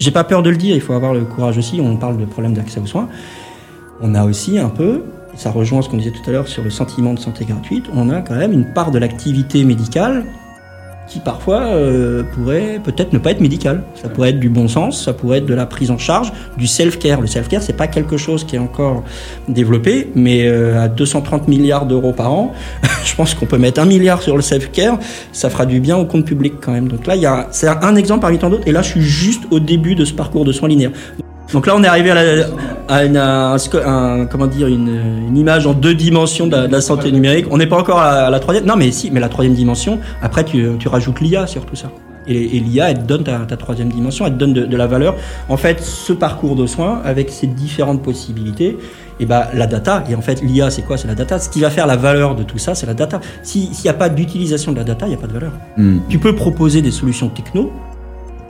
J'ai 0.00 0.10
pas 0.10 0.24
peur 0.24 0.42
de 0.42 0.48
le 0.48 0.56
dire, 0.56 0.74
il 0.74 0.80
faut 0.80 0.94
avoir 0.94 1.12
le 1.12 1.26
courage 1.26 1.58
aussi. 1.58 1.78
On 1.78 1.94
parle 1.98 2.16
de 2.16 2.24
problème 2.24 2.54
d'accès 2.54 2.80
aux 2.80 2.86
soins. 2.86 3.10
On 4.00 4.14
a 4.14 4.24
aussi 4.24 4.58
un 4.58 4.70
peu, 4.70 5.02
ça 5.36 5.50
rejoint 5.50 5.82
ce 5.82 5.90
qu'on 5.90 5.98
disait 5.98 6.10
tout 6.10 6.22
à 6.26 6.32
l'heure 6.32 6.48
sur 6.48 6.64
le 6.64 6.70
sentiment 6.70 7.12
de 7.12 7.18
santé 7.18 7.44
gratuite, 7.44 7.84
on 7.92 8.08
a 8.08 8.22
quand 8.22 8.34
même 8.34 8.52
une 8.52 8.64
part 8.64 8.92
de 8.92 8.98
l'activité 8.98 9.62
médicale 9.62 10.24
qui 11.10 11.18
parfois 11.18 11.62
euh, 11.62 12.22
pourrait 12.34 12.80
peut-être 12.82 13.12
ne 13.12 13.18
pas 13.18 13.32
être 13.32 13.40
médical. 13.40 13.82
Ça 14.00 14.08
pourrait 14.08 14.30
être 14.30 14.38
du 14.38 14.48
bon 14.48 14.68
sens, 14.68 15.04
ça 15.04 15.12
pourrait 15.12 15.38
être 15.38 15.46
de 15.46 15.54
la 15.54 15.66
prise 15.66 15.90
en 15.90 15.98
charge, 15.98 16.32
du 16.56 16.68
self-care. 16.68 17.20
Le 17.20 17.26
self-care, 17.26 17.62
c'est 17.62 17.76
pas 17.76 17.88
quelque 17.88 18.16
chose 18.16 18.44
qui 18.44 18.54
est 18.54 18.60
encore 18.60 19.02
développé, 19.48 20.12
mais 20.14 20.46
euh, 20.46 20.80
à 20.80 20.88
230 20.88 21.48
milliards 21.48 21.86
d'euros 21.86 22.12
par 22.12 22.32
an, 22.32 22.52
je 23.04 23.14
pense 23.16 23.34
qu'on 23.34 23.46
peut 23.46 23.58
mettre 23.58 23.80
un 23.80 23.86
milliard 23.86 24.22
sur 24.22 24.36
le 24.36 24.42
self-care, 24.42 24.98
ça 25.32 25.50
fera 25.50 25.66
du 25.66 25.80
bien 25.80 25.96
au 25.96 26.06
compte 26.06 26.24
public 26.24 26.54
quand 26.60 26.72
même. 26.72 26.86
Donc 26.86 27.06
là, 27.06 27.16
il 27.16 27.22
y 27.22 27.26
a, 27.26 27.48
c'est 27.50 27.66
un 27.66 27.96
exemple 27.96 28.20
parmi 28.20 28.38
tant 28.38 28.48
d'autres. 28.48 28.68
Et 28.68 28.72
là, 28.72 28.82
je 28.82 28.90
suis 28.90 29.02
juste 29.02 29.42
au 29.50 29.58
début 29.58 29.96
de 29.96 30.04
ce 30.04 30.14
parcours 30.14 30.44
de 30.44 30.52
soins 30.52 30.68
linéaires. 30.68 30.92
Donc 31.52 31.66
là, 31.66 31.74
on 31.76 31.82
est 31.82 31.88
arrivé 31.88 32.10
à, 32.10 32.14
la, 32.14 32.46
à, 32.88 33.04
une, 33.04 33.16
à 33.16 33.54
un, 33.54 34.26
comment 34.26 34.46
dire, 34.46 34.68
une, 34.68 34.88
une, 35.28 35.36
image 35.36 35.66
en 35.66 35.72
deux 35.72 35.94
dimensions 35.94 36.46
de 36.46 36.52
la, 36.52 36.66
de 36.66 36.72
la 36.72 36.80
santé 36.80 37.10
numérique. 37.10 37.46
On 37.50 37.56
n'est 37.56 37.66
pas 37.66 37.78
encore 37.78 37.98
à, 37.98 38.30
la 38.30 38.40
troisième. 38.40 38.66
Non, 38.66 38.76
mais 38.76 38.92
si, 38.92 39.10
mais 39.10 39.20
la 39.20 39.28
troisième 39.28 39.54
dimension. 39.54 39.98
Après, 40.22 40.44
tu, 40.44 40.68
tu 40.78 40.88
rajoutes 40.88 41.20
l'IA 41.20 41.46
sur 41.46 41.66
tout 41.66 41.76
ça. 41.76 41.90
Et, 42.28 42.56
et 42.56 42.60
l'IA, 42.60 42.90
elle 42.90 42.98
te 42.98 43.04
donne 43.04 43.24
ta, 43.24 43.38
ta, 43.40 43.56
troisième 43.56 43.88
dimension, 43.88 44.26
elle 44.26 44.34
te 44.34 44.38
donne 44.38 44.52
de, 44.52 44.66
de, 44.66 44.76
la 44.76 44.86
valeur. 44.86 45.16
En 45.48 45.56
fait, 45.56 45.80
ce 45.80 46.12
parcours 46.12 46.54
de 46.54 46.66
soins, 46.66 47.00
avec 47.04 47.30
ses 47.30 47.46
différentes 47.46 48.02
possibilités, 48.02 48.76
et 49.18 49.26
ben 49.26 49.44
la 49.52 49.66
data, 49.66 50.04
et 50.08 50.14
en 50.14 50.22
fait 50.22 50.40
l'IA 50.42 50.70
c'est 50.70 50.82
quoi? 50.82 50.96
C'est 50.96 51.08
la 51.08 51.14
data. 51.14 51.38
Ce 51.38 51.50
qui 51.50 51.60
va 51.60 51.68
faire 51.68 51.86
la 51.86 51.96
valeur 51.96 52.34
de 52.34 52.42
tout 52.42 52.56
ça, 52.56 52.74
c'est 52.74 52.86
la 52.86 52.94
data. 52.94 53.20
S'il 53.42 53.68
n'y 53.70 53.90
a 53.90 53.92
pas 53.92 54.08
d'utilisation 54.08 54.72
de 54.72 54.78
la 54.78 54.84
data, 54.84 55.06
il 55.06 55.10
n'y 55.10 55.14
a 55.14 55.18
pas 55.18 55.26
de 55.26 55.32
valeur. 55.32 55.52
Mm. 55.76 55.98
Tu 56.08 56.18
peux 56.18 56.34
proposer 56.34 56.80
des 56.80 56.90
solutions 56.90 57.28
techno, 57.28 57.70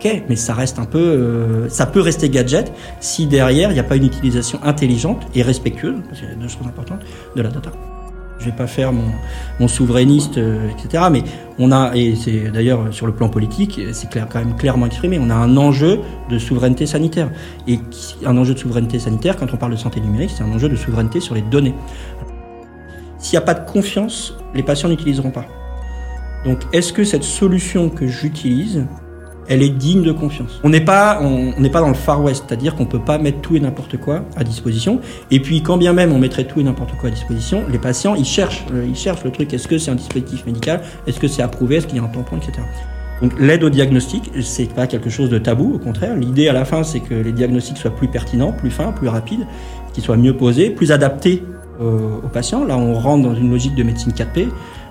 ok, 0.01 0.23
mais 0.29 0.37
ça 0.37 0.55
reste 0.55 0.79
un 0.79 0.87
peu, 0.87 0.99
euh, 0.99 1.69
ça 1.69 1.87
peut 1.87 2.01
rester 2.01 2.31
gadget 2.31 2.73
si 3.01 3.27
derrière 3.27 3.71
il 3.71 3.75
n'y 3.75 3.81
a 3.81 3.85
pas 3.85 3.97
une 3.97 4.07
utilisation 4.07 4.59
intelligente 4.63 5.27
et 5.35 5.43
respectueuse, 5.43 5.97
parce 6.09 6.21
qu'il 6.21 6.39
deux 6.39 6.49
choses 6.49 6.67
importantes, 6.67 7.01
de 7.37 7.43
la 7.43 7.51
data. 7.51 7.71
Je 8.39 8.47
vais 8.47 8.57
pas 8.57 8.67
faire 8.67 8.91
mon, 8.91 9.69
souverainiste, 9.69 10.39
euh, 10.39 10.71
etc. 10.71 11.05
Mais 11.13 11.23
on 11.59 11.73
a, 11.73 11.95
et 11.95 12.17
c'est 12.17 12.51
d'ailleurs 12.51 12.89
sur 12.91 13.07
le 13.07 13.13
plan 13.13 13.29
politique, 13.29 13.79
c'est 13.93 14.09
clair, 14.09 14.27
quand 14.33 14.39
même 14.39 14.57
clairement 14.57 14.87
exprimé, 14.87 15.19
on 15.21 15.29
a 15.29 15.35
un 15.35 15.59
enjeu 15.59 16.01
de 16.31 16.39
souveraineté 16.39 16.87
sanitaire. 16.87 17.31
Et 17.69 17.79
un 18.25 18.37
enjeu 18.39 18.55
de 18.55 18.59
souveraineté 18.59 18.99
sanitaire, 18.99 19.37
quand 19.37 19.53
on 19.53 19.59
parle 19.59 19.73
de 19.73 19.77
santé 19.77 20.01
numérique, 20.01 20.31
c'est 20.35 20.43
un 20.43 20.53
enjeu 20.53 20.71
de 20.71 20.77
souveraineté 20.77 21.21
sur 21.21 21.35
les 21.35 21.43
données. 21.43 21.75
S'il 23.19 23.39
n'y 23.39 23.43
a 23.43 23.47
pas 23.47 23.53
de 23.53 23.71
confiance, 23.71 24.35
les 24.55 24.63
patients 24.63 24.89
n'utiliseront 24.89 25.31
pas. 25.31 25.45
Donc, 26.47 26.61
est-ce 26.73 26.95
que 26.95 27.05
cette 27.05 27.25
solution 27.25 27.91
que 27.91 28.07
j'utilise, 28.07 28.87
elle 29.51 29.65
est 29.65 29.69
digne 29.69 30.03
de 30.03 30.13
confiance. 30.13 30.61
On 30.63 30.71
n'est 30.71 30.81
pas, 30.81 31.21
on 31.21 31.53
pas 31.71 31.81
dans 31.81 31.89
le 31.89 31.95
Far 31.95 32.23
West, 32.23 32.45
c'est-à-dire 32.47 32.77
qu'on 32.77 32.87
peut 32.87 33.01
pas 33.01 33.19
mettre 33.19 33.41
tout 33.41 33.57
et 33.57 33.61
n'importe 33.61 33.97
quoi 33.97 34.25
à 34.37 34.45
disposition. 34.45 35.01
Et 35.33 35.41
puis, 35.41 35.61
quand 35.61 35.77
bien 35.77 35.93
même 35.93 36.13
on 36.13 36.19
mettrait 36.19 36.45
tout 36.45 36.61
et 36.61 36.63
n'importe 36.63 36.97
quoi 36.97 37.09
à 37.09 37.13
disposition, 37.13 37.65
les 37.69 37.79
patients, 37.79 38.15
ils 38.15 38.25
cherchent, 38.25 38.65
euh, 38.73 38.87
ils 38.89 38.97
cherchent 38.97 39.25
le 39.25 39.33
truc. 39.33 39.53
Est-ce 39.53 39.67
que 39.67 39.77
c'est 39.77 39.91
un 39.91 39.97
dispositif 39.97 40.47
médical? 40.47 40.83
Est-ce 41.09 41.19
que 41.19 41.27
c'est 41.27 41.43
approuvé? 41.43 41.77
Est-ce 41.77 41.89
qu'il 41.89 41.97
y 41.97 42.01
a 42.01 42.05
un 42.05 42.07
tampon, 42.07 42.37
etc. 42.37 42.53
Donc, 43.21 43.33
l'aide 43.41 43.65
au 43.65 43.71
diagnostic, 43.71 44.31
c'est 44.41 44.73
pas 44.73 44.87
quelque 44.87 45.11
chose 45.11 45.29
de 45.31 45.39
tabou. 45.39 45.75
Au 45.75 45.79
contraire, 45.79 46.17
l'idée 46.17 46.49
à 46.49 46.53
la 46.53 46.65
fin, 46.65 46.85
c'est 46.85 47.01
que 47.01 47.15
les 47.15 47.33
diagnostics 47.33 47.77
soient 47.77 47.95
plus 47.95 48.09
pertinents, 48.09 48.53
plus 48.53 48.71
fins, 48.71 48.93
plus 48.93 49.09
rapides, 49.09 49.47
qu'ils 49.93 50.05
soient 50.05 50.17
mieux 50.17 50.37
posés, 50.37 50.71
plus 50.71 50.93
adaptés 50.93 51.43
euh, 51.81 52.19
aux 52.25 52.29
patients. 52.29 52.65
Là, 52.65 52.79
on 52.79 52.95
rentre 52.95 53.25
dans 53.25 53.35
une 53.35 53.51
logique 53.51 53.75
de 53.75 53.83
médecine 53.83 54.13
4P, 54.13 54.49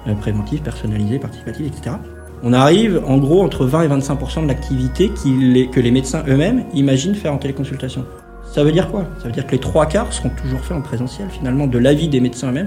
euh, 0.07 0.13
préventive, 0.15 0.61
personnalisée, 0.61 1.17
participative, 1.17 1.65
etc 1.65 1.95
on 2.43 2.53
arrive 2.53 3.01
en 3.05 3.17
gros 3.17 3.41
entre 3.41 3.65
20 3.65 3.83
et 3.83 3.87
25% 3.87 4.43
de 4.43 4.47
l'activité 4.47 5.09
que 5.09 5.79
les 5.79 5.91
médecins 5.91 6.23
eux-mêmes 6.27 6.63
imaginent 6.73 7.15
faire 7.15 7.33
en 7.33 7.37
téléconsultation. 7.37 8.05
Ça 8.51 8.63
veut 8.63 8.71
dire 8.71 8.89
quoi? 8.89 9.05
Ça 9.19 9.25
veut 9.25 9.31
dire 9.31 9.45
que 9.45 9.51
les 9.51 9.59
trois 9.59 9.85
quarts 9.85 10.11
seront 10.11 10.31
toujours 10.41 10.59
faits 10.61 10.75
en 10.75 10.81
présentiel, 10.81 11.27
finalement, 11.29 11.67
de 11.67 11.77
l'avis 11.77 12.07
des 12.07 12.19
médecins 12.19 12.49
eux-mêmes. 12.49 12.65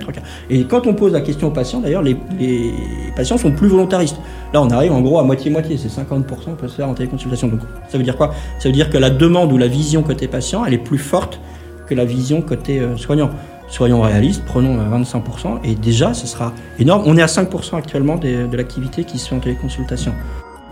Et 0.49 0.65
quand 0.65 0.87
on 0.87 0.95
pose 0.95 1.13
la 1.13 1.21
question 1.21 1.49
aux 1.49 1.53
patients, 1.53 1.81
d'ailleurs, 1.81 2.03
les, 2.03 2.17
les, 2.39 2.73
patients 3.17 3.37
sont 3.37 3.51
plus 3.51 3.67
volontaristes. 3.67 4.19
Là, 4.53 4.63
on 4.63 4.71
arrive 4.71 4.93
en 4.93 5.01
gros 5.01 5.19
à 5.19 5.25
moitié-moitié, 5.25 5.77
c'est 5.77 5.89
50% 5.89 6.55
peut 6.57 6.69
se 6.69 6.77
faire 6.77 6.89
en 6.89 6.95
téléconsultation. 6.95 7.49
Donc, 7.49 7.61
ça 7.89 7.99
veut 7.99 8.05
dire 8.05 8.17
quoi? 8.17 8.33
Ça 8.61 8.69
veut 8.69 8.75
dire 8.75 8.91
que 8.91 8.99
la 8.99 9.11
demande 9.11 9.53
ou 9.53 9.59
la 9.59 9.67
vision 9.67 10.05
côté 10.05 10.29
patient, 10.29 10.65
elle 10.65 10.75
est 10.75 10.79
plus 10.79 10.99
forte 10.99 11.41
que 11.89 11.95
la 11.97 12.05
vision 12.05 12.43
côté 12.43 12.79
euh, 12.79 12.97
soignant 12.97 13.31
soyons 13.69 14.01
réalistes, 14.01 14.43
prenons 14.45 14.77
25%, 14.77 15.21
euh, 15.47 15.59
et 15.65 15.75
déjà, 15.75 16.15
ce 16.15 16.27
sera 16.27 16.53
énorme. 16.79 17.03
On 17.07 17.17
est 17.17 17.23
à 17.23 17.27
5% 17.27 17.77
actuellement 17.77 18.17
de, 18.17 18.47
de 18.47 18.57
l'activité 18.57 19.05
qui 19.05 19.19
se 19.19 19.29
fait 19.29 19.35
en 19.35 19.41
téléconsultation. 19.41 20.13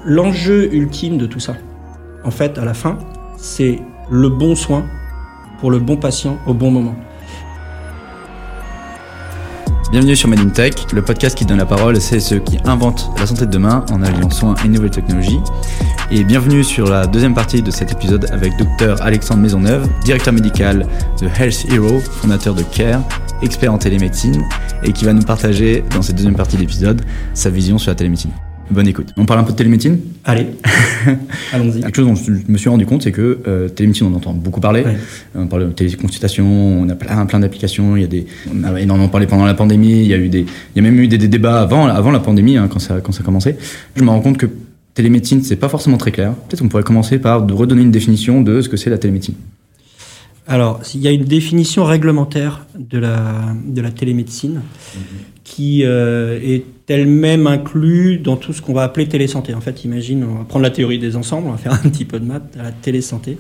L'enjeu 0.05 0.73
ultime 0.73 1.19
de 1.19 1.27
tout 1.27 1.41
ça, 1.41 1.55
en 2.25 2.31
fait, 2.31 2.59
à 2.59 2.65
la 2.65 2.75
fin, 2.75 2.99
c'est 3.37 3.79
le 4.11 4.29
bon 4.29 4.55
soin 4.55 4.85
pour 5.61 5.71
le 5.71 5.79
bon 5.79 5.97
patient 5.97 6.39
au 6.47 6.55
bon 6.55 6.71
moment. 6.71 6.95
Bienvenue 9.91 10.15
sur 10.15 10.29
Made 10.29 10.39
in 10.39 10.51
Tech, 10.51 10.75
le 10.93 11.03
podcast 11.03 11.37
qui 11.37 11.45
donne 11.45 11.59
la 11.59 11.67
parole 11.67 11.97
à 11.97 12.01
ceux 12.01 12.39
qui 12.39 12.59
inventent 12.65 13.11
la 13.19 13.27
santé 13.27 13.45
de 13.45 13.51
demain 13.51 13.85
en 13.91 14.03
alliant 14.05 14.31
soins 14.31 14.55
et 14.65 14.69
nouvelles 14.69 14.93
technologies. 14.93 15.41
Et 16.13 16.23
bienvenue 16.23 16.63
sur 16.63 16.89
la 16.89 17.09
deuxième 17.09 17.35
partie 17.35 17.61
de 17.61 17.73
cet 17.73 17.91
épisode 17.91 18.29
avec 18.31 18.53
Dr 18.57 19.03
Alexandre 19.03 19.41
Maisonneuve, 19.41 19.89
directeur 20.05 20.33
médical 20.33 20.87
de 21.21 21.27
Health 21.27 21.67
Hero, 21.73 21.99
fondateur 21.99 22.55
de 22.55 22.63
Care, 22.63 23.03
expert 23.43 23.73
en 23.73 23.79
télémédecine, 23.79 24.45
et 24.85 24.93
qui 24.93 25.05
va 25.05 25.13
nous 25.13 25.25
partager 25.25 25.83
dans 25.93 26.03
cette 26.03 26.15
deuxième 26.15 26.37
partie 26.37 26.57
d'épisode 26.57 27.03
sa 27.35 27.51
vision 27.51 27.77
sur 27.77 27.91
la 27.91 27.97
télémédecine. 27.97 28.31
Bonne 28.71 28.87
écoute. 28.87 29.09
On 29.17 29.25
parle 29.25 29.41
un 29.41 29.43
peu 29.43 29.53
de 29.53 29.57
télémédecine 29.57 29.99
Allez, 30.25 30.47
allons-y. 31.53 31.81
Quelque 31.81 31.97
chose 31.97 32.07
dont 32.07 32.15
je 32.15 32.33
me 32.47 32.57
suis 32.57 32.69
rendu 32.69 32.87
compte, 32.87 33.03
c'est 33.03 33.11
que 33.11 33.39
euh, 33.49 33.69
télémédecine, 33.69 34.07
on 34.07 34.15
entend 34.15 34.33
beaucoup 34.33 34.61
parler. 34.61 34.83
Ouais. 34.83 34.97
On 35.35 35.47
parle 35.47 35.67
de 35.67 35.73
téléconsultation, 35.73 36.47
on 36.47 36.89
a 36.89 36.95
plein, 36.95 37.27
plein 37.27 37.41
d'applications. 37.41 37.97
Il 37.97 38.03
y 38.03 38.05
a 38.05 38.09
des, 38.09 38.27
on 38.55 38.63
a 38.63 38.81
énormément 38.81 39.09
parlé 39.09 39.27
pendant 39.27 39.45
la 39.45 39.55
pandémie. 39.55 40.03
Il 40.03 40.07
y 40.07 40.15
a 40.15 40.19
eu 40.19 40.29
des, 40.29 40.41
il 40.41 40.77
y 40.77 40.79
a 40.79 40.83
même 40.83 41.01
eu 41.01 41.09
des, 41.09 41.19
des 41.19 41.29
débats 41.29 41.61
avant, 41.61 41.87
avant 41.87 42.11
la 42.11 42.21
pandémie, 42.21 42.57
hein, 42.57 42.69
quand 42.71 42.79
ça, 42.79 43.01
quand 43.01 43.13
ça 43.13 43.23
a 43.23 43.25
commencé. 43.25 43.57
Je 43.97 44.05
me 44.05 44.11
rends 44.11 44.21
compte 44.21 44.39
que 44.39 44.47
télémédecine, 44.95 45.43
c'est 45.43 45.57
pas 45.57 45.69
forcément 45.69 45.97
très 45.97 46.13
clair. 46.13 46.35
Peut-être 46.35 46.61
qu'on 46.61 46.69
pourrait 46.69 46.83
commencer 46.83 47.19
par 47.19 47.47
redonner 47.47 47.83
une 47.83 47.91
définition 47.91 48.41
de 48.41 48.61
ce 48.61 48.69
que 48.69 48.77
c'est 48.77 48.91
la 48.91 48.99
télémédecine. 48.99 49.35
Alors, 50.47 50.81
il 50.95 51.01
y 51.01 51.09
a 51.09 51.11
une 51.11 51.25
définition 51.25 51.85
réglementaire 51.85 52.67
de 52.77 52.99
la, 52.99 53.55
de 53.65 53.81
la 53.81 53.91
télémédecine 53.91 54.57
mmh. 54.57 54.99
qui 55.45 55.85
euh, 55.85 56.41
est 56.43 56.65
elle-même 56.89 57.47
inclue 57.47 58.19
dans 58.19 58.37
tout 58.37 58.53
ce 58.53 58.61
qu'on 58.61 58.73
va 58.73 58.83
appeler 58.83 59.07
télésanté. 59.09 59.55
En 59.55 59.61
fait, 59.61 59.85
imagine, 59.85 60.25
on 60.25 60.39
va 60.39 60.45
prendre 60.45 60.63
la 60.65 60.71
théorie 60.71 60.99
des 60.99 61.17
ensembles, 61.17 61.47
on 61.47 61.53
va 61.53 61.59
faire 61.59 61.73
un 61.85 61.89
petit 61.89 62.05
peu 62.05 62.19
de 62.19 62.25
maths 62.25 62.57
à 62.59 62.65
la 62.65 62.73
télésanté, 62.73 63.39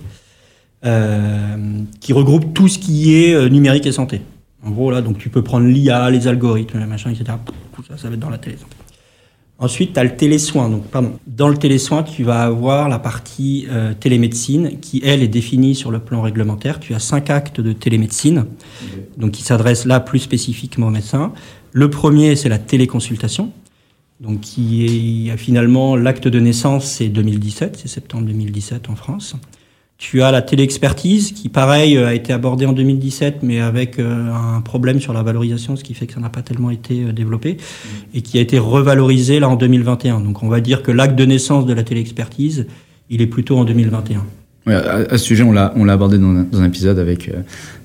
euh, 0.84 1.56
qui 2.00 2.12
regroupe 2.12 2.54
tout 2.54 2.68
ce 2.68 2.78
qui 2.78 3.16
est 3.16 3.34
euh, 3.34 3.48
numérique 3.48 3.86
et 3.86 3.92
santé. 3.92 4.20
En 4.62 4.70
gros, 4.70 4.90
là, 4.90 5.00
donc 5.00 5.18
tu 5.18 5.30
peux 5.30 5.42
prendre 5.42 5.66
l'IA, 5.66 6.10
les 6.10 6.28
algorithmes, 6.28 6.78
les 6.78 6.86
machins, 6.86 7.10
etc. 7.10 7.38
Tout 7.74 7.82
ça, 7.82 7.96
ça 7.96 8.08
va 8.08 8.14
être 8.14 8.20
dans 8.20 8.30
la 8.30 8.38
télésanté. 8.38 8.76
Ensuite, 9.60 9.92
tu 9.92 10.00
as 10.00 10.04
le 10.04 10.16
télésoin. 10.16 10.70
Donc, 10.70 10.86
pardon. 10.86 11.12
Dans 11.26 11.48
le 11.48 11.56
télésoin, 11.56 12.02
tu 12.02 12.24
vas 12.24 12.44
avoir 12.44 12.88
la 12.88 12.98
partie 12.98 13.66
euh, 13.70 13.92
télémédecine 13.92 14.80
qui, 14.80 15.02
elle, 15.04 15.22
est 15.22 15.28
définie 15.28 15.74
sur 15.74 15.90
le 15.90 15.98
plan 15.98 16.22
réglementaire. 16.22 16.80
Tu 16.80 16.94
as 16.94 16.98
cinq 16.98 17.28
actes 17.28 17.60
de 17.60 17.74
télémédecine, 17.74 18.46
donc 19.18 19.32
qui 19.32 19.42
s'adressent 19.42 19.84
là 19.84 20.00
plus 20.00 20.18
spécifiquement 20.18 20.86
aux 20.86 20.90
médecins. 20.90 21.32
Le 21.72 21.90
premier, 21.90 22.36
c'est 22.36 22.48
la 22.48 22.58
téléconsultation, 22.58 23.52
donc 24.18 24.40
qui 24.40 25.28
est 25.28 25.36
finalement 25.36 25.94
l'acte 25.94 26.26
de 26.26 26.40
naissance, 26.40 26.86
c'est 26.86 27.08
2017, 27.08 27.78
c'est 27.82 27.88
septembre 27.88 28.26
2017 28.26 28.88
en 28.88 28.96
France. 28.96 29.36
Tu 30.00 30.22
as 30.22 30.32
la 30.32 30.40
téléexpertise 30.40 31.32
qui, 31.32 31.50
pareil, 31.50 31.98
a 31.98 32.14
été 32.14 32.32
abordée 32.32 32.64
en 32.64 32.72
2017, 32.72 33.40
mais 33.42 33.60
avec 33.60 33.98
euh, 33.98 34.32
un 34.32 34.62
problème 34.62 34.98
sur 34.98 35.12
la 35.12 35.22
valorisation, 35.22 35.76
ce 35.76 35.84
qui 35.84 35.92
fait 35.92 36.06
que 36.06 36.14
ça 36.14 36.20
n'a 36.20 36.30
pas 36.30 36.40
tellement 36.40 36.70
été 36.70 37.04
euh, 37.04 37.12
développé, 37.12 37.58
et 38.14 38.22
qui 38.22 38.38
a 38.38 38.40
été 38.40 38.58
revalorisé 38.58 39.40
là 39.40 39.50
en 39.50 39.56
2021. 39.56 40.20
Donc 40.20 40.42
on 40.42 40.48
va 40.48 40.62
dire 40.62 40.82
que 40.82 40.90
l'acte 40.90 41.16
de 41.16 41.26
naissance 41.26 41.66
de 41.66 41.74
la 41.74 41.82
téléexpertise, 41.82 42.66
il 43.10 43.20
est 43.20 43.26
plutôt 43.26 43.58
en 43.58 43.66
2021. 43.66 44.24
Ouais, 44.66 44.72
à, 44.74 44.94
à, 45.10 45.18
ce 45.18 45.24
sujet, 45.24 45.42
on 45.42 45.52
l'a, 45.52 45.74
on 45.76 45.84
l'a 45.84 45.92
abordé 45.92 46.16
dans 46.16 46.30
un, 46.30 46.44
dans 46.44 46.62
un 46.62 46.66
épisode 46.66 46.98
avec, 46.98 47.28
euh, 47.28 47.42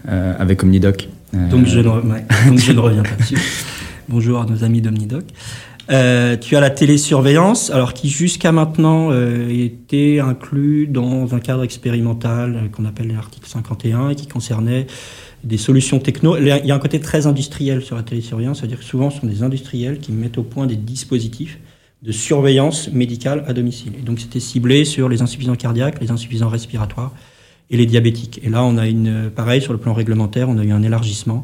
euh 0.07 0.33
avec 0.39 0.63
Omnidoc. 0.63 1.09
Donc, 1.33 1.65
je 1.65 1.81
ne, 1.81 1.89
ouais, 1.89 2.25
donc 2.47 2.59
je 2.59 2.71
ne 2.71 2.79
reviens 2.79 3.03
pas 3.03 3.15
dessus. 3.19 3.37
Bonjour 4.07 4.39
à 4.39 4.45
nos 4.45 4.63
amis 4.63 4.79
d'Omnidoc. 4.79 5.25
Euh, 5.91 6.35
tu 6.35 6.55
as 6.55 6.59
la 6.59 6.71
télésurveillance, 6.71 7.69
alors 7.69 7.93
qui 7.93 8.09
jusqu'à 8.09 8.51
maintenant 8.51 9.09
euh, 9.11 9.47
était 9.49 10.19
inclus 10.19 10.87
dans 10.87 11.35
un 11.35 11.39
cadre 11.39 11.63
expérimental 11.63 12.55
euh, 12.55 12.67
qu'on 12.69 12.85
appelle 12.85 13.13
l'article 13.13 13.47
51 13.47 14.09
et 14.09 14.15
qui 14.15 14.27
concernait 14.27 14.87
des 15.43 15.57
solutions 15.57 15.99
techno. 15.99 16.37
Il 16.37 16.47
y 16.47 16.71
a 16.71 16.75
un 16.75 16.79
côté 16.79 16.99
très 16.99 17.27
industriel 17.27 17.83
sur 17.83 17.95
la 17.95 18.01
télésurveillance, 18.01 18.59
c'est-à-dire 18.59 18.79
que 18.79 18.83
souvent 18.83 19.11
ce 19.11 19.21
sont 19.21 19.27
des 19.27 19.43
industriels 19.43 19.99
qui 19.99 20.11
mettent 20.11 20.39
au 20.39 20.43
point 20.43 20.65
des 20.65 20.75
dispositifs 20.75 21.59
de 22.01 22.11
surveillance 22.11 22.89
médicale 22.91 23.43
à 23.47 23.53
domicile. 23.53 23.93
Et 23.99 24.01
donc 24.01 24.19
c'était 24.19 24.39
ciblé 24.39 24.85
sur 24.85 25.07
les 25.07 25.21
insuffisants 25.21 25.55
cardiaques, 25.55 26.01
les 26.01 26.09
insuffisants 26.09 26.49
respiratoires 26.49 27.13
et 27.69 27.77
les 27.77 27.85
diabétiques. 27.85 28.39
Et 28.43 28.49
là, 28.49 28.63
on 28.63 28.77
a 28.77 28.87
une, 28.87 29.29
pareil 29.29 29.61
sur 29.61 29.73
le 29.73 29.79
plan 29.79 29.93
réglementaire, 29.93 30.49
on 30.49 30.57
a 30.57 30.63
eu 30.63 30.71
un 30.71 30.83
élargissement 30.83 31.43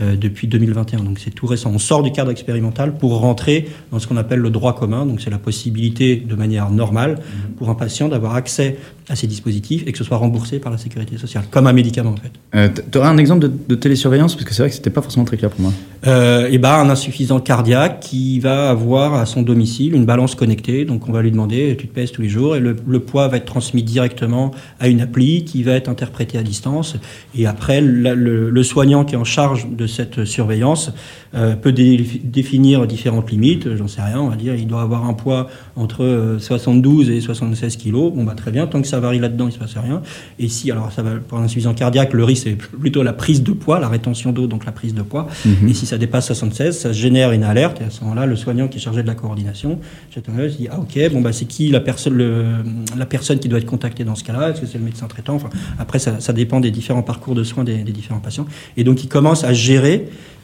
euh, 0.00 0.16
depuis 0.16 0.48
2021. 0.48 1.00
Donc 1.04 1.18
c'est 1.18 1.30
tout 1.30 1.46
récent. 1.46 1.70
On 1.74 1.78
sort 1.78 2.02
du 2.02 2.10
cadre 2.12 2.30
expérimental 2.30 2.96
pour 2.96 3.18
rentrer 3.20 3.68
dans 3.92 3.98
ce 3.98 4.06
qu'on 4.06 4.16
appelle 4.16 4.40
le 4.40 4.50
droit 4.50 4.74
commun. 4.74 5.06
Donc 5.06 5.20
c'est 5.20 5.30
la 5.30 5.38
possibilité 5.38 6.16
de 6.16 6.34
manière 6.34 6.70
normale 6.70 7.12
Mhm. 7.14 7.54
pour 7.56 7.68
un 7.70 7.74
patient 7.74 8.08
d'avoir 8.08 8.34
accès 8.34 8.76
à 9.08 9.16
ces 9.16 9.26
dispositifs 9.26 9.84
et 9.86 9.92
que 9.92 9.98
ce 9.98 10.04
soit 10.04 10.16
remboursé 10.16 10.58
par 10.58 10.72
la 10.72 10.78
sécurité 10.78 11.18
sociale, 11.18 11.44
comme 11.50 11.66
un 11.66 11.72
médicament 11.74 12.10
en 12.12 12.16
fait. 12.16 12.32
Euh, 12.54 12.68
tu 12.90 12.96
aurais 12.98 13.08
un 13.08 13.18
exemple 13.18 13.40
de, 13.42 13.52
de 13.68 13.74
télésurveillance? 13.74 14.34
Parce 14.34 14.46
que 14.46 14.54
c'est 14.54 14.62
vrai 14.62 14.70
que 14.70 14.74
c'était 14.76 14.88
pas 14.88 15.02
forcément 15.02 15.26
très 15.26 15.36
clair 15.36 15.50
pour 15.50 15.60
moi. 15.60 15.72
Euh, 16.06 16.48
et 16.50 16.56
ben 16.58 16.72
un 16.72 16.88
insuffisant 16.90 17.38
cardiaque 17.40 18.00
qui 18.00 18.40
va 18.40 18.70
avoir 18.70 19.14
à 19.14 19.26
son 19.26 19.42
domicile 19.42 19.94
une 19.94 20.06
balance 20.06 20.34
connectée. 20.34 20.84
Donc 20.86 21.08
on 21.08 21.12
va 21.12 21.20
lui 21.22 21.30
demander 21.30 21.76
tu 21.78 21.86
te 21.86 21.94
pèses 21.94 22.12
tous 22.12 22.22
les 22.22 22.28
jours? 22.30 22.56
Et 22.56 22.60
le, 22.60 22.74
le 22.86 23.00
poids 23.00 23.28
va 23.28 23.36
être 23.36 23.44
transmis 23.44 23.82
directement 23.82 24.52
à 24.80 24.88
une 24.88 25.02
appli 25.02 25.44
qui 25.44 25.62
va 25.62 25.72
être 25.72 25.88
interprétée 25.90 26.38
à 26.38 26.42
distance. 26.42 26.96
Et 27.36 27.46
après 27.46 27.80
la- 27.82 28.14
le, 28.14 28.48
le 28.50 28.62
soignant 28.62 29.04
qui 29.04 29.14
est 29.14 29.18
en 29.18 29.24
charge 29.24 29.66
de 29.70 29.83
cette 29.86 30.24
surveillance 30.24 30.92
euh, 31.34 31.54
peut 31.56 31.72
dé- 31.72 32.20
définir 32.24 32.86
différentes 32.86 33.30
limites. 33.30 33.74
J'en 33.76 33.88
sais 33.88 34.02
rien. 34.02 34.20
On 34.20 34.28
va 34.28 34.36
dire 34.36 34.54
il 34.54 34.66
doit 34.66 34.82
avoir 34.82 35.04
un 35.06 35.14
poids 35.14 35.48
entre 35.76 36.04
euh, 36.04 36.38
72 36.38 37.10
et 37.10 37.20
76 37.20 37.76
kilos. 37.76 38.12
Bon 38.12 38.24
bah 38.24 38.34
très 38.36 38.50
bien. 38.50 38.66
Tant 38.66 38.80
que 38.80 38.88
ça 38.88 39.00
varie 39.00 39.18
là-dedans, 39.18 39.46
il 39.48 39.52
se 39.52 39.58
passe 39.58 39.76
rien. 39.76 40.02
Et 40.38 40.48
si 40.48 40.70
alors 40.70 40.92
ça 40.92 41.02
va 41.02 41.12
pour 41.26 41.38
un 41.38 41.42
insuffisant 41.44 41.74
cardiaque, 41.74 42.12
le 42.12 42.24
risque 42.24 42.44
c'est 42.44 42.56
plutôt 42.56 43.02
la 43.02 43.12
prise 43.12 43.42
de 43.42 43.52
poids, 43.52 43.78
la 43.80 43.88
rétention 43.88 44.32
d'eau, 44.32 44.46
donc 44.46 44.64
la 44.66 44.72
prise 44.72 44.94
de 44.94 45.02
poids. 45.02 45.26
Mhm. 45.44 45.68
Et 45.68 45.74
si 45.74 45.86
ça 45.86 45.98
dépasse 45.98 46.26
76, 46.26 46.78
ça 46.78 46.92
génère 46.92 47.32
une 47.32 47.44
alerte. 47.44 47.80
Et 47.80 47.84
à 47.84 47.90
ce 47.90 48.00
moment-là, 48.02 48.26
le 48.26 48.36
soignant 48.36 48.68
qui 48.68 48.78
est 48.78 48.80
chargé 48.80 49.02
de 49.02 49.06
la 49.06 49.14
coordination, 49.14 49.78
jette 50.14 50.28
un 50.28 50.46
dit 50.46 50.68
ah 50.70 50.80
ok, 50.80 50.98
bon 51.12 51.20
bah 51.20 51.32
c'est 51.32 51.44
qui 51.46 51.68
la 51.70 51.80
personne, 51.80 52.64
la 52.96 53.06
personne 53.06 53.38
qui 53.38 53.48
doit 53.48 53.58
être 53.58 53.66
contactée 53.66 54.04
dans 54.04 54.14
ce 54.14 54.24
cas-là? 54.24 54.50
Est-ce 54.50 54.60
que 54.60 54.66
c'est 54.66 54.78
le 54.78 54.84
médecin 54.84 55.06
traitant? 55.06 55.34
Enfin, 55.34 55.50
après 55.78 55.98
ça, 55.98 56.20
ça 56.20 56.32
dépend 56.32 56.60
des 56.60 56.70
différents 56.70 57.02
parcours 57.02 57.34
de 57.34 57.44
soins 57.44 57.64
des, 57.64 57.78
des 57.78 57.92
différents 57.92 58.20
patients. 58.20 58.46
Et 58.76 58.84
donc 58.84 59.02
il 59.04 59.08
commence 59.08 59.44
à 59.44 59.52
gérer 59.52 59.73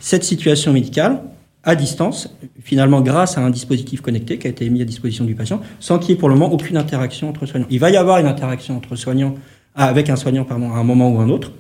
cette 0.01 0.25
situation 0.25 0.73
médicale 0.73 1.21
à 1.63 1.75
distance, 1.75 2.35
finalement 2.63 3.03
grâce 3.03 3.37
à 3.37 3.43
un 3.43 3.51
dispositif 3.51 4.01
connecté 4.01 4.39
qui 4.39 4.47
a 4.47 4.51
été 4.51 4.69
mis 4.71 4.81
à 4.81 4.85
disposition 4.87 5.25
du 5.27 5.35
patient, 5.35 5.61
sans 5.79 5.99
qu'il 5.99 6.11
y 6.11 6.13
ait 6.15 6.17
pour 6.17 6.29
le 6.31 6.35
moment 6.35 6.53
aucune 6.53 6.77
interaction 6.79 7.29
entre 7.29 7.45
soignants. 7.47 7.67
Il 7.71 7.79
va 7.81 7.91
y 7.91 7.97
avoir 7.97 8.19
une 8.19 8.27
interaction 8.27 8.77
entre 8.77 8.97
soignants, 8.97 9.35
ah, 9.75 9.87
avec 9.87 10.09
un 10.09 10.17
soignant 10.17 10.45
pardon, 10.45 10.73
à 10.73 10.79
un 10.79 10.85
moment 10.85 11.11
ou 11.13 11.21
un 11.21 11.29
autre, 11.29 11.53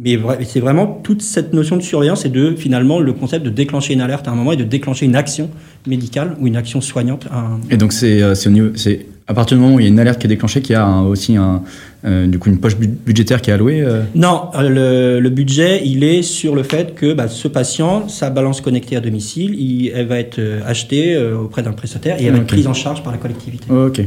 mais 0.00 0.16
c'est 0.44 0.60
vraiment 0.60 0.86
toute 1.02 1.22
cette 1.22 1.52
notion 1.52 1.76
de 1.76 1.82
surveillance 1.82 2.24
et 2.24 2.28
de 2.28 2.54
finalement 2.54 3.00
le 3.00 3.12
concept 3.12 3.44
de 3.44 3.50
déclencher 3.50 3.94
une 3.94 4.00
alerte 4.00 4.28
à 4.28 4.30
un 4.30 4.36
moment 4.36 4.52
et 4.52 4.56
de 4.56 4.62
déclencher 4.62 5.06
une 5.06 5.16
action 5.16 5.50
médicale 5.88 6.36
ou 6.40 6.46
une 6.46 6.54
action 6.56 6.80
soignante. 6.80 7.26
à 7.32 7.40
un- 7.40 7.60
Et 7.68 7.76
donc 7.76 7.92
c'est 7.92 8.22
euh, 8.22 8.36
c'est 8.36 9.06
à 9.28 9.34
partir 9.34 9.56
du 9.58 9.62
moment 9.62 9.74
où 9.76 9.80
il 9.80 9.82
y 9.84 9.86
a 9.86 9.90
une 9.90 10.00
alerte 10.00 10.18
qui 10.18 10.26
est 10.26 10.28
déclenchée, 10.28 10.62
qu'il 10.62 10.72
y 10.72 10.76
a 10.76 10.84
un- 10.86 11.02
aussi 11.02 11.36
un, 11.36 11.62
euh, 12.06 12.26
du 12.26 12.38
coup 12.38 12.48
une 12.48 12.58
poche 12.58 12.76
bu- 12.76 12.88
budgétaire 12.88 13.42
qui 13.42 13.50
est 13.50 13.52
allouée. 13.52 13.82
euh, 13.82 14.02
Non, 14.14 14.48
euh, 14.54 14.68
le, 15.16 15.20
le 15.20 15.30
budget, 15.30 15.82
il 15.84 16.02
est 16.02 16.22
sur 16.22 16.54
le 16.54 16.62
fait 16.62 16.94
que 16.94 17.12
bah, 17.12 17.28
ce 17.28 17.46
patient, 17.46 18.08
sa 18.08 18.30
balance 18.30 18.60
connectée 18.62 18.96
à 18.96 19.00
domicile, 19.00 19.54
il- 19.54 19.92
elle 19.94 20.06
va 20.06 20.18
être 20.18 20.40
achetée 20.66 21.16
auprès 21.32 21.62
d'un 21.62 21.72
prestataire 21.72 22.20
et 22.20 22.24
elle 22.24 22.32
va 22.32 22.38
être 22.38 22.46
prise 22.46 22.66
en 22.66 22.74
charge 22.74 23.02
par 23.02 23.12
la 23.12 23.18
collectivité. 23.18 23.66
Ok. 23.70 24.00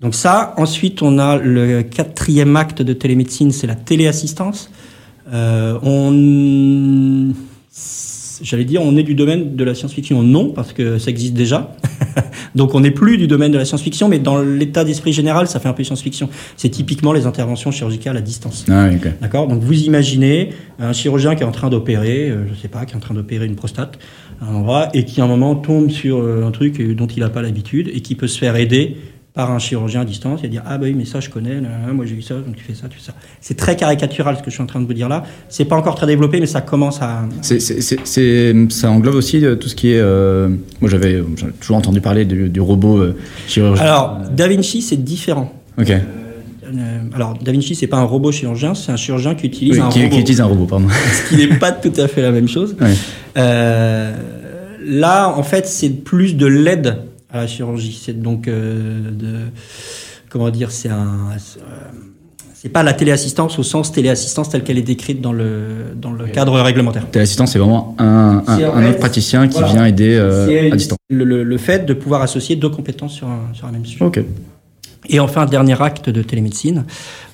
Donc 0.00 0.14
ça, 0.14 0.54
ensuite 0.56 1.02
on 1.02 1.18
a 1.18 1.36
le 1.36 1.82
quatrième 1.82 2.54
acte 2.54 2.82
de 2.82 2.92
télémédecine, 2.92 3.50
c'est 3.50 3.66
la 3.66 3.74
téléassistance. 3.74 4.70
Euh, 5.32 5.76
on, 5.82 7.32
j'allais 8.42 8.64
dire, 8.64 8.80
on 8.82 8.96
est 8.96 9.02
du 9.02 9.16
domaine 9.16 9.56
de 9.56 9.64
la 9.64 9.74
science-fiction, 9.74 10.22
non, 10.22 10.50
parce 10.50 10.72
que 10.72 10.98
ça 10.98 11.10
existe 11.10 11.34
déjà. 11.34 11.74
Donc 12.54 12.74
on 12.74 12.80
n'est 12.80 12.90
plus 12.90 13.18
du 13.18 13.26
domaine 13.26 13.52
de 13.52 13.58
la 13.58 13.64
science-fiction, 13.64 14.08
mais 14.08 14.18
dans 14.18 14.40
l'état 14.40 14.84
d'esprit 14.84 15.12
général, 15.12 15.48
ça 15.48 15.60
fait 15.60 15.68
un 15.68 15.72
peu 15.72 15.84
science-fiction. 15.84 16.28
C'est 16.56 16.68
typiquement 16.68 17.12
les 17.12 17.26
interventions 17.26 17.70
chirurgicales 17.70 18.16
à 18.16 18.20
distance. 18.20 18.64
Ah. 18.70 18.88
D'accord? 19.20 19.48
Donc 19.48 19.62
vous 19.62 19.82
imaginez 19.82 20.50
un 20.78 20.92
chirurgien 20.92 21.34
qui 21.34 21.42
est 21.42 21.46
en 21.46 21.52
train 21.52 21.70
d'opérer, 21.70 22.30
euh, 22.30 22.46
je 22.48 22.60
sais 22.60 22.68
pas, 22.68 22.84
qui 22.86 22.92
est 22.92 22.96
en 22.96 23.00
train 23.00 23.14
d'opérer 23.14 23.46
une 23.46 23.56
prostate 23.56 23.98
à 24.40 24.46
un 24.46 24.54
endroit 24.54 24.88
et 24.94 25.04
qui 25.04 25.20
à 25.20 25.24
un 25.24 25.28
moment 25.28 25.54
tombe 25.56 25.90
sur 25.90 26.18
euh, 26.18 26.46
un 26.46 26.50
truc 26.50 26.80
euh, 26.80 26.94
dont 26.94 27.06
il 27.06 27.20
n'a 27.20 27.28
pas 27.28 27.42
l'habitude 27.42 27.90
et 27.92 28.00
qui 28.00 28.14
peut 28.14 28.28
se 28.28 28.38
faire 28.38 28.56
aider 28.56 28.96
par 29.38 29.52
un 29.52 29.60
chirurgien 29.60 30.00
à 30.00 30.04
distance 30.04 30.40
et 30.42 30.48
dire 30.48 30.64
ah 30.66 30.78
bah 30.78 30.86
oui 30.88 30.94
mais 30.98 31.04
ça 31.04 31.20
je 31.20 31.30
connais, 31.30 31.60
là, 31.60 31.68
là, 31.86 31.92
moi 31.92 32.04
j'ai 32.06 32.16
eu 32.16 32.22
ça, 32.22 32.34
donc 32.34 32.56
tu 32.56 32.64
fais 32.64 32.74
ça, 32.74 32.88
tu 32.90 32.98
fais 32.98 33.04
ça. 33.04 33.12
C'est 33.40 33.56
très 33.56 33.76
caricatural 33.76 34.36
ce 34.36 34.42
que 34.42 34.50
je 34.50 34.54
suis 34.56 34.62
en 34.64 34.66
train 34.66 34.80
de 34.80 34.84
vous 34.86 34.94
dire 34.94 35.08
là. 35.08 35.22
C'est 35.48 35.64
pas 35.64 35.76
encore 35.76 35.94
très 35.94 36.08
développé 36.08 36.40
mais 36.40 36.46
ça 36.46 36.60
commence 36.60 37.00
à. 37.02 37.20
C'est, 37.42 37.60
c'est, 37.60 37.80
c'est- 37.80 38.00
c'est- 38.04 38.52
ça 38.72 38.90
englobe 38.90 39.14
aussi 39.14 39.44
euh, 39.46 39.54
tout 39.54 39.68
ce 39.68 39.76
qui 39.76 39.92
est. 39.92 40.00
euh, 40.00 40.48
moi, 40.80 40.90
j'avais, 40.90 41.22
j'avais 41.36 41.52
toujours 41.52 41.76
entendu 41.76 42.00
parler 42.00 42.24
du, 42.24 42.48
du 42.48 42.60
robot 42.60 42.98
euh, 42.98 43.16
chirurgien. 43.46 43.84
Alors 43.84 44.18
Da 44.36 44.48
Vinci 44.48 44.82
c'est 44.82 44.96
différent. 45.04 45.52
ok. 45.80 45.90
Euh, 45.90 46.98
alors 47.14 47.34
Da 47.40 47.52
Vinci 47.52 47.76
c'est 47.76 47.86
pas 47.86 47.98
un 47.98 48.02
robot 48.02 48.32
chirurgien, 48.32 48.74
c'est 48.74 48.90
un 48.90 48.96
chirurgien 48.96 49.36
qui 49.36 49.46
utilise 49.46 49.74
Oui, 49.74 49.80
un 49.80 49.88
qui, 49.88 50.00
robot. 50.02 50.14
qui 50.16 50.20
utilise 50.20 50.40
un 50.40 50.46
robot, 50.46 50.64
pardon. 50.66 50.88
ce 51.28 51.28
qui 51.28 51.36
n'est 51.36 51.56
pas 51.58 51.70
tout 51.70 51.92
à 51.96 52.08
fait 52.08 52.22
la 52.22 52.32
même 52.32 52.48
chose. 52.48 52.74
Ouais. 52.80 52.92
Là, 54.84 55.28
en 55.28 55.42
fait, 55.44 55.66
c'est 55.68 55.90
plus 55.90 56.34
de 56.36 56.46
l'aide 56.46 56.96
à 57.30 57.38
la 57.38 57.46
chirurgie. 57.46 57.98
C'est 58.02 58.20
donc 58.20 58.48
euh, 58.48 59.10
de 59.10 59.34
comment 60.30 60.50
dire, 60.50 60.70
c'est 60.70 60.88
un 60.88 61.28
c'est, 62.54 62.68
pas 62.70 62.82
la 62.82 62.92
téléassistance 62.92 63.58
au 63.58 63.62
sens 63.62 63.92
téléassistance 63.92 64.48
telle 64.50 64.64
qu'elle 64.64 64.78
est 64.78 64.82
décrite 64.82 65.20
dans 65.20 65.32
le 65.32 65.94
dans 65.94 66.10
le 66.12 66.26
cadre 66.26 66.60
réglementaire. 66.60 67.08
Téléassistant, 67.10 67.46
c'est 67.46 67.58
vraiment 67.58 67.94
un, 67.98 68.42
un, 68.46 68.56
C'est 68.58 68.64
en 68.66 68.76
un 68.76 68.82
fait- 68.82 68.88
autre 68.90 68.98
praticien 68.98 69.46
qui 69.48 69.58
voilà. 69.58 69.72
vient 69.72 69.84
aider 69.86 70.14
euh, 70.16 70.72
à 70.72 70.76
distance. 70.76 70.98
le, 71.08 71.24
le- 71.24 71.44
le 71.44 71.58
fait 71.58 71.86
de 71.86 71.94
pouvoir 71.94 72.20
associer 72.22 72.56
deux 72.56 72.68
compétences 72.68 73.12
sur 73.14 73.28
un, 73.28 73.50
sur 73.54 73.66
un 73.66 73.72
même 73.72 73.86
sujet. 73.86 74.04
Ok. 74.04 74.20
Et 75.08 75.20
enfin, 75.20 75.46
dernier 75.46 75.80
acte 75.80 76.10
de 76.10 76.22
télémédecine, 76.22 76.84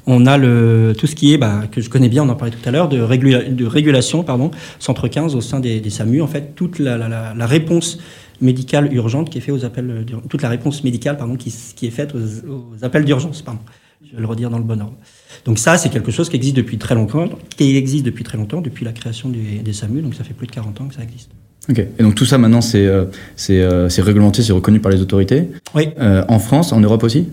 on 0.07 0.27
a 0.27 0.37
le, 0.37 0.93
tout 0.97 1.07
ce 1.07 1.15
qui 1.17 1.33
est, 1.33 1.39
bah, 1.39 1.63
que 1.73 1.81
je 1.81 1.89
connais 1.89 2.11
bien, 2.11 2.23
on 2.23 2.29
en 2.29 2.35
parlait 2.37 2.55
tout 2.55 2.69
à 2.69 2.71
l'heure, 2.71 2.89
de, 2.91 3.01
régula- 3.01 3.49
de 3.53 3.65
régulation, 3.67 4.23
pardon, 4.23 4.51
centre 4.79 5.09
15 5.09 5.35
au 5.35 5.41
sein 5.41 5.59
des, 5.59 5.81
des 5.81 5.91
SAMU. 5.91 6.21
En 6.21 6.27
fait, 6.27 6.55
toute 6.55 6.79
la, 6.79 6.99
la- 6.99 7.09
la- 7.09 7.33
la 7.35 7.47
réponse 7.47 7.99
médicale 8.45 8.93
urgente 8.95 9.31
qui 9.31 9.39
est 9.39 9.41
faite 9.41 9.55
aux 9.55 9.65
appels, 9.65 10.07
toute 10.29 10.43
la 10.43 10.49
réponse 10.49 10.85
médicale, 10.85 11.17
pardon, 11.17 11.37
qui, 11.37 11.53
qui 11.75 11.87
est 11.87 11.91
faite 11.91 12.15
aux, 12.15 12.19
aux 12.19 12.85
appels 12.85 13.05
d'urgence, 13.05 13.43
pardon. 13.43 13.61
Je 14.07 14.15
vais 14.15 14.21
le 14.21 14.27
redire 14.27 14.51
dans 14.51 14.59
le 14.59 14.65
bon 14.65 14.81
ordre. 14.81 14.97
Donc 15.45 15.59
ça, 15.59 15.79
c'est 15.79 15.89
quelque 15.89 16.13
chose 16.13 16.29
qui 16.29 16.37
existe 16.37 16.57
depuis 16.57 16.79
très 16.79 16.95
longtemps, 16.95 17.29
qui 17.57 17.77
existe 17.77 18.05
depuis 18.05 18.23
très 18.23 18.37
longtemps, 18.37 18.61
depuis 18.61 18.85
la 18.85 18.93
création 18.93 19.29
des, 19.31 19.61
des 19.65 19.73
SAMU. 19.73 20.03
Donc 20.03 20.15
ça 20.15 20.25
fait 20.25 20.35
plus 20.35 20.47
de 20.47 20.53
40 20.53 20.81
ans 20.83 20.89
que 20.89 20.95
ça 20.95 21.03
existe. 21.03 21.31
Ok. 21.71 21.79
Et 21.79 22.03
donc 22.03 22.15
tout 22.15 22.27
ça 22.27 22.39
maintenant, 22.39 22.61
c'est, 22.61 22.87
euh, 22.87 23.07
c'est, 23.37 23.61
euh, 23.61 23.89
c'est 23.89 24.03
réglementé, 24.03 24.43
c'est 24.43 24.53
reconnu 24.53 24.81
par 24.81 24.93
les 24.93 25.01
autorités? 25.01 25.49
Oui. 25.75 25.89
Euh, 25.99 26.25
en 26.29 26.39
France, 26.39 26.73
en 26.73 26.81
Europe 26.81 27.03
aussi? 27.03 27.29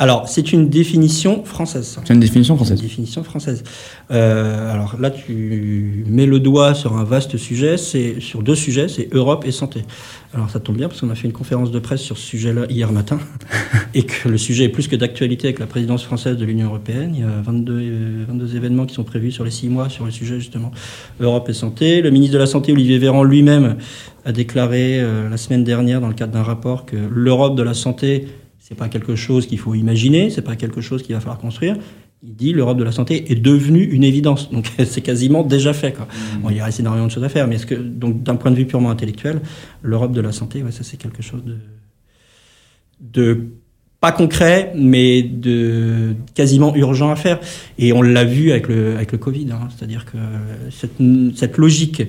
Alors, 0.00 0.26
c'est 0.30 0.54
une 0.54 0.70
définition 0.70 1.44
française. 1.44 1.86
ça. 1.86 2.00
C'est 2.06 2.14
une 2.14 2.20
définition 2.20 2.54
C'est 2.54 2.60
une 2.60 2.66
française. 2.66 2.80
définition 2.80 3.22
française. 3.22 3.62
Euh, 4.10 4.72
alors 4.72 4.96
là, 4.98 5.10
tu 5.10 6.04
mets 6.08 6.24
le 6.24 6.40
doigt 6.40 6.72
sur 6.72 6.96
un 6.96 7.04
vaste 7.04 7.36
sujet, 7.36 7.76
c'est 7.76 8.18
sur 8.18 8.42
deux 8.42 8.54
sujets, 8.54 8.88
c'est 8.88 9.10
Europe 9.12 9.44
et 9.46 9.52
santé. 9.52 9.82
Alors 10.32 10.48
ça 10.48 10.58
tombe 10.58 10.76
bien 10.78 10.88
parce 10.88 11.02
qu'on 11.02 11.10
a 11.10 11.14
fait 11.14 11.26
une 11.26 11.34
conférence 11.34 11.70
de 11.70 11.78
presse 11.80 12.00
sur 12.00 12.16
ce 12.16 12.24
sujet-là 12.24 12.62
hier 12.70 12.90
matin 12.92 13.18
et 13.94 14.04
que 14.04 14.30
le 14.30 14.38
sujet 14.38 14.64
est 14.64 14.68
plus 14.70 14.88
que 14.88 14.96
d'actualité 14.96 15.48
avec 15.48 15.58
la 15.58 15.66
présidence 15.66 16.02
française 16.02 16.38
de 16.38 16.44
l'Union 16.46 16.68
européenne. 16.68 17.12
Il 17.14 17.20
y 17.20 17.24
a 17.24 17.42
22, 17.42 17.72
euh, 17.74 18.24
22 18.26 18.56
événements 18.56 18.86
qui 18.86 18.94
sont 18.94 19.04
prévus 19.04 19.32
sur 19.32 19.44
les 19.44 19.50
six 19.50 19.68
mois 19.68 19.90
sur 19.90 20.06
le 20.06 20.12
sujet 20.12 20.38
justement 20.40 20.70
Europe 21.20 21.50
et 21.50 21.52
santé. 21.52 22.00
Le 22.00 22.10
ministre 22.10 22.32
de 22.34 22.38
la 22.38 22.46
Santé, 22.46 22.72
Olivier 22.72 22.96
Véran 22.96 23.22
lui-même, 23.22 23.76
a 24.24 24.32
déclaré 24.32 25.00
euh, 25.00 25.28
la 25.28 25.36
semaine 25.36 25.64
dernière 25.64 26.00
dans 26.00 26.08
le 26.08 26.14
cadre 26.14 26.32
d'un 26.32 26.42
rapport 26.42 26.86
que 26.86 26.96
l'Europe 26.96 27.56
de 27.56 27.62
la 27.62 27.74
santé, 27.74 28.26
c'est 28.70 28.76
pas 28.76 28.88
quelque 28.88 29.16
chose 29.16 29.48
qu'il 29.48 29.58
faut 29.58 29.74
imaginer, 29.74 30.30
c'est 30.30 30.42
pas 30.42 30.54
quelque 30.54 30.80
chose 30.80 31.02
qu'il 31.02 31.14
va 31.14 31.20
falloir 31.20 31.38
construire. 31.38 31.76
Il 32.22 32.36
dit 32.36 32.52
l'Europe 32.52 32.78
de 32.78 32.84
la 32.84 32.92
santé 32.92 33.32
est 33.32 33.34
devenue 33.34 33.82
une 33.82 34.04
évidence. 34.04 34.50
Donc 34.52 34.70
c'est 34.84 35.00
quasiment 35.00 35.42
déjà 35.42 35.72
fait. 35.72 35.92
Quoi. 35.92 36.06
Bon, 36.40 36.50
il 36.50 36.62
reste 36.62 36.78
énormément 36.78 37.06
de 37.06 37.10
choses 37.10 37.24
à 37.24 37.28
faire, 37.28 37.48
mais 37.48 37.56
est-ce 37.56 37.66
que 37.66 37.74
donc 37.74 38.22
d'un 38.22 38.36
point 38.36 38.52
de 38.52 38.56
vue 38.56 38.66
purement 38.66 38.90
intellectuel, 38.90 39.40
l'Europe 39.82 40.12
de 40.12 40.20
la 40.20 40.30
santé, 40.30 40.62
ouais, 40.62 40.70
ça 40.70 40.84
c'est 40.84 40.96
quelque 40.96 41.22
chose 41.22 41.42
de 41.44 41.56
de 43.00 43.46
pas 43.98 44.12
concret, 44.12 44.72
mais 44.76 45.22
de 45.22 46.14
quasiment 46.34 46.74
urgent 46.76 47.10
à 47.10 47.16
faire. 47.16 47.40
Et 47.76 47.92
on 47.92 48.02
l'a 48.02 48.24
vu 48.24 48.52
avec 48.52 48.68
le 48.68 48.94
avec 48.94 49.10
le 49.10 49.18
Covid, 49.18 49.48
hein. 49.50 49.68
c'est-à-dire 49.76 50.04
que 50.04 50.18
cette, 50.70 50.96
cette 51.34 51.58
logique 51.58 52.02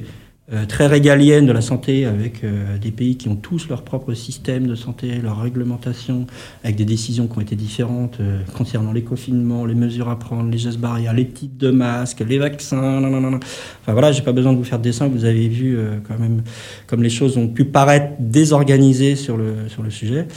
très 0.67 0.88
régalienne 0.88 1.46
de 1.46 1.51
la 1.51 1.62
santé, 1.62 2.05
avec 2.05 2.43
euh, 2.43 2.77
des 2.77 2.91
pays 2.91 3.15
qui 3.15 3.29
ont 3.29 3.38
tous 3.38 3.70
leur 3.70 3.84
propre 3.84 4.13
système 4.13 4.67
de 4.67 4.75
santé, 4.75 5.20
leur 5.22 5.41
réglementation, 5.41 6.27
avec 6.63 6.75
des 6.75 6.84
décisions 6.84 7.27
qui 7.27 7.38
ont 7.38 7.41
été 7.41 7.55
différentes 7.55 8.20
euh, 8.20 8.41
concernant 8.53 8.91
les 8.91 9.03
confinements, 9.03 9.65
les 9.65 9.75
mesures 9.75 10.10
à 10.10 10.20
prendre, 10.20 10.50
les 10.50 10.58
gestes 10.58 10.79
barrières, 10.79 11.13
les 11.13 11.27
types 11.27 11.58
de 11.58 11.72
masques, 11.72 12.24
les 12.27 12.38
vaccins, 12.38 13.00
nanana. 13.00 13.39
Enfin 13.81 13.93
voilà, 13.93 14.12
j'ai 14.12 14.24
pas 14.24 14.34
besoin 14.34 14.51
de 14.51 14.58
vous 14.58 14.63
faire 14.65 14.79
de 14.79 14.84
dessin, 14.84 15.08
vous 15.08 15.24
avez 15.25 15.48
vu 15.48 15.77
euh, 15.77 16.00
quand 16.05 16.20
même 16.20 16.41
comme 16.88 17.01
les 17.01 17.10
choses 17.10 17.38
ont 17.38 17.48
pu 17.48 17.63
paraître 17.63 18.13
désorganisées 18.20 19.15
sur 19.15 19.38
le, 19.38 19.70
sur 19.70 19.84
le 19.84 19.89
sujet. 19.89 20.27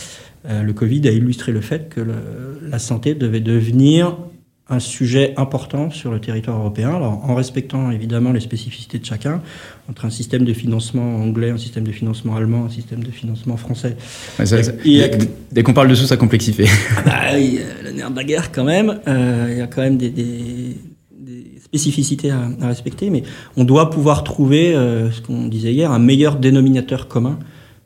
Euh, 0.46 0.62
le 0.62 0.72
Covid 0.72 1.08
a 1.08 1.10
illustré 1.10 1.52
le 1.52 1.60
fait 1.60 1.88
que 1.88 2.00
la 2.62 2.78
santé 2.78 3.14
devait 3.14 3.40
devenir 3.40 4.16
un 4.70 4.78
sujet 4.80 5.34
important 5.36 5.90
sur 5.90 6.10
le 6.10 6.20
territoire 6.20 6.58
européen, 6.58 6.94
alors 6.94 7.22
en 7.28 7.34
respectant 7.34 7.90
évidemment 7.90 8.32
les 8.32 8.40
spécificités 8.40 8.98
de 8.98 9.04
chacun, 9.04 9.42
entre 9.90 10.06
un 10.06 10.10
système 10.10 10.44
de 10.44 10.54
financement 10.54 11.16
anglais, 11.16 11.50
un 11.50 11.58
système 11.58 11.84
de 11.86 11.92
financement 11.92 12.34
allemand, 12.34 12.64
un 12.64 12.70
système 12.70 13.04
de 13.04 13.10
financement 13.10 13.58
français. 13.58 13.96
Ouais, 14.38 14.46
ça- 14.46 14.62
ça- 14.62 14.72
Et- 14.86 15.00
dès, 15.08 15.18
dès 15.52 15.62
qu'on 15.62 15.74
parle 15.74 15.88
de 15.88 15.94
sous, 15.94 16.06
ça 16.06 16.16
complexifie. 16.16 16.64
Ah 16.96 17.02
bah 17.04 17.20
oui, 17.34 17.58
euh, 17.60 17.82
le 17.84 17.90
nerf 17.92 18.10
de 18.10 18.16
la 18.16 18.24
guerre 18.24 18.52
quand 18.52 18.64
même, 18.64 19.00
euh, 19.06 19.48
il 19.50 19.58
y 19.58 19.60
a 19.60 19.66
quand 19.66 19.82
même 19.82 19.98
des, 19.98 20.08
des, 20.08 20.78
des 21.18 21.44
spécificités 21.62 22.30
à, 22.30 22.48
respecter, 22.62 23.10
mais 23.10 23.22
on 23.58 23.64
doit 23.64 23.90
pouvoir 23.90 24.24
trouver, 24.24 24.72
ce 24.72 25.20
qu'on 25.20 25.46
disait 25.48 25.74
hier, 25.74 25.90
un 25.92 25.98
meilleur 25.98 26.36
dénominateur 26.36 27.06
commun 27.08 27.38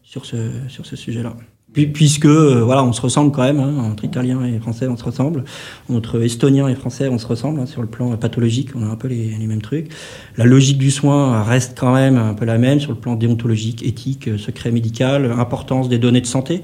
sur 0.05 0.25
ce, 0.27 0.37
sur 0.69 0.87
ce 0.87 0.95
sujet-là 0.95 1.35
puisque 1.73 2.25
euh, 2.25 2.63
voilà, 2.65 2.83
on 2.83 2.93
se 2.93 3.01
ressemble 3.01 3.31
quand 3.31 3.43
même, 3.43 3.61
hein, 3.61 3.91
entre 3.91 4.05
Italiens 4.05 4.45
et 4.45 4.59
Français, 4.59 4.89
on 4.89 4.97
se 4.97 5.05
ressemble, 5.05 5.45
entre 5.89 6.23
Estoniens 6.23 6.69
et 6.69 6.75
Français, 6.75 7.09
on 7.09 7.19
se 7.19 7.27
ressemble 7.27 7.61
hein, 7.61 7.67
sur 7.67 7.83
le 7.83 7.89
plan 7.89 8.17
pathologique, 8.17 8.71
on 8.75 8.83
a 8.83 8.87
un 8.87 8.97
peu 8.97 9.09
les, 9.09 9.37
les, 9.39 9.47
mêmes 9.47 9.63
trucs. 9.63 9.89
La 10.37 10.45
logique 10.45 10.79
du 10.79 10.91
soin 10.91 11.43
reste 11.43 11.79
quand 11.79 11.95
même 11.95 12.17
un 12.17 12.35
peu 12.35 12.45
la 12.45 12.59
même 12.59 12.81
sur 12.81 12.91
le 12.91 12.99
plan 12.99 13.15
déontologique, 13.15 13.85
éthique, 13.85 14.29
euh, 14.29 14.39
secret 14.39 14.71
médical, 14.71 15.31
importance 15.39 15.89
des 15.89 15.99
données 15.99 16.21
de 16.21 16.27
santé. 16.27 16.63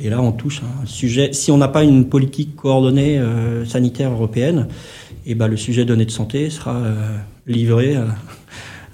Et 0.00 0.10
là, 0.10 0.20
on 0.20 0.30
touche 0.30 0.62
un 0.62 0.86
sujet. 0.86 1.32
Si 1.32 1.50
on 1.50 1.56
n'a 1.56 1.68
pas 1.68 1.82
une 1.82 2.08
politique 2.08 2.54
coordonnée 2.54 3.18
euh, 3.18 3.64
sanitaire 3.64 4.12
européenne, 4.12 4.68
et 5.24 5.32
eh 5.32 5.34
ben 5.34 5.48
le 5.48 5.56
sujet 5.56 5.84
données 5.84 6.04
de 6.04 6.10
santé 6.12 6.50
sera 6.50 6.80
livré 7.48 7.96
à 7.96 8.06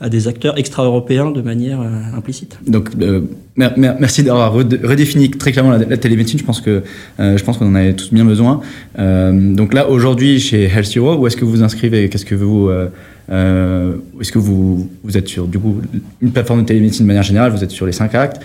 des 0.08 0.28
acteurs 0.28 0.58
extra-européens 0.58 1.30
de 1.30 1.42
manière 1.42 1.80
euh, 1.80 2.16
implicite. 2.16 2.58
Donc, 2.66 2.90
euh, 3.00 3.20
merci 3.56 4.22
d'avoir 4.22 4.52
redéfini 4.52 5.30
très 5.30 5.52
clairement 5.52 5.72
la, 5.72 5.96
télémédecine. 5.96 6.38
Je 6.38 6.44
pense 6.44 6.60
que 6.60 6.82
euh, 7.20 7.36
je 7.36 7.44
pense 7.44 7.58
qu'on 7.58 7.66
en 7.66 7.74
avait 7.74 7.94
tous 7.94 8.12
bien 8.12 8.24
besoin. 8.24 8.60
donc 8.98 9.74
là, 9.74 9.88
aujourd'hui, 9.88 10.40
chez 10.40 10.64
Health 10.64 10.96
Hero, 10.96 11.16
où 11.16 11.26
est-ce 11.26 11.36
que 11.36 11.44
vous 11.44 11.52
vous 11.52 11.62
inscrivez? 11.62 12.08
Qu'est-ce 12.08 12.26
que 12.26 12.34
vous 12.34 12.70
est-ce 13.28 14.32
que 14.32 14.38
vous, 14.38 14.90
vous 15.04 15.16
êtes 15.16 15.28
sur 15.28 15.46
du 15.46 15.58
coup 15.58 15.80
une 16.20 16.32
plateforme 16.32 16.62
de 16.62 16.66
télémédecine 16.66 17.04
de 17.04 17.08
manière 17.08 17.22
générale 17.22 17.52
Vous 17.52 17.64
êtes 17.64 17.70
sur 17.70 17.86
les 17.86 17.92
5 17.92 18.14
actes 18.14 18.42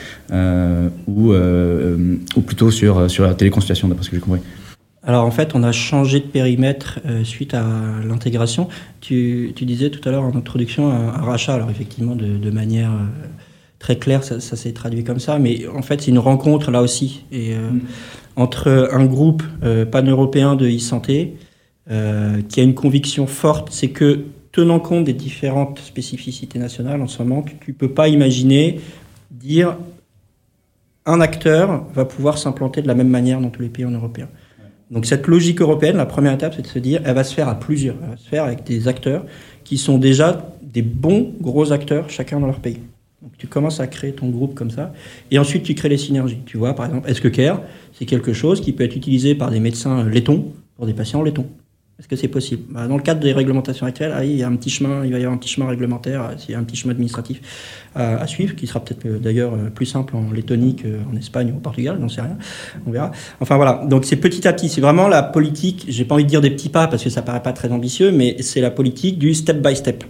ou, 1.08 1.34
ou 1.34 2.42
plutôt 2.42 2.72
sur, 2.72 3.10
sur 3.10 3.26
la 3.26 3.34
téléconsultation, 3.34 3.88
d'après 3.88 4.06
ce 4.06 4.10
que 4.12 4.16
j'ai 4.16 4.22
compris? 4.22 4.42
Alors 5.08 5.24
en 5.24 5.32
fait, 5.32 5.56
on 5.56 5.64
a 5.64 5.72
changé 5.72 6.20
de 6.20 6.26
périmètre 6.26 7.00
euh, 7.06 7.24
suite 7.24 7.54
à 7.54 7.64
l'intégration. 8.06 8.68
Tu, 9.00 9.54
disais 9.62 9.90
tout 9.90 10.08
à 10.08 10.12
l'heure 10.12 10.24
en 10.24 10.36
introduction 10.36 10.92
un, 10.92 11.12
rachat. 11.12 11.54
Alors 11.54 11.72
effectivement, 11.72 12.14
de, 12.14 12.52
manière 12.52 12.92
euh, 12.92 13.06
très 13.80 13.96
claire, 13.96 14.26
ça, 14.26 14.40
s'est 14.42 14.74
traduit 14.74 15.06
comme 15.06 15.20
ça. 15.20 15.40
Mais 15.40 15.66
en 15.66 15.82
fait, 15.82 16.02
c'est 16.02 16.12
une 16.12 16.20
rencontre 16.20 16.72
là 16.72 16.82
aussi 16.82 17.24
et, 17.32 17.54
euh, 17.54 17.72
mm. 17.72 17.82
entre 18.36 18.90
un 18.92 19.06
groupe 19.06 19.44
pan-européen 19.92 20.56
de 20.56 20.68
e-santé 20.68 21.38
qui 22.50 22.60
a 22.60 22.64
une 22.64 22.76
conviction 22.76 23.28
forte, 23.28 23.70
c'est 23.72 23.92
que 23.92 24.26
tenant 24.52 24.82
compte 24.82 25.06
des 25.06 25.14
différentes 25.14 25.80
spécificités 25.80 26.60
nationales 26.60 27.02
en 27.02 27.08
ce 27.08 27.24
moment, 27.24 27.44
tu 27.44 27.72
ne 27.72 27.74
peux 27.74 27.88
pas 27.88 28.10
imaginer 28.10 28.82
dire 29.32 29.78
un 31.06 31.22
acteur 31.22 31.86
va 31.94 32.04
pouvoir 32.04 32.38
s'implanter 32.38 32.82
de 32.82 32.88
la 32.88 32.94
même 32.94 33.08
manière 33.08 33.40
dans 33.40 33.50
tous 33.50 33.62
les 33.62 33.70
pays 33.70 33.86
en 33.86 33.92
européens. 33.92 34.28
Donc 34.90 35.06
cette 35.06 35.28
logique 35.28 35.62
européenne, 35.62 35.98
la 35.98 36.06
première 36.06 36.34
étape, 36.34 36.54
c'est 36.56 36.62
de 36.62 36.68
se 36.68 36.80
dire, 36.80 37.02
elle 37.04 37.16
va 37.16 37.24
se 37.24 37.34
faire 37.34 37.50
à 37.50 37.60
plusieurs, 37.60 37.96
elle 38.04 38.12
va 38.12 38.18
se 38.18 38.28
faire 38.28 38.46
avec 38.46 38.64
des 38.64 38.88
acteurs 38.88 39.26
qui 39.64 39.78
sont 39.78 39.98
déjà 39.98 40.50
des 40.62 40.82
bons 40.82 41.34
gros 41.42 41.72
acteurs, 41.74 42.10
chacun 42.10 42.40
dans 42.40 42.48
leur 42.48 42.60
pays. 42.60 42.80
Donc 43.22 43.32
tu 43.38 43.48
commences 43.48 43.80
à 43.80 43.88
créer 43.88 44.14
ton 44.14 44.30
groupe 44.30 44.54
comme 44.54 44.72
ça, 44.72 44.94
et 45.32 45.40
ensuite 45.40 45.64
tu 45.64 45.74
crées 45.76 45.90
les 45.90 45.98
synergies. 45.98 46.40
Tu 46.46 46.58
vois, 46.58 46.74
par 46.74 46.86
exemple, 46.86 47.10
est-ce 47.10 47.20
que 47.20 47.28
Care, 47.28 47.62
c'est 47.94 48.06
quelque 48.06 48.32
chose 48.32 48.62
qui 48.62 48.72
peut 48.72 48.84
être 48.84 48.96
utilisé 48.96 49.36
par 49.36 49.52
des 49.52 49.60
médecins 49.60 50.08
laitons 50.08 50.54
pour 50.76 50.86
des 50.86 50.94
patients 50.94 51.22
laitons 51.24 51.48
est-ce 52.00 52.08
que 52.08 52.16
c'est 52.16 52.28
possible 52.28 52.64
bah, 52.70 52.86
Dans 52.88 52.96
le 52.96 53.02
cadre 53.02 53.22
des 53.22 53.34
réglementations 53.34 53.88
actuelles, 53.88 54.14
ah, 54.16 54.24
il 54.24 54.36
y 54.36 54.44
a 54.44 54.48
un 54.48 54.56
petit 54.56 54.70
chemin, 54.70 55.04
il 55.04 55.12
va 55.12 55.18
y 55.18 55.22
avoir 55.22 55.34
un 55.34 55.38
petit 55.38 55.50
chemin 55.50 55.68
réglementaire, 55.68 56.22
euh, 56.22 56.36
il 56.48 56.52
y 56.52 56.56
a 56.56 56.60
un 56.60 56.64
petit 56.64 56.76
chemin 56.76 56.92
administratif 56.92 57.42
à, 57.96 58.28
suivre, 58.28 58.56
qui 58.56 58.68
sera 58.68 58.80
peut-être 58.80 59.08
euh, 59.08 59.18
d'ailleurs 59.18 59.56
euh, 59.56 59.72
plus 59.72 59.88
simple 59.88 60.16
en 60.16 60.32
Lettonie 60.32 60.76
qu'en 60.76 61.16
Espagne 61.16 61.52
ou 61.52 61.58
au 61.58 61.60
Portugal, 61.60 61.98
j'en 62.00 62.10
sais 62.10 62.22
rien, 62.22 62.38
on 62.86 62.92
verra. 62.92 63.12
Enfin 63.40 63.56
voilà, 63.56 63.84
donc 63.90 64.06
c'est 64.06 64.18
petit 64.18 64.48
à 64.48 64.54
petit, 64.54 64.70
c'est 64.70 64.82
vraiment 64.82 65.08
la 65.08 65.24
politique, 65.24 65.86
j'ai 65.88 66.06
pas 66.06 66.14
envie 66.14 66.26
de 66.26 66.30
dire 66.30 66.42
des 66.42 66.52
petits 66.52 66.70
pas 66.70 66.88
parce 66.88 67.04
que 67.04 67.10
ça 67.10 67.24
paraît 67.24 67.42
pas 67.42 67.54
très 67.54 67.72
ambitieux, 67.72 68.12
mais 68.12 68.36
c'est 68.42 68.62
la 68.62 68.70
politique 68.70 69.18
du 69.18 69.34
step 69.34 69.58
by 69.66 69.76
step. 69.76 70.04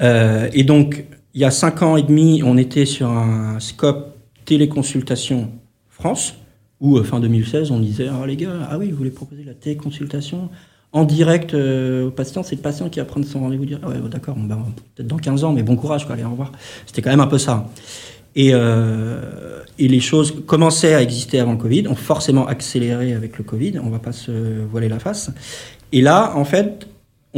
et 0.00 0.64
donc, 0.64 1.04
il 1.34 1.42
y 1.42 1.44
a 1.44 1.50
cinq 1.50 1.82
ans 1.82 1.98
et 1.98 2.02
demi, 2.02 2.42
on 2.42 2.56
était 2.56 2.86
sur 2.86 3.10
un 3.10 3.60
scope 3.60 4.16
téléconsultation 4.46 5.50
France, 5.90 6.34
ou 6.80 6.98
euh, 6.98 7.04
fin 7.04 7.20
2016, 7.20 7.70
on 7.70 7.80
disait 7.80 8.08
Ah 8.08 8.26
les 8.26 8.36
gars, 8.36 8.68
ah 8.70 8.78
oui, 8.78 8.90
vous 8.90 8.96
voulez 8.96 9.10
proposer 9.10 9.44
la 9.44 9.54
téléconsultation 9.54 10.50
en 10.92 11.04
direct 11.04 11.52
euh, 11.52 12.06
au 12.06 12.10
patient, 12.10 12.42
c'est 12.42 12.56
le 12.56 12.62
patient 12.62 12.88
qui 12.88 13.00
va 13.00 13.04
prendre 13.04 13.26
son 13.26 13.40
rendez-vous 13.40 13.66
dire 13.66 13.80
Ah 13.82 13.88
ouais, 13.88 13.96
d'accord, 14.10 14.36
ben, 14.38 14.58
peut-être 14.94 15.08
dans 15.08 15.18
15 15.18 15.44
ans, 15.44 15.52
mais 15.52 15.62
bon 15.62 15.76
courage, 15.76 16.06
quoi, 16.06 16.14
allez, 16.14 16.24
au 16.24 16.30
revoir. 16.30 16.52
C'était 16.86 17.02
quand 17.02 17.10
même 17.10 17.20
un 17.20 17.26
peu 17.26 17.38
ça. 17.38 17.68
Et, 18.34 18.50
euh, 18.52 19.62
et 19.78 19.88
les 19.88 20.00
choses 20.00 20.42
commençaient 20.46 20.94
à 20.94 21.02
exister 21.02 21.38
avant 21.38 21.52
le 21.52 21.58
Covid, 21.58 21.88
ont 21.88 21.94
forcément 21.94 22.46
accéléré 22.46 23.14
avec 23.14 23.38
le 23.38 23.44
Covid, 23.44 23.78
on 23.82 23.88
va 23.88 23.98
pas 23.98 24.12
se 24.12 24.30
voiler 24.70 24.88
la 24.88 24.98
face. 24.98 25.30
Et 25.92 26.02
là, 26.02 26.32
en 26.36 26.44
fait, 26.44 26.86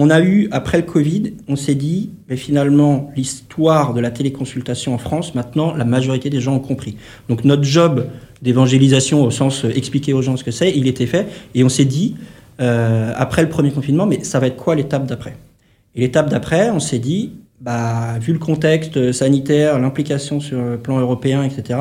on 0.01 0.11
a 0.11 0.21
eu, 0.21 0.49
après 0.53 0.79
le 0.79 0.85
Covid, 0.85 1.35
on 1.49 1.57
s'est 1.57 1.75
dit, 1.75 2.11
mais 2.29 2.37
finalement, 2.37 3.11
l'histoire 3.17 3.95
de 3.95 4.01
la 4.01 4.13
téléconsultation 4.13 4.95
en 4.95 4.99
France, 4.99 5.35
maintenant, 5.35 5.75
la 5.75 5.85
majorité 5.85 6.31
des 6.31 6.41
gens 6.41 6.55
ont 6.55 6.61
compris. 6.61 6.97
Donc 7.29 7.45
notre 7.45 7.65
job 7.65 8.07
d'évangélisation 8.43 9.25
au 9.25 9.31
sens 9.31 9.65
euh, 9.65 9.77
expliquer 9.77 10.13
aux 10.13 10.23
gens 10.23 10.37
ce 10.37 10.45
que 10.45 10.51
c'est, 10.51 10.73
il 10.77 10.87
était 10.87 11.07
fait. 11.07 11.29
Et 11.55 11.65
on 11.65 11.69
s'est 11.69 11.85
dit, 11.85 12.17
euh, 12.61 13.13
après 13.17 13.43
le 13.43 13.49
premier 13.49 13.71
confinement, 13.71 14.07
mais 14.07 14.25
ça 14.25 14.41
va 14.41 14.47
être 14.47 14.57
quoi 14.57 14.75
l'étape 14.75 15.07
d'après? 15.07 15.37
Et 15.95 16.01
l'étape 16.01 16.29
d'après, 16.29 16.71
on 16.71 16.81
s'est 16.81 16.99
dit, 16.99 17.33
bah, 17.61 18.19
vu 18.21 18.33
le 18.33 18.39
contexte 18.39 19.13
sanitaire, 19.13 19.79
l'implication 19.79 20.41
sur 20.41 20.61
le 20.61 20.79
plan 20.79 20.99
européen, 20.99 21.43
etc., 21.43 21.79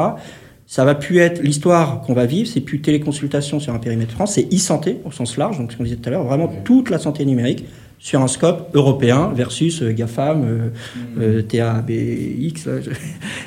ça 0.70 0.84
va 0.84 0.96
plus 0.96 1.20
être 1.20 1.42
l'histoire 1.42 2.02
qu'on 2.02 2.14
va 2.14 2.26
vivre, 2.26 2.50
c'est 2.50 2.60
plus 2.60 2.82
téléconsultation 2.82 3.60
sur 3.60 3.74
un 3.74 3.80
périmètre 3.80 4.12
France, 4.12 4.34
c'est 4.34 4.54
e-santé 4.54 4.98
au 5.06 5.12
sens 5.12 5.38
large, 5.38 5.58
donc 5.58 5.72
ce 5.72 5.78
qu'on 5.78 5.84
disait 5.84 5.96
tout 5.96 6.10
à 6.10 6.12
l'heure, 6.12 6.26
vraiment 6.26 6.52
toute 6.66 6.90
la 6.90 7.00
santé 7.00 7.24
numérique 7.24 7.64
sur 8.00 8.22
un 8.22 8.28
scope 8.28 8.70
européen 8.74 9.32
versus 9.34 9.82
euh, 9.82 9.92
GAFAM, 9.92 10.44
euh, 10.44 10.70
mm. 10.96 11.22
euh, 11.22 11.42
TABX, 11.42 12.70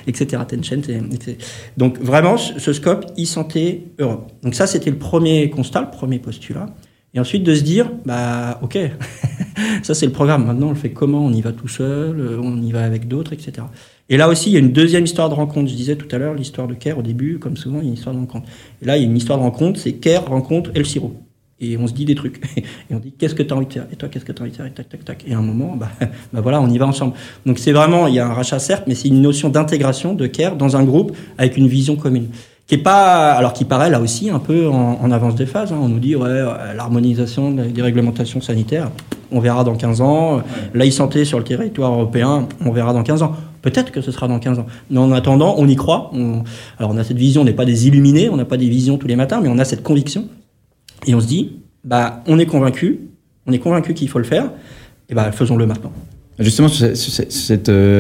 etc. 0.07 0.42
Tencent. 0.49 0.90
Donc 1.76 1.99
vraiment 1.99 2.37
ce 2.37 2.73
scope 2.73 3.07
e-santé 3.19 3.88
Europe. 3.99 4.33
Donc 4.42 4.54
ça 4.54 4.66
c'était 4.66 4.90
le 4.90 4.99
premier 4.99 5.50
constat, 5.50 5.83
le 5.83 5.90
premier 5.90 6.19
postulat. 6.19 6.66
Et 7.12 7.19
ensuite 7.19 7.42
de 7.42 7.57
se 7.57 7.62
dire, 7.62 7.90
bah 8.07 8.61
ok, 8.62 8.78
ça 9.83 9.95
c'est 9.95 10.07
le 10.07 10.12
programme. 10.12 10.47
Maintenant 10.47 10.69
on 10.69 10.71
le 10.71 10.76
fait 10.76 10.90
comment? 10.90 11.25
On 11.25 11.33
y 11.33 11.40
va 11.40 11.50
tout 11.50 11.66
seul, 11.66 12.38
on 12.40 12.62
y 12.62 12.71
va 12.71 12.85
avec 12.85 13.09
d'autres, 13.09 13.33
etc. 13.33 13.66
Et 14.09 14.16
là 14.16 14.28
aussi 14.28 14.50
il 14.50 14.52
y 14.52 14.57
a 14.57 14.61
une 14.61 14.73
deuxième 14.73 15.04
histoire 15.04 15.28
de 15.28 15.35
rencontre. 15.35 15.71
Je 15.71 15.75
disais 15.75 15.97
tout 15.97 16.09
à 16.14 16.19
l'heure 16.19 16.35
l'histoire 16.35 16.69
de 16.69 16.75
Care 16.75 16.99
au 16.99 17.02
début, 17.02 17.38
comme 17.38 17.57
souvent 17.57 17.78
il 17.78 17.85
y 17.85 17.87
a 17.87 17.88
une 17.88 17.95
histoire 17.95 18.14
de 18.14 18.21
rencontre. 18.21 18.49
Et 18.83 18.85
là 18.85 18.97
il 18.97 19.02
y 19.02 19.07
a 19.07 19.09
une 19.09 19.16
histoire 19.16 19.38
de 19.38 19.45
rencontre, 19.45 19.80
c'est 19.80 19.95
Care 19.95 20.26
rencontre 20.26 20.71
El 20.75 20.87
Siro 20.87 21.14
et 21.61 21.76
on 21.76 21.87
se 21.87 21.93
dit 21.93 22.05
des 22.05 22.14
trucs. 22.14 22.40
Et 22.57 22.95
on 22.95 22.99
dit 22.99 23.12
qu'est-ce 23.12 23.35
que 23.35 23.43
tu 23.43 23.52
as 23.52 23.57
envie 23.57 23.67
de 23.67 23.73
faire? 23.73 23.87
Et 23.93 23.97
toi, 23.97 24.09
qu'est-ce 24.09 24.25
que 24.25 24.33
tu 24.33 24.40
as 24.40 24.43
envie 24.43 24.50
de 24.50 24.57
faire? 24.57 24.67
Et 24.67 24.71
tac, 24.71 24.88
tac, 24.88 25.05
tac. 25.05 25.25
Et 25.26 25.35
à 25.35 25.38
un 25.38 25.43
moment, 25.43 25.76
bah, 25.76 25.90
bah 26.33 26.40
voilà, 26.40 26.61
on 26.61 26.69
y 26.69 26.79
va 26.79 26.87
ensemble. 26.87 27.14
Donc 27.47 27.59
c'est 27.59 27.73
vraiment, 27.73 28.07
il 28.07 28.14
y 28.14 28.19
a 28.19 28.26
un 28.26 28.33
rachat 28.33 28.59
certes, 28.59 28.85
mais 28.87 28.95
c'est 28.95 29.09
une 29.09 29.21
notion 29.21 29.49
d'intégration, 29.49 30.14
de 30.14 30.26
care 30.26 30.57
dans 30.57 30.76
un 30.76 30.85
groupe 30.85 31.17
avec 31.38 31.57
une 31.57 31.69
vision 31.69 31.97
commune. 31.97 32.29
Qui 32.67 32.76
est 32.76 32.79
pas, 32.79 33.33
alors 33.33 33.52
qui 33.52 33.64
paraît 33.64 33.90
là 33.90 34.00
aussi 34.00 34.31
un 34.31 34.38
peu 34.38 34.69
en, 34.69 35.11
avance 35.11 35.35
des 35.35 35.47
phases. 35.47 35.73
Hein. 35.73 35.79
On 35.83 35.88
nous 35.88 35.99
dit, 35.99 36.14
ouais, 36.14 36.29
euh, 36.29 36.73
l'harmonisation 36.73 37.50
des 37.50 37.83
réglementations 37.83 38.40
sanitaires, 38.40 38.93
on 39.33 39.40
verra 39.40 39.64
dans 39.64 39.75
15 39.75 40.00
ans. 40.00 40.43
La 40.73 40.87
e-santé 40.87 41.25
sur 41.25 41.38
le 41.38 41.45
territoire 41.45 41.93
européen, 41.93 42.47
on 42.64 42.71
verra 42.71 42.93
dans 42.93 43.02
15 43.02 43.23
ans. 43.23 43.33
Peut-être 43.62 43.90
que 43.90 44.00
ce 44.00 44.12
sera 44.12 44.29
dans 44.29 44.38
15 44.38 44.61
ans. 44.61 44.67
Mais 44.88 44.99
en 44.99 45.11
attendant, 45.11 45.57
on 45.59 45.67
y 45.67 45.75
croit. 45.75 46.12
Alors 46.79 46.93
on 46.93 46.97
a 46.97 47.02
cette 47.02 47.17
vision, 47.17 47.43
on 47.43 47.45
n'est 47.45 47.52
pas 47.52 47.64
des 47.64 47.88
illuminés, 47.88 48.29
on 48.29 48.37
n'a 48.37 48.45
pas 48.45 48.57
des 48.57 48.69
visions 48.69 48.99
tous 48.99 49.09
les 49.09 49.17
matins, 49.17 49.40
mais 49.43 49.49
on 49.49 49.59
a 49.59 49.64
cette 49.64 49.83
conviction 49.83 50.29
et 51.07 51.14
on 51.14 51.21
se 51.21 51.26
dit, 51.26 51.61
bah, 51.85 52.23
on 52.26 52.38
est 52.38 52.47
convaincu, 52.47 53.00
on 53.47 53.52
est 53.52 53.59
convaincu 53.59 53.95
qu'il 53.95 54.09
faut 54.09 54.19
le 54.19 54.25
faire, 54.25 54.50
et 55.09 55.14
bah, 55.14 55.33
faisons-le 55.33 55.66
maintenant. 55.66 55.92
Justement, 56.40 56.69
euh, 56.80 56.95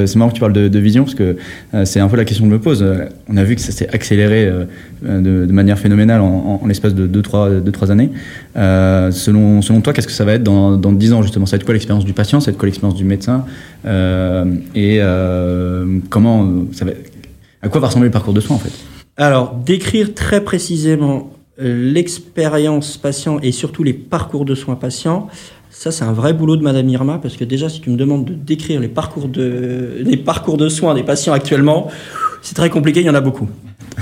c'est 0.06 0.16
marrant 0.16 0.30
que 0.30 0.34
tu 0.34 0.40
parles 0.40 0.54
de, 0.54 0.78
vision, 0.78 1.04
parce 1.04 1.14
que 1.14 1.36
euh, 1.74 1.84
c'est 1.84 2.00
un 2.00 2.08
peu 2.08 2.16
la 2.16 2.24
question 2.24 2.46
que 2.46 2.50
je 2.50 2.54
me 2.54 2.60
pose. 2.60 2.84
On 3.28 3.36
a 3.36 3.44
vu 3.44 3.54
que 3.54 3.60
ça 3.60 3.70
s'est 3.70 3.88
accéléré 3.90 4.46
euh, 4.46 4.64
de, 5.02 5.52
manière 5.52 5.78
phénoménale 5.78 6.22
en, 6.22 6.62
l'espace 6.66 6.94
de 6.94 7.06
2-3 7.06 7.90
années. 7.90 8.10
selon, 8.54 9.60
selon 9.60 9.82
toi, 9.82 9.92
qu'est-ce 9.92 10.06
que 10.06 10.12
ça 10.12 10.24
va 10.24 10.34
être 10.34 10.42
dans, 10.42 10.78
dans 10.78 10.92
10 10.92 11.12
ans, 11.12 11.22
justement? 11.22 11.44
Ça 11.44 11.56
va 11.56 11.56
être 11.56 11.64
quoi 11.64 11.74
l'expérience 11.74 12.06
du 12.06 12.14
patient? 12.14 12.40
Ça 12.40 12.46
va 12.46 12.52
être 12.52 12.58
quoi 12.58 12.66
l'expérience 12.66 12.96
du 12.96 13.04
médecin? 13.04 13.44
Et 13.84 15.00
comment 16.08 16.64
ça 16.72 16.86
va, 16.86 16.92
à 17.60 17.68
quoi 17.68 17.80
va 17.80 17.88
ressembler 17.88 18.08
le 18.08 18.12
parcours 18.12 18.32
de 18.32 18.40
soins, 18.40 18.56
en 18.56 18.60
fait? 18.60 18.72
Alors, 19.18 19.54
décrire 19.54 20.14
très 20.14 20.42
précisément 20.42 21.30
l'expérience 21.60 22.96
patient 22.96 23.38
et 23.42 23.52
surtout 23.52 23.82
les 23.82 23.92
parcours 23.92 24.44
de 24.44 24.54
soins 24.54 24.76
patients, 24.76 25.28
ça 25.70 25.92
c'est 25.92 26.04
un 26.04 26.12
vrai 26.12 26.32
boulot 26.32 26.56
de 26.56 26.62
Madame 26.62 26.88
Irma 26.88 27.18
parce 27.22 27.36
que 27.36 27.44
déjà 27.44 27.68
si 27.68 27.80
tu 27.80 27.90
me 27.90 27.96
demandes 27.96 28.24
de 28.24 28.34
décrire 28.34 28.80
les 28.80 28.88
parcours 28.88 29.28
de, 29.28 29.98
les 30.00 30.16
parcours 30.16 30.56
de 30.56 30.68
soins 30.68 30.94
des 30.94 31.02
patients 31.02 31.32
actuellement, 31.32 31.88
c'est 32.42 32.54
très 32.54 32.70
compliqué, 32.70 33.00
il 33.00 33.06
y 33.06 33.10
en 33.10 33.14
a 33.14 33.20
beaucoup. 33.20 33.48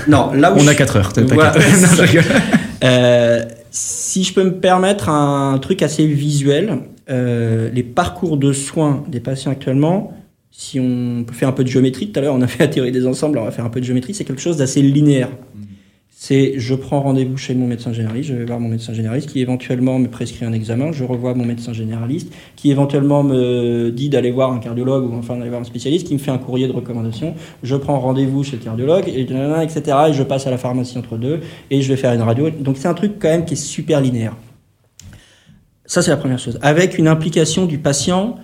Non, 0.07 0.33
là 0.33 0.53
où 0.53 0.59
on 0.59 0.67
a 0.67 0.75
4 0.75 0.97
heures. 0.97 1.13
euh, 2.85 3.45
si 3.71 4.25
je 4.25 4.33
peux 4.33 4.45
me 4.45 4.55
permettre 4.55 5.09
un 5.09 5.59
truc 5.59 5.83
assez 5.83 6.07
visuel, 6.07 6.79
euh, 7.11 7.71
les 7.73 7.83
parcours 7.83 8.37
de 8.37 8.53
soins 8.53 9.05
des 9.09 9.21
patients 9.21 9.51
actuellement, 9.51 10.13
si 10.51 10.79
on 10.81 11.27
fait 11.33 11.47
un 11.47 11.53
peu 11.53 11.65
de 11.65 11.69
géométrie, 11.69 12.11
tout 12.11 12.19
à 12.21 12.23
l'heure 12.23 12.35
on 12.35 12.43
a 12.43 12.47
fait 12.49 12.65
la 12.65 12.69
théorie 12.69 12.93
des 12.93 13.07
ensembles, 13.07 13.39
on 13.39 13.45
va 13.45 13.51
faire 13.51 13.65
un 13.65 13.71
peu 13.71 13.81
de 13.81 13.85
géométrie, 13.85 14.15
c'est 14.15 14.25
quelque 14.25 14.43
chose 14.43 14.57
d'assez 14.57 14.83
linéaire 14.83 15.31
c'est 16.21 16.59
je 16.59 16.75
prends 16.75 17.01
rendez-vous 17.01 17.37
chez 17.37 17.55
mon 17.55 17.69
médecin 17.69 17.93
généraliste, 17.93 18.31
je 18.31 18.35
vais 18.35 18.45
voir 18.45 18.59
mon 18.59 18.69
médecin 18.69 18.93
généraliste 18.93 19.31
qui 19.31 19.41
éventuellement 19.41 20.01
me 20.01 20.09
prescrit 20.09 20.45
un 20.45 20.53
examen, 20.53 20.91
je 20.91 21.05
revois 21.05 21.33
mon 21.33 21.45
médecin 21.45 21.73
généraliste 21.73 22.33
qui 22.57 22.73
éventuellement 22.73 23.23
me 23.23 23.91
dit 23.91 24.09
d'aller 24.09 24.33
voir 24.33 24.51
un 24.51 24.59
cardiologue 24.59 25.09
ou 25.09 25.17
enfin 25.17 25.37
d'aller 25.37 25.51
voir 25.51 25.61
un 25.61 25.65
spécialiste 25.65 26.09
qui 26.09 26.15
me 26.15 26.19
fait 26.19 26.33
un 26.33 26.39
courrier 26.39 26.67
de 26.67 26.73
recommandation, 26.73 27.37
je 27.63 27.77
prends 27.77 28.01
rendez-vous 28.01 28.43
chez 28.43 28.57
le 28.57 28.65
cardiologue, 28.65 29.07
et, 29.07 29.21
etc. 29.21 29.97
Et 30.09 30.13
je 30.13 30.25
passe 30.25 30.49
à 30.49 30.51
la 30.51 30.59
pharmacie 30.59 30.99
entre 30.99 31.19
deux 31.19 31.39
et 31.71 31.83
je 31.83 31.89
vais 31.89 31.97
faire 31.97 32.13
une 32.13 32.23
radio. 32.23 32.51
Donc 32.51 32.79
c'est 32.79 32.89
un 32.89 32.95
truc 32.95 33.13
quand 33.21 33.29
même 33.29 33.45
qui 33.45 33.55
est 33.55 33.57
super 33.57 34.01
linéaire. 34.01 34.35
Ça 35.87 36.03
c'est 36.03 36.11
la 36.11 36.17
première 36.17 36.41
chose. 36.41 36.59
Avec 36.63 36.99
une 36.99 37.07
implication 37.07 37.65
du 37.65 37.79
patient 37.79 38.41